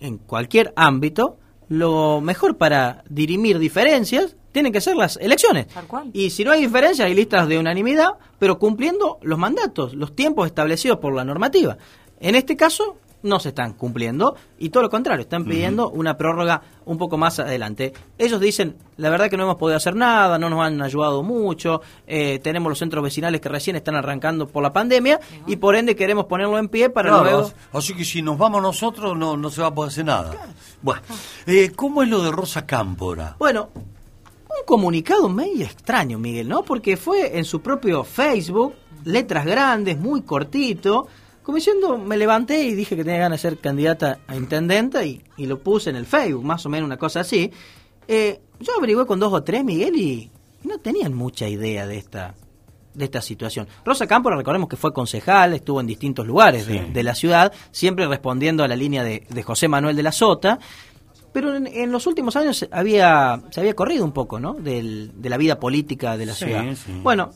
en 0.00 0.18
cualquier 0.18 0.72
ámbito, 0.76 1.38
lo 1.68 2.20
mejor 2.20 2.56
para 2.56 3.04
dirimir 3.08 3.58
diferencias 3.58 4.36
tienen 4.52 4.72
que 4.72 4.80
ser 4.80 4.96
las 4.96 5.16
elecciones. 5.18 5.68
Tal 5.68 5.86
cual. 5.86 6.10
Y 6.12 6.30
si 6.30 6.44
no 6.44 6.50
hay 6.50 6.62
diferencias, 6.62 7.06
hay 7.06 7.14
listas 7.14 7.46
de 7.48 7.58
unanimidad, 7.58 8.10
pero 8.38 8.58
cumpliendo 8.58 9.18
los 9.22 9.38
mandatos, 9.38 9.94
los 9.94 10.14
tiempos 10.14 10.46
establecidos 10.46 10.98
por 10.98 11.14
la 11.14 11.24
normativa. 11.24 11.76
En 12.20 12.34
este 12.34 12.56
caso, 12.56 12.96
no 13.22 13.40
se 13.40 13.50
están 13.50 13.72
cumpliendo 13.72 14.36
y 14.58 14.70
todo 14.70 14.84
lo 14.84 14.90
contrario, 14.90 15.22
están 15.22 15.44
pidiendo 15.44 15.90
una 15.90 16.16
prórroga 16.16 16.62
un 16.84 16.98
poco 16.98 17.16
más 17.18 17.38
adelante. 17.38 17.92
Ellos 18.16 18.40
dicen, 18.40 18.76
la 18.96 19.10
verdad 19.10 19.28
que 19.28 19.36
no 19.36 19.44
hemos 19.44 19.56
podido 19.56 19.76
hacer 19.76 19.94
nada, 19.96 20.38
no 20.38 20.48
nos 20.48 20.60
han 20.64 20.80
ayudado 20.82 21.22
mucho, 21.22 21.80
eh, 22.06 22.38
tenemos 22.42 22.68
los 22.70 22.78
centros 22.78 23.02
vecinales 23.02 23.40
que 23.40 23.48
recién 23.48 23.76
están 23.76 23.96
arrancando 23.96 24.46
por 24.46 24.62
la 24.62 24.72
pandemia 24.72 25.20
y 25.46 25.56
por 25.56 25.76
ende 25.76 25.96
queremos 25.96 26.26
ponerlo 26.26 26.58
en 26.58 26.68
pie 26.68 26.90
para 26.90 27.08
Claro, 27.10 27.24
luego... 27.24 27.52
Así 27.72 27.94
que 27.94 28.04
si 28.04 28.22
nos 28.22 28.38
vamos 28.38 28.62
nosotros 28.62 29.16
no, 29.16 29.36
no 29.36 29.50
se 29.50 29.60
va 29.60 29.68
a 29.68 29.74
poder 29.74 29.90
hacer 29.90 30.04
nada. 30.04 30.34
Bueno, 30.82 31.02
eh, 31.46 31.72
¿cómo 31.74 32.02
es 32.02 32.08
lo 32.08 32.22
de 32.22 32.30
Rosa 32.30 32.66
Cámpora? 32.66 33.36
Bueno, 33.38 33.70
un 33.74 34.64
comunicado 34.66 35.28
medio 35.28 35.64
extraño, 35.64 36.18
Miguel, 36.18 36.48
¿no? 36.48 36.62
Porque 36.62 36.96
fue 36.96 37.38
en 37.38 37.44
su 37.44 37.60
propio 37.60 38.04
Facebook, 38.04 38.74
letras 39.04 39.44
grandes, 39.44 39.98
muy 39.98 40.22
cortito, 40.22 41.08
como 41.48 41.56
diciendo, 41.56 41.96
me 41.96 42.18
levanté 42.18 42.62
y 42.62 42.74
dije 42.74 42.94
que 42.94 43.04
tenía 43.04 43.20
ganas 43.20 43.40
de 43.40 43.48
ser 43.48 43.58
candidata 43.58 44.18
a 44.26 44.36
intendenta 44.36 45.02
y, 45.02 45.22
y 45.38 45.46
lo 45.46 45.58
puse 45.60 45.88
en 45.88 45.96
el 45.96 46.04
Facebook, 46.04 46.44
más 46.44 46.66
o 46.66 46.68
menos 46.68 46.86
una 46.86 46.98
cosa 46.98 47.20
así. 47.20 47.50
Eh, 48.06 48.38
yo 48.60 48.72
averigué 48.76 49.06
con 49.06 49.18
dos 49.18 49.32
o 49.32 49.42
tres, 49.42 49.64
Miguel, 49.64 49.96
y 49.96 50.30
no 50.64 50.76
tenían 50.76 51.14
mucha 51.14 51.48
idea 51.48 51.86
de 51.86 51.96
esta 51.96 52.34
de 52.92 53.04
esta 53.06 53.22
situación. 53.22 53.66
Rosa 53.82 54.06
Cámpora, 54.06 54.36
recordemos 54.36 54.68
que 54.68 54.76
fue 54.76 54.92
concejal, 54.92 55.54
estuvo 55.54 55.80
en 55.80 55.86
distintos 55.86 56.26
lugares 56.26 56.66
de, 56.66 56.80
de 56.92 57.02
la 57.02 57.14
ciudad, 57.14 57.50
siempre 57.70 58.06
respondiendo 58.06 58.62
a 58.62 58.68
la 58.68 58.76
línea 58.76 59.02
de, 59.02 59.24
de 59.30 59.42
José 59.42 59.68
Manuel 59.68 59.96
de 59.96 60.02
la 60.02 60.12
Sota, 60.12 60.58
pero 61.32 61.56
en, 61.56 61.66
en 61.66 61.90
los 61.90 62.06
últimos 62.06 62.36
años 62.36 62.58
se 62.58 62.68
había, 62.72 63.40
se 63.52 63.60
había 63.60 63.72
corrido 63.74 64.04
un 64.04 64.12
poco, 64.12 64.38
¿no? 64.38 64.52
Del- 64.52 65.12
de 65.14 65.30
la 65.30 65.38
vida 65.38 65.58
política 65.58 66.18
de 66.18 66.26
la 66.26 66.34
Sí, 66.34 66.44
ciudad. 66.44 66.64
sí. 66.74 66.92
Bueno, 67.02 67.30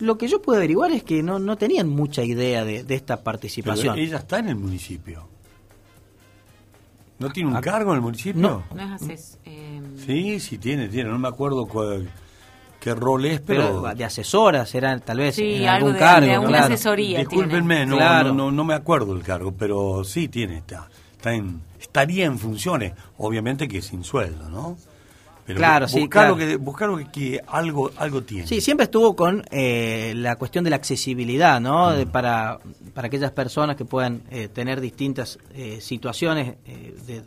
lo 0.00 0.18
que 0.18 0.28
yo 0.28 0.42
pude 0.42 0.56
averiguar 0.58 0.90
es 0.92 1.02
que 1.04 1.22
no, 1.22 1.38
no 1.38 1.56
tenían 1.56 1.88
mucha 1.88 2.22
idea 2.22 2.64
de, 2.64 2.82
de 2.84 2.94
esta 2.94 3.16
Pero 3.16 3.24
participación. 3.24 3.98
ella 3.98 4.18
está 4.18 4.38
en 4.38 4.48
el 4.48 4.56
municipio. 4.56 5.28
¿No 7.18 7.30
tiene 7.30 7.50
un 7.50 7.56
Ah, 7.56 7.60
cargo 7.60 7.90
en 7.92 7.96
el 7.96 8.02
municipio? 8.02 8.40
no. 8.40 8.64
No 8.74 8.82
es 8.82 9.02
así. 9.02 9.12
es, 9.12 9.38
eh, 9.44 9.80
Sí, 10.06 10.40
sí 10.40 10.58
tiene, 10.58 10.88
tiene. 10.88 11.10
No 11.10 11.18
me 11.18 11.28
acuerdo 11.28 11.66
cuál. 11.66 12.08
qué 12.80 12.94
rol 12.94 13.26
es, 13.26 13.40
pero... 13.42 13.82
Pero 13.82 13.94
de 13.94 14.04
asesoras, 14.04 14.74
eran 14.74 15.00
tal 15.00 15.18
vez 15.18 15.34
Sí, 15.34 15.56
en 15.56 15.68
algo 15.68 15.88
algún 15.88 15.92
de- 15.92 15.98
cargo. 15.98 16.26
de 16.26 16.38
una 16.38 16.48
claro. 16.48 16.64
asesoría 16.64 17.18
Discúlpenme, 17.18 17.84
no, 17.84 17.96
Claro. 17.98 18.28
no, 18.30 18.34
no, 18.46 18.52
no 18.52 18.64
me 18.64 18.72
acuerdo 18.72 19.12
el 19.14 19.22
cargo, 19.22 19.52
pero 19.52 20.02
sí 20.02 20.28
tiene, 20.28 20.56
está, 20.58 20.88
está 21.12 21.34
en, 21.34 21.60
estaría 21.78 22.24
en 22.24 22.38
funciones, 22.38 22.94
obviamente 23.18 23.68
que 23.68 23.82
sin 23.82 24.02
sueldo, 24.02 24.48
¿no? 24.48 24.78
Pero 25.54 25.58
Claro, 25.58 25.88
sí, 25.88 26.00
buscar 26.00 26.22
claro. 26.26 26.36
Lo 26.36 26.36
que, 26.38 26.56
buscar 26.56 26.88
lo 26.88 26.96
que, 27.10 27.40
algo, 27.46 27.90
algo 27.96 28.22
tiene. 28.22 28.46
Sí, 28.46 28.60
siempre 28.60 28.84
estuvo 28.84 29.14
con 29.16 29.44
eh, 29.50 30.12
la 30.16 30.36
cuestión 30.36 30.64
de 30.64 30.70
la 30.70 30.76
accesibilidad, 30.76 31.60
¿no? 31.60 31.90
De- 31.92 32.06
para, 32.06 32.58
para 32.94 33.06
aquellas 33.08 33.30
personas 33.32 33.76
que 33.76 33.84
puedan 33.84 34.22
eh, 34.30 34.48
tener 34.48 34.80
distintas 34.80 35.38
eh, 35.54 35.78
situaciones 35.80 36.56
eh, 36.66 36.94
de- 37.06 37.22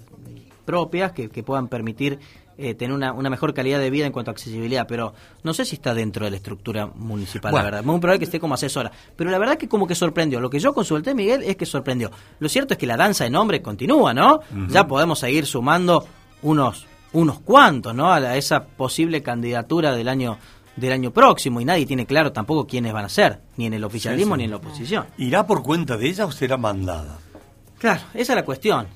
propias 0.66 1.12
que, 1.12 1.30
que 1.30 1.44
puedan 1.44 1.68
permitir 1.68 2.20
eh, 2.58 2.74
tener 2.76 2.96
una, 2.96 3.12
una 3.14 3.30
mejor 3.30 3.54
calidad 3.54 3.80
de 3.80 3.90
vida 3.90 4.06
en 4.06 4.12
cuanto 4.14 4.30
a 4.30 4.34
accesibilidad, 4.34 4.86
pero 4.88 5.14
no 5.44 5.54
sé 5.54 5.66
si 5.66 5.76
está 5.76 5.94
dentro 5.94 6.24
de 6.24 6.32
la 6.32 6.38
estructura 6.38 6.86
municipal, 6.86 7.52
Bueno. 7.52 7.66
la 7.66 7.72
verdad. 7.72 7.84
Muy 7.84 8.00
probable 8.00 8.20
que 8.20 8.26
esté 8.26 8.40
como 8.40 8.54
asesora. 8.54 8.92
Pero 9.16 9.30
la 9.32 9.40
verdad 9.40 9.58
que 9.58 9.68
como 9.68 9.88
que 9.88 9.96
sorprendió. 9.96 10.40
Lo 10.40 10.50
que 10.52 10.60
yo 10.60 10.74
consulté, 10.74 11.16
Miguel, 11.16 11.42
es 11.44 11.58
que 11.58 11.66
sorprendió. 11.66 12.12
Lo 12.40 12.48
cierto 12.48 12.76
es 12.76 12.78
que 12.78 12.86
la 12.86 12.96
danza 12.96 13.24
de 13.24 13.32
nombre 13.32 13.62
continúa, 13.62 14.14
¿no? 14.14 14.40
Ya 14.70 14.86
podemos 14.88 15.20
seguir 15.20 15.46
sumando 15.48 16.06
unos 16.44 16.86
unos 17.14 17.39
cuantos, 17.39 17.95
¿no? 17.95 18.11
A, 18.11 18.36
esa 18.38 18.66
posible 18.66 19.22
candidatura 19.24 19.95
del 19.95 20.07
año 20.07 20.38
del 20.76 20.91
año 20.91 21.11
próximo 21.11 21.61
y 21.61 21.66
nadie 21.66 21.86
tiene 21.86 22.07
claro 22.07 22.32
tampoco 22.32 22.66
quiénes 22.66 22.93
van 22.93 23.05
a 23.05 23.09
ser, 23.09 23.41
ni 23.57 23.68
en 23.68 23.76
el 23.76 23.84
oficialismo 23.84 24.34
Sí, 24.34 24.38
sí. 24.38 24.38
ni 24.39 24.43
en 24.45 24.49
la 24.51 24.57
oposición. 24.57 25.05
¿Irá 25.20 25.45
por 25.45 25.61
cuenta 25.61 25.97
de 25.97 26.07
ella 26.09 26.26
o 26.26 26.32
será 26.32 26.57
mandada? 26.57 27.20
Claro, 27.78 28.01
esa 28.16 28.34
es 28.34 28.36
la 28.38 28.43
cuestión. 28.43 28.88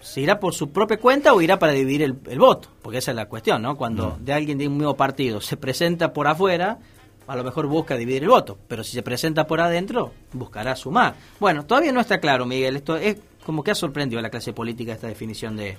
¿Se 0.00 0.20
irá 0.20 0.40
por 0.40 0.52
su 0.52 0.70
propia 0.72 0.98
cuenta 0.98 1.32
o 1.32 1.40
irá 1.40 1.60
para 1.60 1.72
dividir 1.74 2.02
el, 2.02 2.18
el 2.28 2.40
voto? 2.40 2.70
Porque 2.82 2.98
esa 2.98 3.12
es 3.12 3.16
la 3.16 3.26
cuestión, 3.26 3.62
¿no? 3.62 3.76
Cuando 3.76 4.16
de 4.20 4.32
alguien 4.32 4.58
de 4.58 4.66
un 4.66 4.76
mismo 4.76 4.96
partido 4.96 5.40
se 5.40 5.56
presenta 5.56 6.12
por 6.12 6.26
afuera, 6.26 6.80
a 7.28 7.36
lo 7.36 7.44
mejor 7.44 7.68
busca 7.68 7.96
dividir 7.96 8.24
el 8.24 8.30
voto, 8.30 8.58
pero 8.66 8.82
si 8.82 8.90
se 8.90 9.02
presenta 9.04 9.46
por 9.46 9.60
adentro, 9.60 10.12
buscará 10.32 10.74
sumar. 10.74 11.14
Bueno, 11.38 11.64
todavía 11.66 11.92
no 11.92 12.00
está 12.00 12.18
claro, 12.18 12.46
Miguel. 12.46 12.74
Esto 12.74 12.96
es 12.96 13.18
como 13.46 13.62
que 13.62 13.70
ha 13.70 13.76
sorprendido 13.76 14.18
a 14.18 14.22
la 14.22 14.30
clase 14.30 14.52
política 14.52 14.92
esta 14.92 15.06
definición 15.06 15.56
de, 15.56 15.76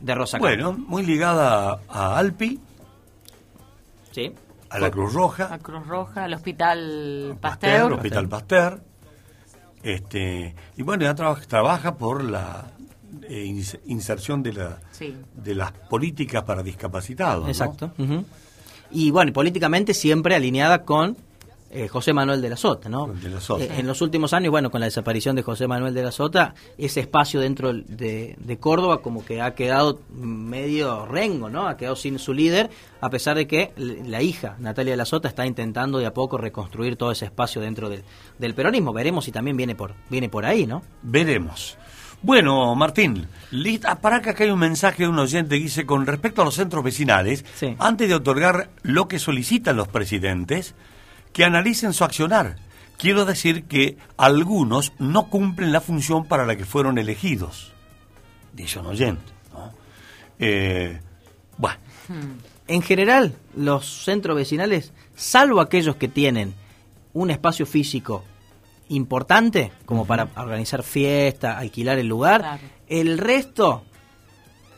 de 0.00 0.14
Rosa 0.14 0.38
Campo. 0.38 0.46
Bueno, 0.48 0.72
muy 0.72 1.04
ligada 1.04 1.80
a 1.88 2.16
Alpi, 2.18 2.58
Sí. 4.10 4.32
a 4.70 4.78
la 4.78 4.90
Cruz 4.90 5.12
Roja, 5.14 5.48
La 5.48 5.58
Cruz 5.58 5.86
Roja, 5.86 6.24
el 6.26 6.34
Hospital 6.34 7.36
Pasteur, 7.40 7.70
Pasteur. 7.72 7.92
Hospital 7.94 8.28
Pasteur. 8.28 8.82
Este, 9.82 10.54
y 10.76 10.82
bueno, 10.82 11.04
ya 11.04 11.14
traba- 11.14 11.40
trabaja 11.40 11.96
por 11.96 12.22
la 12.22 12.66
eh, 13.28 13.44
ins- 13.46 13.78
inserción 13.86 14.42
de, 14.42 14.52
la, 14.54 14.78
Sí. 14.92 15.14
de 15.34 15.54
las 15.54 15.70
políticas 15.72 16.42
para 16.44 16.62
discapacitados. 16.62 17.44
¿no? 17.44 17.48
Exacto. 17.50 17.92
ujú. 17.98 18.24
Y 18.90 19.10
bueno, 19.10 19.30
y 19.30 19.32
políticamente 19.32 19.92
siempre 19.94 20.34
alineada 20.34 20.82
con 20.84 21.16
eh, 21.72 21.88
José 21.88 22.12
Manuel 22.12 22.40
de 22.42 22.50
la 22.50 22.56
Sota, 22.56 22.88
¿no? 22.88 23.08
De 23.08 23.28
la 23.30 23.40
Sota. 23.40 23.64
Eh, 23.64 23.70
en 23.78 23.86
los 23.86 24.00
últimos 24.02 24.32
años, 24.32 24.50
bueno, 24.50 24.70
con 24.70 24.80
la 24.80 24.86
desaparición 24.86 25.34
de 25.36 25.42
José 25.42 25.66
Manuel 25.66 25.94
de 25.94 26.02
la 26.02 26.12
Sota, 26.12 26.54
ese 26.78 27.00
espacio 27.00 27.40
dentro 27.40 27.72
de, 27.72 28.36
de 28.38 28.58
Córdoba 28.58 29.02
como 29.02 29.24
que 29.24 29.40
ha 29.40 29.54
quedado 29.54 30.00
medio 30.14 31.06
rengo, 31.06 31.48
¿no? 31.50 31.66
Ha 31.66 31.76
quedado 31.76 31.96
sin 31.96 32.18
su 32.18 32.32
líder, 32.34 32.70
a 33.00 33.10
pesar 33.10 33.36
de 33.36 33.46
que 33.46 33.72
la 33.76 34.22
hija, 34.22 34.56
Natalia 34.58 34.92
de 34.92 34.96
la 34.98 35.04
Sota, 35.04 35.28
está 35.28 35.46
intentando 35.46 35.98
de 35.98 36.06
a 36.06 36.14
poco 36.14 36.38
reconstruir 36.38 36.96
todo 36.96 37.10
ese 37.12 37.24
espacio 37.24 37.60
dentro 37.60 37.88
del, 37.88 38.02
del 38.38 38.54
peronismo. 38.54 38.92
Veremos 38.92 39.24
si 39.24 39.32
también 39.32 39.56
viene 39.56 39.74
por, 39.74 39.94
viene 40.10 40.28
por 40.28 40.44
ahí, 40.44 40.66
¿no? 40.66 40.82
Veremos. 41.02 41.76
Bueno, 42.24 42.72
Martín, 42.76 43.26
lit- 43.50 43.84
ah, 43.84 44.00
para 44.00 44.22
que 44.22 44.30
acá 44.30 44.44
hay 44.44 44.50
un 44.50 44.58
mensaje 44.60 45.02
de 45.02 45.08
un 45.08 45.18
oyente 45.18 45.56
que 45.56 45.64
dice, 45.64 45.84
con 45.84 46.06
respecto 46.06 46.42
a 46.42 46.44
los 46.44 46.54
centros 46.54 46.84
vecinales, 46.84 47.44
Sí. 47.56 47.74
antes 47.80 48.08
de 48.08 48.14
otorgar 48.14 48.70
lo 48.82 49.08
que 49.08 49.18
solicitan 49.18 49.76
los 49.76 49.88
presidentes, 49.88 50.76
que 51.32 51.44
analicen 51.44 51.92
su 51.92 52.04
accionar. 52.04 52.56
Quiero 52.98 53.24
decir 53.24 53.64
que 53.64 53.96
algunos 54.16 54.92
no 54.98 55.28
cumplen 55.28 55.72
la 55.72 55.80
función 55.80 56.24
para 56.26 56.46
la 56.46 56.56
que 56.56 56.64
fueron 56.64 56.98
elegidos. 56.98 57.72
Dice 58.52 58.78
un 58.78 58.86
oyente. 58.86 59.22
¿no? 59.52 59.72
Eh, 60.38 61.00
bueno, 61.56 61.78
En 62.68 62.82
general, 62.82 63.34
los 63.56 64.04
centros 64.04 64.36
vecinales, 64.36 64.92
salvo 65.16 65.60
aquellos 65.60 65.96
que 65.96 66.08
tienen 66.08 66.54
un 67.12 67.30
espacio 67.30 67.66
físico 67.66 68.24
importante, 68.88 69.72
como 69.84 70.06
para 70.06 70.28
organizar 70.36 70.82
fiesta, 70.82 71.58
alquilar 71.58 71.98
el 71.98 72.06
lugar, 72.08 72.40
Claro. 72.42 72.62
el 72.88 73.18
resto 73.18 73.82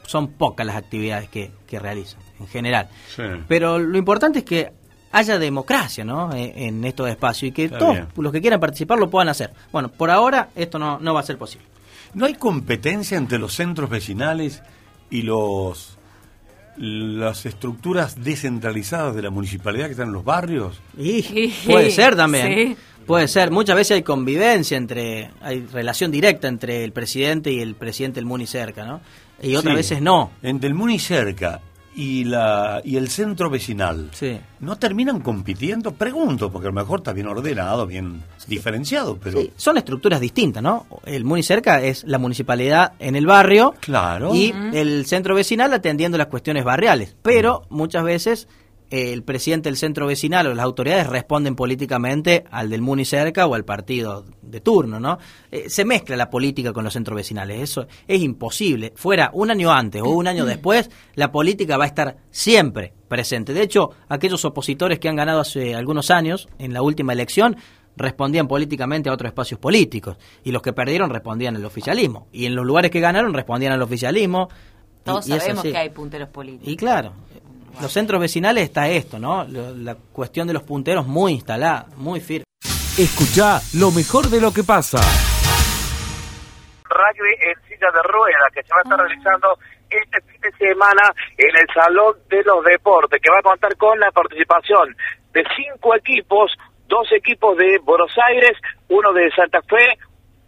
son 0.07 0.29
pocas 0.29 0.67
las 0.67 0.77
actividades 0.77 1.29
que, 1.29 1.51
que 1.67 1.79
realizan, 1.79 2.21
en 2.39 2.47
general. 2.47 2.89
sí. 3.15 3.23
Pero 3.49 3.79
lo 3.79 3.99
importante 3.99 4.41
es 4.41 4.45
que 4.45 4.73
haya 5.17 5.39
democracia 5.39 6.05
¿no? 6.05 6.33
en, 6.35 6.53
en 6.59 6.85
estos 6.85 7.09
espacios 7.09 7.49
y 7.51 7.53
que 7.53 7.65
Está 7.67 7.79
todos 7.79 7.93
bien. 7.95 8.07
los 8.17 8.33
que 8.33 8.41
quieran 8.41 8.61
participar 8.61 8.99
lo 8.99 9.09
puedan 9.09 9.29
hacer. 9.29 9.51
Bueno, 9.73 9.89
por 9.91 10.11
ahora 10.11 10.49
esto 10.55 10.79
no, 10.79 10.99
no 10.99 11.15
va 11.15 11.21
a 11.21 11.25
ser 11.25 11.39
posible. 11.39 11.67
¿No 12.15 12.27
hay 12.27 12.35
competencia 12.35 13.17
entre 13.19 13.39
los 13.39 13.55
centros 13.55 13.89
vecinales 13.91 14.63
y 15.11 15.23
los 15.23 15.99
las 16.77 17.47
estructuras 17.47 18.23
descentralizadas 18.25 19.15
de 19.15 19.23
la 19.23 19.31
municipalidad 19.31 19.87
que 19.87 19.93
están 19.93 20.09
en 20.09 20.15
los 20.15 20.25
barrios? 20.25 20.81
Y 20.99 21.23
Sí, 21.23 21.55
puede 21.67 21.91
ser 21.91 22.17
también. 22.17 22.47
sí. 22.47 22.77
Puede 23.07 23.29
ser. 23.29 23.51
Muchas 23.51 23.77
veces 23.77 23.97
hay 23.97 24.03
convivencia 24.03 24.79
entre, 24.79 25.31
hay 25.43 25.61
relación 25.67 26.11
directa 26.11 26.49
entre 26.49 26.83
el 26.85 26.93
presidente 26.93 27.53
y 27.53 27.61
el 27.61 27.75
presidente 27.75 28.15
del 28.17 28.25
Muni 28.25 28.47
cerca, 28.47 28.87
¿no? 28.87 29.03
Y 29.43 29.57
otras 29.57 29.73
Sí. 29.73 29.77
veces 29.77 30.01
no. 30.03 30.31
Entre 30.43 30.69
el 30.69 30.75
Muni 30.75 30.99
cerca 30.99 31.61
y 31.95 32.25
la 32.25 32.81
y 32.85 32.97
el 32.97 33.09
centro 33.09 33.51
vecinal. 33.51 34.11
Sí. 34.13 34.39
¿No 34.61 34.77
terminan 34.77 35.21
compitiendo? 35.21 35.93
Pregunto, 35.93 36.51
porque 36.51 36.69
a 36.69 36.71
lo 36.71 36.75
mejor 36.75 37.01
está 37.01 37.13
bien 37.13 37.27
ordenado, 37.27 37.87
bien 37.87 38.23
diferenciado, 38.47 39.19
pero 39.23 39.41
Sí, 39.41 39.53
Son 39.57 39.77
estructuras 39.77 40.21
distintas, 40.21 40.63
¿no? 40.63 40.87
El 41.05 41.25
Muni 41.25 41.43
cerca 41.43 41.83
es 41.83 42.05
la 42.05 42.19
municipalidad 42.19 42.93
en 42.99 43.17
el 43.17 43.27
barrio 43.27 43.75
claro. 43.81 44.35
y 44.35 44.55
el 44.73 45.07
centro 45.07 45.35
vecinal 45.35 45.73
atendiendo 45.73 46.19
las 46.19 46.29
cuestiones 46.29 46.65
barriales. 46.65 47.15
Pero 47.23 47.67
muchas 47.71 48.05
veces 48.05 48.49
el 48.95 49.25
presidente 49.25 49.69
del 49.69 49.77
centro 49.77 50.07
vecinal 50.07 50.47
o 50.47 50.55
las 50.55 50.65
autoridades 50.65 51.09
responden 51.09 51.57
políticamente 51.57 52.45
al 52.51 52.71
del 52.71 52.81
Muni 52.81 53.05
cerca 53.05 53.47
o 53.47 53.55
al 53.55 53.65
partido 53.65 54.25
de 54.41 54.61
turno, 54.61 55.01
¿no? 55.01 55.19
Eh, 55.51 55.69
se 55.69 55.85
mezcla 55.85 56.17
la 56.17 56.31
política 56.31 56.73
con 56.73 56.85
los 56.85 56.93
centros 56.93 57.17
vecinales, 57.17 57.61
eso 57.61 57.89
es 58.07 58.23
imposible. 58.23 58.93
Fuera 58.95 59.31
un 59.33 59.51
año 59.51 59.73
antes 59.73 60.01
o 60.01 60.11
un 60.11 60.29
año 60.29 60.45
después, 60.45 60.91
la 61.17 61.33
política 61.33 61.77
va 61.77 61.85
a 61.85 61.89
estar 61.89 62.19
siempre 62.31 62.93
presente. 63.09 63.53
De 63.53 63.63
hecho, 63.63 63.91
aquellos 64.09 64.45
opositores 64.45 65.01
que 65.01 65.09
han 65.09 65.17
ganado 65.17 65.41
hace 65.41 65.75
algunos 65.75 66.13
años 66.13 66.49
en 66.59 66.73
la 66.73 66.83
última 66.83 67.13
elección 67.13 67.57
respondían 67.97 68.47
políticamente 68.47 69.09
a 69.09 69.13
otros 69.13 69.29
espacios 69.29 69.59
políticos 69.59 70.19
y 70.45 70.53
los 70.53 70.63
que 70.63 70.73
perdieron 70.73 71.11
respondían 71.11 71.57
al 71.57 71.65
oficialismo 71.65 72.29
y 72.33 72.47
en 72.47 72.55
los 72.55 72.65
lugares 72.65 72.93
que 72.93 73.01
ganaron 73.01 73.35
respondían 73.35 73.73
al 73.73 73.83
oficialismo. 73.83 74.49
Todos 75.03 75.27
y 75.27 75.33
sabemos 75.33 75.65
que 75.65 75.77
hay 75.77 75.91
punteros 75.91 76.29
políticos. 76.29 76.73
Y 76.73 76.77
claro, 76.77 77.13
los 77.81 77.93
centros 77.93 78.21
vecinales 78.21 78.65
está 78.65 78.89
esto, 78.89 79.19
¿no? 79.19 79.45
La 79.45 79.97
cuestión 80.13 80.47
de 80.47 80.55
los 80.55 80.63
punteros 80.63 81.07
muy 81.07 81.33
instalada, 81.33 81.87
muy 81.97 82.21
firme. 82.21 82.45
Escucha 82.99 83.61
lo 83.75 83.91
mejor 83.91 84.29
de 84.29 84.41
lo 84.41 84.53
que 84.53 84.63
pasa. 84.63 84.99
rugby 86.85 87.35
en 87.41 87.69
silla 87.69 87.91
de 87.91 88.03
ruedas 88.05 88.53
que 88.55 88.63
se 88.63 88.69
va 88.73 88.79
a 88.79 88.83
estar 88.83 88.99
realizando 88.99 89.59
este 89.91 90.21
fin 90.23 90.41
de 90.41 90.53
semana 90.53 91.03
en 91.37 91.57
el 91.57 91.67
Salón 91.75 92.17
de 92.29 92.43
los 92.45 92.65
Deportes, 92.65 93.21
que 93.21 93.31
va 93.31 93.39
a 93.39 93.43
contar 93.43 93.77
con 93.77 93.99
la 93.99 94.11
participación 94.13 94.97
de 95.33 95.45
cinco 95.57 95.95
equipos, 95.97 96.53
dos 96.87 97.11
equipos 97.13 97.57
de 97.57 97.79
Buenos 97.79 98.13
Aires, 98.29 98.57
uno 98.89 99.13
de 99.13 99.31
Santa 99.33 99.61
Fe, 99.63 99.99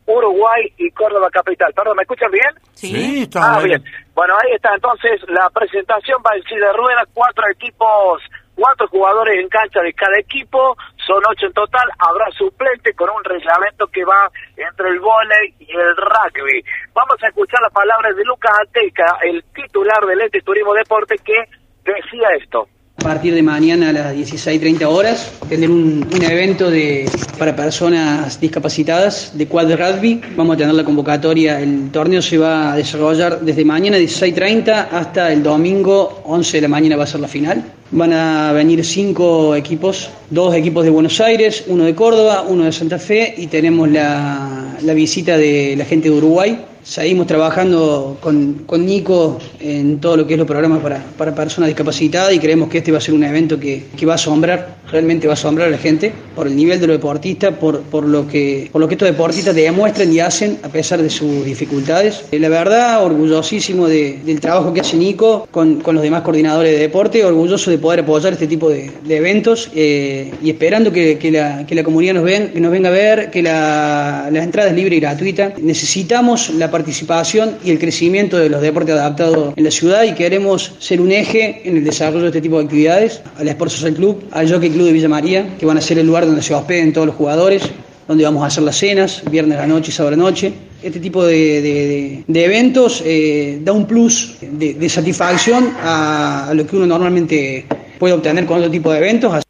Uruguay 0.07 0.73
y 0.79 0.91
Córdoba 0.91 1.29
Capital. 1.31 1.73
Perdón, 1.75 1.97
¿me 1.97 2.03
escuchan 2.03 2.31
bien? 2.31 2.51
Sí, 2.73 3.23
está 3.23 3.41
Ah, 3.43 3.55
bueno. 3.61 3.67
bien. 3.69 3.85
Bueno, 4.15 4.35
ahí 4.35 4.53
está 4.55 4.75
entonces 4.75 5.21
la 5.29 5.51
presentación 5.51 6.23
va 6.25 6.37
en 6.37 6.43
silla 6.45 6.69
de 6.69 6.73
ruedas, 6.73 7.05
cuatro 7.13 7.45
equipos, 7.53 8.23
cuatro 8.55 8.89
jugadores 8.89 9.39
en 9.39 9.49
cancha 9.49 9.81
de 9.83 9.93
cada 9.93 10.19
equipo, 10.19 10.77
son 11.07 11.23
ocho 11.29 11.47
en 11.47 11.53
total, 11.53 11.85
habrá 11.99 12.31
suplente 12.33 12.95
con 12.95 13.11
un 13.11 13.23
reglamento 13.25 13.87
que 13.89 14.05
va 14.05 14.31
entre 14.57 14.89
el 14.89 15.01
vóley 15.01 15.55
y 15.61 15.71
el 15.71 15.97
rugby. 15.97 16.65
Vamos 16.95 17.17
a 17.23 17.29
escuchar 17.29 17.61
las 17.61 17.73
palabras 17.73 18.17
de 18.17 18.25
Lucas 18.25 18.53
Ateca, 18.67 19.19
el 19.23 19.45
titular 19.55 20.07
del 20.07 20.23
Ente 20.23 20.41
Turismo 20.41 20.73
Deporte, 20.73 21.17
que 21.19 21.37
decía 21.85 22.29
esto. 22.41 22.67
A 22.99 23.03
partir 23.03 23.35
de 23.35 23.43
mañana 23.43 23.91
a 23.91 23.93
las 23.93 24.17
16.30 24.17 24.85
horas, 24.87 25.31
tener 25.49 25.71
un, 25.71 26.05
evento 26.23 26.71
de, 26.71 27.09
para 27.39 27.55
personas 27.55 28.41
discapacitadas 28.41 29.33
de 29.35 29.47
quad 29.47 29.71
rugby. 29.77 30.23
Vamos 30.35 30.55
a 30.55 30.57
tener 30.57 30.75
la 30.75 30.83
convocatoria. 30.83 31.61
El 31.61 31.91
torneo 31.91 32.23
se 32.23 32.39
va 32.39 32.73
a 32.73 32.77
desarrollar 32.77 33.43
desde 33.43 33.65
mañana 33.67 33.99
16.30 33.99 34.89
hasta 34.91 35.31
el 35.31 35.43
domingo 35.43 36.23
11 36.25 36.57
de 36.57 36.61
la 36.63 36.69
mañana 36.69 36.97
va 36.97 37.05
a 37.05 37.07
ser 37.07 37.21
la 37.21 37.29
final. 37.29 37.63
Van 37.91 38.13
a 38.13 38.53
venir 38.53 38.83
cinco 38.85 39.55
equipos 39.55 40.11
dos 40.31 40.55
equipos 40.55 40.83
de 40.83 40.91
Buenos 40.91 41.21
Aires, 41.21 41.65
uno 41.69 41.85
de 41.85 41.95
Córdoba, 41.95 42.47
uno 42.49 42.65
de 42.65 42.73
Santa 42.73 42.99
Fe 42.99 43.35
y 43.37 43.47
tenemos 43.47 43.91
la 43.91 44.95
visita 44.95 45.37
de 45.37 45.75
la 45.77 45.85
gente 45.85 46.09
de 46.09 46.17
Uruguay 46.17 46.59
Seguimos 46.87 47.27
trabajando 47.27 48.17
con, 48.21 48.63
con, 48.65 48.87
Nico 48.87 49.41
en 49.59 49.99
todo 49.99 50.17
lo 50.17 50.25
que 50.25 50.35
es 50.35 50.39
los 50.39 50.47
programas 50.47 50.79
para, 50.79 51.03
para, 51.19 51.35
personas 51.35 51.67
discapacitadas 51.67 52.33
y 52.33 52.39
creemos 52.39 52.69
que 52.69 52.79
este 52.79 52.93
va 52.93 52.99
a 52.99 53.01
ser 53.01 53.13
un 53.13 53.25
evento 53.25 53.59
que, 53.59 53.87
que, 53.97 54.07
va 54.07 54.13
a 54.13 54.15
asombrar, 54.15 54.77
realmente 54.93 55.27
va 55.27 55.33
a 55.33 55.35
asombrar 55.35 55.67
a 55.67 55.71
la 55.73 55.79
gente 55.79 56.13
por 56.37 56.47
el 56.47 56.55
nivel 56.55 56.79
de 56.79 56.87
los 56.87 56.99
deportistas, 56.99 57.55
por, 57.55 57.81
por, 57.81 58.05
lo, 58.05 58.29
que, 58.29 58.69
por 58.71 58.81
lo 58.81 58.87
que 58.87 58.95
estos 58.95 59.09
deportistas 59.09 59.57
demuestran 59.57 60.13
y 60.13 60.21
hacen 60.21 60.61
a 60.63 60.69
pesar 60.69 61.03
de 61.03 61.11
sus 61.11 61.45
dificultades. 61.45 62.23
Eh, 62.31 62.39
la 62.39 62.49
verdad, 62.49 63.05
orgullosísimo 63.05 63.89
de, 63.89 64.21
del 64.25 64.39
trabajo 64.39 64.73
que 64.73 64.81
hace 64.83 64.97
Nico 64.97 65.49
con, 65.51 65.81
con, 65.81 65.97
los 65.97 66.05
demás 66.05 66.23
coordinadores 66.23 66.71
de 66.71 66.79
deporte, 66.79 67.25
orgulloso 67.25 67.69
de 67.69 67.79
poder 67.79 68.01
apoyar 68.01 68.35
este 68.35 68.47
tipo 68.47 68.71
de, 68.71 68.93
de 69.03 69.17
eventos 69.17 69.73
eh, 69.75 70.33
y 70.41 70.51
esperando 70.51 70.93
que, 70.93 71.19
que, 71.19 71.33
la, 71.33 71.67
que 71.67 71.75
la 71.75 71.83
comunidad 71.83 72.15
nos, 72.15 72.23
ven, 72.23 72.53
que 72.53 72.61
nos 72.61 72.71
venga 72.71 72.91
a 72.91 72.93
ver, 72.93 73.31
que 73.33 73.43
la, 73.43 74.29
la 74.31 74.45
entrada 74.45 74.71
es 74.71 74.77
libre 74.77 74.95
y 74.95 75.01
gratuita. 75.01 75.53
Necesitamos 75.61 76.51
la 76.51 76.76
participación 76.77 77.57
y 77.65 77.71
el 77.71 77.79
crecimiento 77.79 78.37
de 78.37 78.51
los 78.51 78.61
deportes 78.61 78.95
adaptados 78.95 79.55
en 79.57 79.65
la 79.65 79.71
ciudad 79.71 80.03
y 80.05 80.13
queremos 80.13 80.73
ser 80.79 81.01
un 81.01 81.11
eje 81.11 81.63
en 81.65 81.79
el 81.79 81.85
desarrollo 81.85 82.25
de 82.25 82.29
este 82.29 82.43
tipo 82.43 82.59
de 82.59 82.65
actividades, 82.65 83.23
al 83.39 83.49
Sport 83.49 83.71
Social 83.71 83.95
Club, 83.95 84.25
al 84.31 84.53
Jockey 84.53 84.69
Club 84.69 84.85
de 84.85 84.93
Villa 84.93 85.09
María, 85.09 85.57
que 85.59 85.65
van 85.65 85.79
a 85.79 85.81
ser 85.81 85.99
el 85.99 86.07
lugar 86.07 86.27
donde 86.27 86.43
se 86.43 86.53
hospeden 86.53 86.93
todos 86.93 87.07
los 87.07 87.17
jugadores, 87.17 87.63
donde 88.07 88.25
vamos 88.25 88.43
a 88.45 88.49
hacer 88.49 88.63
las 88.63 88.77
cenas, 88.77 89.23
viernes 89.31 89.57
a 89.57 89.63
la 89.63 89.67
noche 89.69 89.91
y 89.91 89.93
sábado 89.93 90.17
la 90.17 90.23
noche. 90.23 90.53
Este 90.83 91.01
tipo 91.01 91.25
de, 91.25 92.25
eventos 92.29 93.03
eh, 93.07 93.59
da 93.65 93.73
un 93.73 93.87
plus 93.87 94.37
de, 94.43 94.89
satisfacción 94.91 95.73
a 95.83 96.53
lo 96.55 96.67
que 96.67 96.77
uno 96.77 96.87
normalmente 96.87 97.65
puede 97.99 98.13
obtener 98.13 98.45
con 98.45 98.59
otro 98.59 98.71
tipo 98.71 98.93
de 98.93 98.99
eventos. 98.99 99.46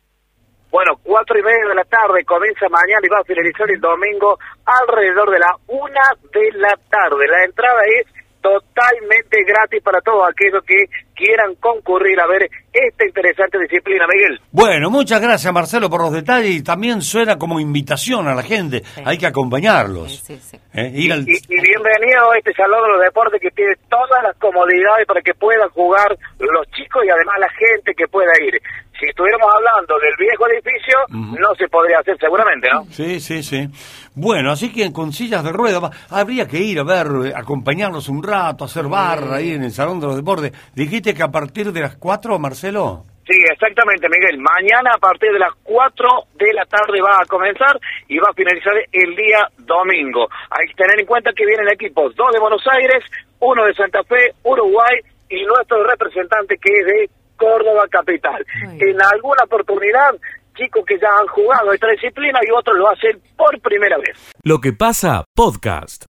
Cuatro 1.06 1.38
y 1.38 1.42
media 1.42 1.68
de 1.68 1.74
la 1.76 1.84
tarde 1.84 2.24
comienza 2.24 2.68
mañana 2.68 2.98
y 3.06 3.08
va 3.08 3.20
a 3.20 3.24
finalizar 3.24 3.70
el 3.70 3.80
domingo 3.80 4.38
alrededor 4.66 5.30
de 5.30 5.38
la 5.38 5.54
una 5.68 6.02
de 6.34 6.50
la 6.58 6.74
tarde. 6.90 7.28
La 7.28 7.44
entrada 7.44 7.78
es 8.00 8.06
totalmente 8.42 9.42
gratis 9.44 9.82
para 9.82 10.00
todos 10.00 10.28
aquellos 10.28 10.62
que 10.64 10.86
quieran 11.14 11.54
concurrir 11.56 12.20
a 12.20 12.26
ver 12.26 12.48
esta 12.72 13.06
interesante 13.06 13.58
disciplina, 13.58 14.06
Miguel. 14.06 14.40
Bueno, 14.52 14.90
muchas 14.90 15.20
gracias 15.20 15.52
Marcelo 15.52 15.88
por 15.88 16.02
los 16.02 16.12
detalles 16.12 16.50
y 16.50 16.62
también 16.62 17.02
suena 17.02 17.38
como 17.38 17.58
invitación 17.58 18.28
a 18.28 18.34
la 18.34 18.42
gente, 18.42 18.82
sí. 18.84 19.02
hay 19.04 19.18
que 19.18 19.26
acompañarlos. 19.26 20.20
Sí, 20.20 20.36
sí, 20.38 20.58
¿Eh? 20.74 20.92
y, 20.94 21.10
al... 21.10 21.20
y, 21.22 21.32
y, 21.32 21.60
bienvenido 21.60 22.30
a 22.30 22.38
este 22.38 22.52
Salón 22.52 22.82
de 22.82 22.88
los 22.96 23.02
Deportes 23.02 23.40
que 23.40 23.50
tiene 23.50 23.74
todas 23.88 24.22
las 24.22 24.36
comodidades 24.36 25.06
para 25.06 25.22
que 25.22 25.34
puedan 25.34 25.68
jugar 25.70 26.16
los 26.38 26.66
chicos 26.72 27.04
y 27.04 27.10
además 27.10 27.34
la 27.40 27.50
gente 27.50 27.94
que 27.94 28.06
pueda 28.06 28.32
ir 28.44 28.60
si 28.98 29.06
estuviéramos 29.06 29.52
hablando 29.54 29.98
del 29.98 30.14
viejo 30.18 30.48
edificio, 30.48 30.98
uh 31.08 31.12
-huh. 31.12 31.38
no 31.40 31.54
se 31.54 31.68
podría 31.68 31.98
hacer 31.98 32.16
seguramente, 32.18 32.68
¿no? 32.72 32.84
Sí, 32.90 33.20
sí, 33.20 33.42
sí. 33.42 33.68
Bueno, 34.14 34.50
así 34.50 34.72
que 34.72 34.92
con 34.92 35.12
sillas 35.12 35.44
de 35.44 35.52
ruedas 35.52 35.90
habría 36.10 36.46
que 36.46 36.58
ir 36.58 36.78
a 36.78 36.84
ver, 36.84 37.06
eh, 37.26 37.32
acompañarnos 37.34 38.08
un 38.08 38.22
rato, 38.22 38.64
hacer 38.64 38.86
barra 38.86 39.36
ahí 39.36 39.52
en 39.52 39.64
el 39.64 39.72
Salón 39.72 40.00
de 40.00 40.06
los 40.06 40.16
Deportes. 40.16 40.52
Dijiste 40.74 41.14
que 41.14 41.22
a 41.22 41.30
partir 41.30 41.72
de 41.72 41.80
las 41.80 41.96
4, 41.96 42.38
Marcelo. 42.38 43.04
Sí, 43.26 43.36
exactamente, 43.50 44.08
Miguel. 44.08 44.38
Mañana 44.38 44.92
a 44.94 44.98
partir 44.98 45.32
de 45.32 45.40
las 45.40 45.52
4 45.64 46.08
de 46.34 46.52
la 46.54 46.64
tarde 46.64 47.02
va 47.02 47.18
a 47.20 47.26
comenzar 47.26 47.76
y 48.06 48.18
va 48.18 48.28
a 48.30 48.34
finalizar 48.34 48.72
el 48.92 49.16
día 49.16 49.48
domingo. 49.58 50.28
Hay 50.48 50.68
que 50.68 50.74
tener 50.74 51.00
en 51.00 51.06
cuenta 51.06 51.32
que 51.32 51.44
vienen 51.44 51.68
equipos, 51.68 52.14
dos 52.14 52.32
de 52.32 52.38
Buenos 52.38 52.62
Aires, 52.70 53.02
uno 53.40 53.64
de 53.64 53.74
Santa 53.74 54.04
Fe, 54.04 54.30
Uruguay 54.44 55.00
y 55.28 55.44
nuestro 55.44 55.82
representante 55.82 56.56
que 56.56 56.70
es 56.72 56.86
de 56.86 57.10
Córdoba 57.36 57.86
Capital. 57.90 58.44
En 58.78 59.00
alguna 59.02 59.44
oportunidad, 59.44 60.14
chicos 60.56 60.84
que 60.86 60.98
ya 60.98 61.08
han 61.20 61.26
jugado 61.28 61.72
esta 61.72 61.88
disciplina 61.88 62.40
y 62.46 62.50
otros 62.50 62.76
lo 62.76 62.88
hacen 62.90 63.20
por 63.36 63.60
primera 63.60 63.96
vez. 63.98 64.32
Lo 64.42 64.58
que 64.60 64.72
pasa, 64.72 65.24
podcast. 65.34 66.04